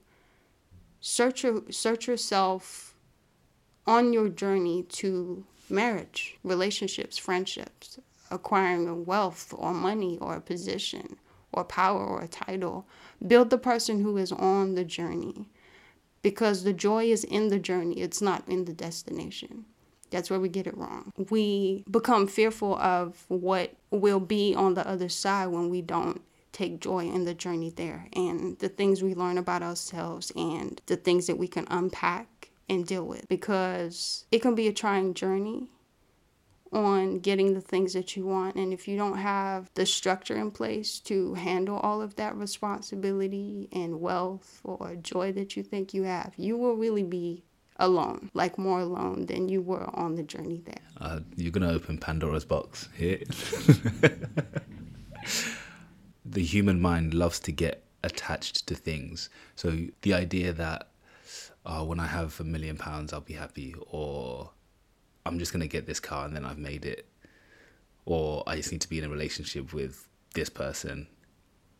search 0.99 1.43
your, 1.43 1.63
search 1.71 2.07
yourself 2.07 2.95
on 3.85 4.13
your 4.13 4.29
journey 4.29 4.83
to 4.83 5.45
marriage, 5.69 6.37
relationships, 6.43 7.17
friendships, 7.17 7.99
acquiring 8.31 9.05
wealth 9.05 9.53
or 9.57 9.73
money 9.73 10.17
or 10.21 10.35
a 10.35 10.41
position 10.41 11.17
or 11.51 11.63
power 11.63 12.03
or 12.03 12.21
a 12.21 12.27
title. 12.27 12.87
Build 13.25 13.49
the 13.49 13.57
person 13.57 14.01
who 14.01 14.17
is 14.17 14.31
on 14.31 14.75
the 14.75 14.83
journey 14.83 15.49
because 16.21 16.63
the 16.63 16.73
joy 16.73 17.05
is 17.05 17.23
in 17.23 17.49
the 17.49 17.59
journey, 17.59 17.99
it's 17.99 18.21
not 18.21 18.47
in 18.47 18.65
the 18.65 18.73
destination. 18.73 19.65
That's 20.13 20.29
where 20.29 20.39
we 20.39 20.47
get 20.47 20.67
it 20.67 20.77
wrong. 20.77 21.11
We 21.29 21.83
become 21.89 22.27
fearful 22.27 22.77
of 22.77 23.25
what 23.27 23.73
will 23.89 24.19
be 24.19 24.53
on 24.55 24.75
the 24.75 24.87
other 24.87 25.09
side 25.09 25.47
when 25.47 25.69
we 25.69 25.81
don't 25.81 26.21
take 26.51 26.79
joy 26.79 27.07
in 27.07 27.25
the 27.25 27.33
journey 27.33 27.71
there 27.71 28.07
and 28.13 28.57
the 28.59 28.69
things 28.69 29.01
we 29.01 29.15
learn 29.15 29.39
about 29.39 29.63
ourselves 29.63 30.31
and 30.35 30.79
the 30.85 30.95
things 30.95 31.25
that 31.25 31.39
we 31.39 31.47
can 31.47 31.65
unpack 31.71 32.51
and 32.69 32.85
deal 32.85 33.05
with 33.05 33.27
because 33.27 34.25
it 34.31 34.39
can 34.39 34.53
be 34.53 34.67
a 34.67 34.73
trying 34.73 35.15
journey 35.15 35.67
on 36.71 37.19
getting 37.19 37.53
the 37.53 37.61
things 37.61 37.93
that 37.93 38.15
you 38.15 38.25
want. 38.25 38.55
And 38.55 38.71
if 38.73 38.87
you 38.87 38.97
don't 38.97 39.17
have 39.17 39.69
the 39.73 39.85
structure 39.85 40.37
in 40.37 40.51
place 40.51 40.99
to 41.01 41.33
handle 41.35 41.77
all 41.77 42.01
of 42.01 42.15
that 42.15 42.35
responsibility 42.35 43.67
and 43.71 44.01
wealth 44.01 44.61
or 44.63 44.95
joy 44.95 45.31
that 45.33 45.55
you 45.55 45.63
think 45.63 45.93
you 45.93 46.03
have, 46.03 46.33
you 46.37 46.57
will 46.57 46.75
really 46.75 47.03
be 47.03 47.43
alone, 47.77 48.29
like 48.33 48.57
more 48.57 48.79
alone 48.81 49.25
than 49.25 49.49
you 49.49 49.61
were 49.61 49.89
on 49.95 50.15
the 50.15 50.23
journey 50.23 50.61
there. 50.65 50.81
Uh, 50.99 51.19
you're 51.35 51.51
going 51.51 51.67
to 51.67 51.73
open 51.73 51.97
Pandora's 51.97 52.45
box 52.45 52.89
here. 52.95 53.19
the 56.25 56.43
human 56.43 56.79
mind 56.79 57.13
loves 57.13 57.39
to 57.41 57.51
get 57.51 57.83
attached 58.03 58.67
to 58.67 58.75
things. 58.75 59.29
So 59.55 59.77
the 60.01 60.13
idea 60.13 60.53
that 60.53 60.89
oh, 61.65 61.83
when 61.85 61.99
I 61.99 62.07
have 62.07 62.39
a 62.39 62.43
million 62.43 62.77
pounds, 62.77 63.13
I'll 63.13 63.21
be 63.21 63.33
happy, 63.33 63.73
or 63.89 64.51
I'm 65.25 65.39
just 65.39 65.53
going 65.53 65.61
to 65.61 65.67
get 65.67 65.85
this 65.85 65.99
car 65.99 66.25
and 66.25 66.35
then 66.35 66.45
I've 66.45 66.57
made 66.57 66.85
it, 66.85 67.07
or 68.05 68.43
I 68.47 68.57
just 68.57 68.71
need 68.71 68.81
to 68.81 68.89
be 68.89 68.99
in 68.99 69.05
a 69.05 69.09
relationship 69.09 69.73
with 69.73 70.07
this 70.33 70.49
person. 70.49 71.07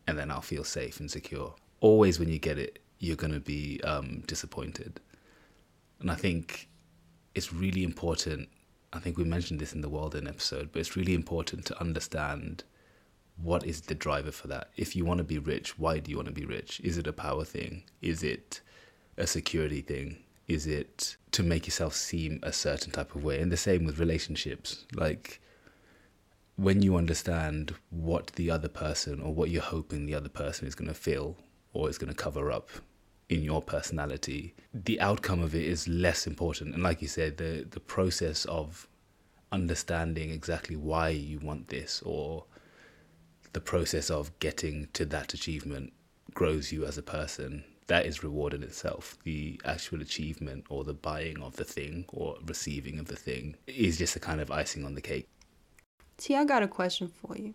and 0.06 0.18
then 0.18 0.30
I'll 0.30 0.42
feel 0.42 0.64
safe 0.64 1.00
and 1.00 1.10
secure. 1.10 1.54
Always, 1.80 2.18
when 2.18 2.28
you 2.28 2.38
get 2.38 2.58
it, 2.58 2.78
you're 2.98 3.16
going 3.16 3.32
to 3.32 3.40
be 3.40 3.80
um, 3.82 4.22
disappointed. 4.26 5.00
And 6.04 6.10
I 6.10 6.16
think 6.16 6.68
it's 7.34 7.50
really 7.50 7.82
important. 7.82 8.50
I 8.92 8.98
think 8.98 9.16
we 9.16 9.24
mentioned 9.24 9.58
this 9.58 9.72
in 9.72 9.80
the 9.80 9.88
Walden 9.88 10.28
episode, 10.28 10.68
but 10.70 10.80
it's 10.80 10.96
really 10.96 11.14
important 11.14 11.64
to 11.64 11.80
understand 11.80 12.62
what 13.38 13.64
is 13.64 13.80
the 13.80 13.94
driver 13.94 14.30
for 14.30 14.46
that. 14.48 14.68
If 14.76 14.94
you 14.94 15.06
want 15.06 15.16
to 15.16 15.24
be 15.24 15.38
rich, 15.38 15.78
why 15.78 16.00
do 16.00 16.10
you 16.10 16.18
want 16.18 16.28
to 16.28 16.34
be 16.34 16.44
rich? 16.44 16.78
Is 16.84 16.98
it 16.98 17.06
a 17.06 17.12
power 17.14 17.42
thing? 17.42 17.84
Is 18.02 18.22
it 18.22 18.60
a 19.16 19.26
security 19.26 19.80
thing? 19.80 20.18
Is 20.46 20.66
it 20.66 21.16
to 21.30 21.42
make 21.42 21.66
yourself 21.66 21.94
seem 21.94 22.38
a 22.42 22.52
certain 22.52 22.92
type 22.92 23.14
of 23.14 23.24
way? 23.24 23.40
And 23.40 23.50
the 23.50 23.56
same 23.56 23.86
with 23.86 23.98
relationships. 23.98 24.84
Like, 24.94 25.40
when 26.56 26.82
you 26.82 26.96
understand 26.96 27.76
what 27.88 28.26
the 28.36 28.50
other 28.50 28.68
person 28.68 29.22
or 29.22 29.32
what 29.32 29.48
you're 29.48 29.62
hoping 29.62 30.04
the 30.04 30.16
other 30.16 30.28
person 30.28 30.68
is 30.68 30.74
going 30.74 30.88
to 30.88 30.92
feel 31.08 31.38
or 31.72 31.88
is 31.88 31.96
going 31.96 32.12
to 32.12 32.14
cover 32.14 32.52
up 32.52 32.68
in 33.28 33.42
your 33.42 33.62
personality, 33.62 34.54
the 34.72 35.00
outcome 35.00 35.42
of 35.42 35.54
it 35.54 35.64
is 35.64 35.88
less 35.88 36.26
important. 36.26 36.74
And 36.74 36.82
like 36.82 37.00
you 37.02 37.08
said, 37.08 37.36
the 37.38 37.66
the 37.68 37.80
process 37.80 38.44
of 38.46 38.88
understanding 39.52 40.30
exactly 40.30 40.76
why 40.76 41.10
you 41.10 41.38
want 41.38 41.68
this 41.68 42.02
or 42.04 42.44
the 43.52 43.60
process 43.60 44.10
of 44.10 44.36
getting 44.40 44.88
to 44.92 45.04
that 45.06 45.32
achievement 45.32 45.92
grows 46.34 46.72
you 46.72 46.84
as 46.84 46.98
a 46.98 47.02
person. 47.02 47.64
That 47.86 48.06
is 48.06 48.24
reward 48.24 48.54
in 48.54 48.62
itself. 48.62 49.16
The 49.24 49.60
actual 49.64 50.00
achievement 50.00 50.66
or 50.68 50.84
the 50.84 50.94
buying 50.94 51.40
of 51.42 51.56
the 51.56 51.64
thing 51.64 52.06
or 52.08 52.36
receiving 52.44 52.98
of 52.98 53.06
the 53.06 53.16
thing 53.16 53.56
is 53.66 53.98
just 53.98 54.16
a 54.16 54.20
kind 54.20 54.40
of 54.40 54.50
icing 54.50 54.84
on 54.84 54.94
the 54.94 55.00
cake. 55.00 55.28
T, 56.16 56.34
I 56.34 56.44
got 56.44 56.62
a 56.62 56.68
question 56.68 57.08
for 57.08 57.36
you. 57.36 57.54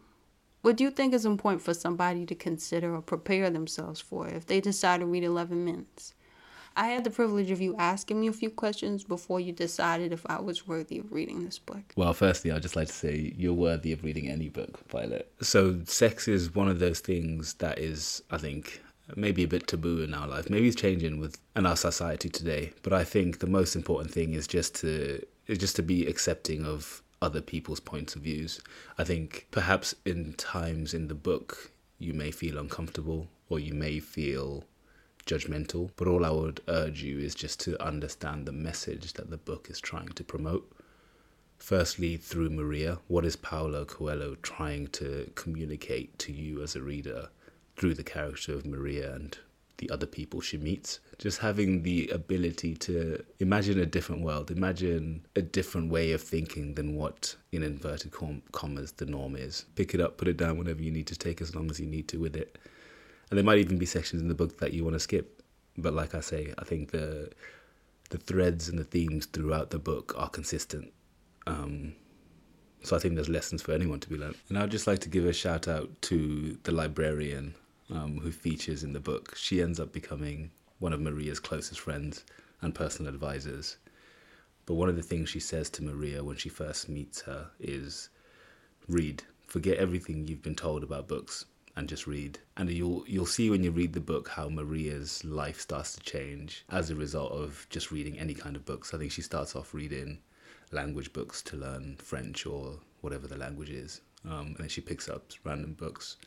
What 0.61 0.75
do 0.75 0.83
you 0.83 0.91
think 0.91 1.13
is 1.13 1.25
important 1.25 1.61
for 1.61 1.73
somebody 1.73 2.25
to 2.25 2.35
consider 2.35 2.93
or 2.93 3.01
prepare 3.01 3.49
themselves 3.49 4.01
for 4.01 4.27
if 4.27 4.45
they 4.45 4.59
decide 4.59 4.99
to 4.99 5.05
read 5.05 5.23
11 5.23 5.63
minutes? 5.63 6.13
I 6.75 6.87
had 6.87 7.03
the 7.03 7.09
privilege 7.09 7.49
of 7.51 7.61
you 7.61 7.75
asking 7.77 8.21
me 8.21 8.27
a 8.27 8.33
few 8.33 8.49
questions 8.49 9.03
before 9.03 9.39
you 9.39 9.51
decided 9.51 10.13
if 10.13 10.25
I 10.27 10.39
was 10.39 10.67
worthy 10.67 10.99
of 10.99 11.11
reading 11.11 11.43
this 11.43 11.59
book. 11.59 11.93
Well, 11.95 12.13
firstly, 12.13 12.51
I'd 12.51 12.61
just 12.61 12.75
like 12.75 12.87
to 12.87 12.93
say 12.93 13.33
you're 13.35 13.53
worthy 13.53 13.91
of 13.91 14.03
reading 14.03 14.29
any 14.29 14.49
book, 14.49 14.79
Violet. 14.89 15.31
So, 15.41 15.81
sex 15.85 16.27
is 16.27 16.53
one 16.53 16.67
of 16.67 16.79
those 16.79 16.99
things 16.99 17.55
that 17.55 17.79
is, 17.79 18.21
I 18.29 18.37
think, 18.37 18.81
maybe 19.15 19.43
a 19.43 19.47
bit 19.47 19.67
taboo 19.67 20.03
in 20.03 20.13
our 20.13 20.27
life. 20.27 20.49
Maybe 20.49 20.67
it's 20.67 20.79
changing 20.79 21.19
with 21.19 21.37
in 21.55 21.65
our 21.65 21.75
society 21.75 22.29
today. 22.29 22.73
But 22.83 22.93
I 22.93 23.03
think 23.03 23.39
the 23.39 23.47
most 23.47 23.75
important 23.75 24.13
thing 24.13 24.33
is 24.33 24.47
just 24.47 24.75
to 24.75 25.25
is 25.47 25.57
just 25.57 25.75
to 25.77 25.81
be 25.81 26.05
accepting 26.05 26.65
of 26.65 27.01
other 27.21 27.41
people's 27.41 27.79
points 27.79 28.15
of 28.15 28.21
views. 28.21 28.61
I 28.97 29.03
think 29.03 29.47
perhaps 29.51 29.95
in 30.05 30.33
times 30.33 30.93
in 30.93 31.07
the 31.07 31.15
book 31.15 31.71
you 31.97 32.13
may 32.13 32.31
feel 32.31 32.57
uncomfortable 32.57 33.29
or 33.49 33.59
you 33.59 33.73
may 33.73 33.99
feel 33.99 34.63
judgmental, 35.25 35.91
but 35.95 36.07
all 36.07 36.25
I 36.25 36.31
would 36.31 36.61
urge 36.67 37.03
you 37.03 37.19
is 37.19 37.35
just 37.35 37.59
to 37.61 37.81
understand 37.83 38.45
the 38.45 38.51
message 38.51 39.13
that 39.13 39.29
the 39.29 39.37
book 39.37 39.69
is 39.69 39.79
trying 39.79 40.09
to 40.09 40.23
promote. 40.23 40.71
Firstly, 41.57 42.15
through 42.15 42.49
Maria, 42.51 42.99
what 43.07 43.25
is 43.25 43.35
Paulo 43.35 43.83
Coelho 43.85 44.35
trying 44.41 44.87
to 44.87 45.29
communicate 45.35 46.17
to 46.19 46.31
you 46.31 46.63
as 46.63 46.75
a 46.75 46.81
reader 46.81 47.29
through 47.75 47.95
the 47.95 48.03
character 48.03 48.53
of 48.53 48.65
Maria 48.65 49.13
and 49.13 49.37
the 49.79 49.89
other 49.89 50.05
people 50.05 50.39
she 50.39 50.57
meets. 50.57 50.99
Just 51.17 51.39
having 51.39 51.83
the 51.83 52.07
ability 52.09 52.75
to 52.75 53.23
imagine 53.39 53.79
a 53.79 53.85
different 53.85 54.21
world, 54.21 54.51
imagine 54.51 55.25
a 55.35 55.41
different 55.41 55.91
way 55.91 56.11
of 56.11 56.21
thinking 56.21 56.75
than 56.75 56.95
what, 56.95 57.35
in 57.51 57.63
inverted 57.63 58.13
commas, 58.51 58.91
the 58.93 59.05
norm 59.05 59.35
is. 59.35 59.65
Pick 59.75 59.93
it 59.93 59.99
up, 59.99 60.17
put 60.17 60.27
it 60.27 60.37
down 60.37 60.57
whenever 60.57 60.81
you 60.81 60.91
need 60.91 61.07
to 61.07 61.15
take 61.15 61.41
as 61.41 61.55
long 61.55 61.69
as 61.69 61.79
you 61.79 61.87
need 61.87 62.07
to 62.09 62.17
with 62.17 62.35
it. 62.35 62.57
And 63.29 63.37
there 63.37 63.43
might 63.43 63.59
even 63.59 63.77
be 63.77 63.85
sections 63.85 64.21
in 64.21 64.27
the 64.27 64.35
book 64.35 64.59
that 64.59 64.73
you 64.73 64.83
want 64.83 64.93
to 64.93 64.99
skip. 64.99 65.41
But 65.77 65.93
like 65.93 66.13
I 66.13 66.19
say, 66.19 66.53
I 66.57 66.63
think 66.63 66.91
the 66.91 67.31
the 68.09 68.17
threads 68.17 68.69
and 68.69 68.79
the 68.79 68.83
themes 68.83 69.27
throughout 69.27 69.69
the 69.69 69.77
book 69.77 70.15
are 70.17 70.29
consistent. 70.29 70.91
Um, 71.45 71.93
so 72.81 72.95
I 72.95 72.99
think 72.99 73.15
there's 73.15 73.29
lessons 73.29 73.61
for 73.61 73.71
anyone 73.71 73.99
to 73.99 74.09
be 74.09 74.17
learned. 74.17 74.35
And 74.49 74.57
I'd 74.57 74.71
just 74.71 74.87
like 74.87 74.99
to 74.99 75.09
give 75.09 75.25
a 75.25 75.33
shout 75.33 75.67
out 75.67 75.89
to 76.03 76.57
the 76.63 76.71
librarian 76.71 77.53
um, 77.91 78.19
who 78.19 78.31
features 78.31 78.83
in 78.83 78.93
the 78.93 78.99
book. 78.99 79.35
She 79.35 79.61
ends 79.61 79.79
up 79.79 79.91
becoming 79.91 80.51
one 80.79 80.93
of 80.93 81.01
Maria's 81.01 81.39
closest 81.39 81.79
friends 81.79 82.23
and 82.61 82.75
personal 82.75 83.13
advisors. 83.13 83.77
But 84.65 84.75
one 84.75 84.89
of 84.89 84.95
the 84.95 85.03
things 85.03 85.29
she 85.29 85.39
says 85.39 85.69
to 85.71 85.83
Maria 85.83 86.23
when 86.23 86.37
she 86.37 86.49
first 86.49 86.89
meets 86.89 87.21
her 87.21 87.49
is 87.59 88.09
read. 88.87 89.23
Forget 89.47 89.77
everything 89.77 90.27
you've 90.27 90.43
been 90.43 90.55
told 90.55 90.83
about 90.83 91.07
books 91.07 91.45
and 91.75 91.89
just 91.89 92.05
read. 92.05 92.39
And 92.57 92.69
you'll 92.69 93.03
you'll 93.07 93.25
see 93.25 93.49
when 93.49 93.63
you 93.63 93.71
read 93.71 93.93
the 93.93 93.99
book 93.99 94.29
how 94.29 94.49
Maria's 94.49 95.23
life 95.23 95.59
starts 95.61 95.95
to 95.95 96.01
change 96.01 96.65
as 96.69 96.89
a 96.89 96.95
result 96.95 97.31
of 97.31 97.65
just 97.69 97.91
reading 97.91 98.19
any 98.19 98.33
kind 98.33 98.55
of 98.55 98.65
books. 98.65 98.93
I 98.93 98.97
think 98.97 99.11
she 99.11 99.21
starts 99.21 99.55
off 99.55 99.73
reading 99.73 100.19
language 100.71 101.13
books 101.13 101.41
to 101.43 101.57
learn 101.57 101.95
French 101.97 102.45
or 102.45 102.79
whatever 103.01 103.27
the 103.27 103.37
language 103.37 103.69
is. 103.69 104.01
Um, 104.25 104.47
and 104.47 104.57
then 104.57 104.69
she 104.69 104.81
picks 104.81 105.09
up 105.09 105.31
random 105.43 105.73
books 105.73 106.17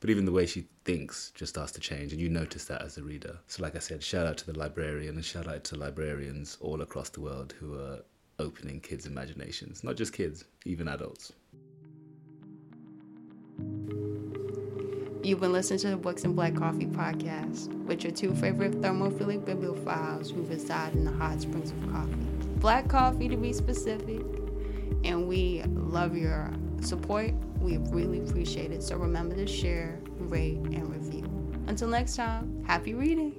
but 0.00 0.10
even 0.10 0.24
the 0.24 0.32
way 0.32 0.46
she 0.46 0.66
thinks 0.84 1.32
just 1.34 1.54
starts 1.54 1.72
to 1.72 1.80
change, 1.80 2.12
and 2.12 2.20
you 2.20 2.28
notice 2.28 2.66
that 2.66 2.82
as 2.82 2.98
a 2.98 3.02
reader. 3.02 3.38
So, 3.46 3.62
like 3.62 3.76
I 3.76 3.80
said, 3.80 4.02
shout 4.02 4.26
out 4.26 4.36
to 4.38 4.46
the 4.46 4.58
librarian 4.58 5.16
and 5.16 5.24
shout 5.24 5.48
out 5.48 5.64
to 5.64 5.76
librarians 5.76 6.58
all 6.60 6.82
across 6.82 7.08
the 7.10 7.20
world 7.20 7.54
who 7.58 7.78
are 7.78 8.00
opening 8.38 8.80
kids' 8.80 9.06
imaginations. 9.06 9.82
Not 9.82 9.96
just 9.96 10.12
kids, 10.12 10.44
even 10.64 10.88
adults. 10.88 11.32
You've 15.22 15.40
been 15.40 15.52
listening 15.52 15.80
to 15.80 15.88
the 15.88 15.96
Books 15.96 16.22
and 16.22 16.36
Black 16.36 16.54
Coffee 16.54 16.86
podcast 16.86 17.72
with 17.86 18.04
your 18.04 18.12
two 18.12 18.32
favorite 18.36 18.80
thermophilic 18.80 19.44
bibliophiles 19.44 20.32
who 20.32 20.42
reside 20.42 20.92
in 20.92 21.04
the 21.04 21.10
hot 21.10 21.40
springs 21.40 21.72
of 21.72 21.92
coffee. 21.92 22.12
Black 22.60 22.88
coffee 22.88 23.28
to 23.28 23.36
be 23.36 23.52
specific, 23.52 24.22
and 25.02 25.26
we 25.26 25.62
love 25.64 26.16
your 26.16 26.52
support 26.80 27.32
we 27.60 27.78
really 27.78 28.20
appreciate 28.20 28.70
it. 28.70 28.82
So 28.82 28.96
remember 28.96 29.34
to 29.34 29.46
share, 29.46 30.00
rate, 30.18 30.58
and 30.58 30.88
review. 30.88 31.24
Until 31.66 31.88
next 31.88 32.16
time, 32.16 32.64
happy 32.66 32.94
reading. 32.94 33.34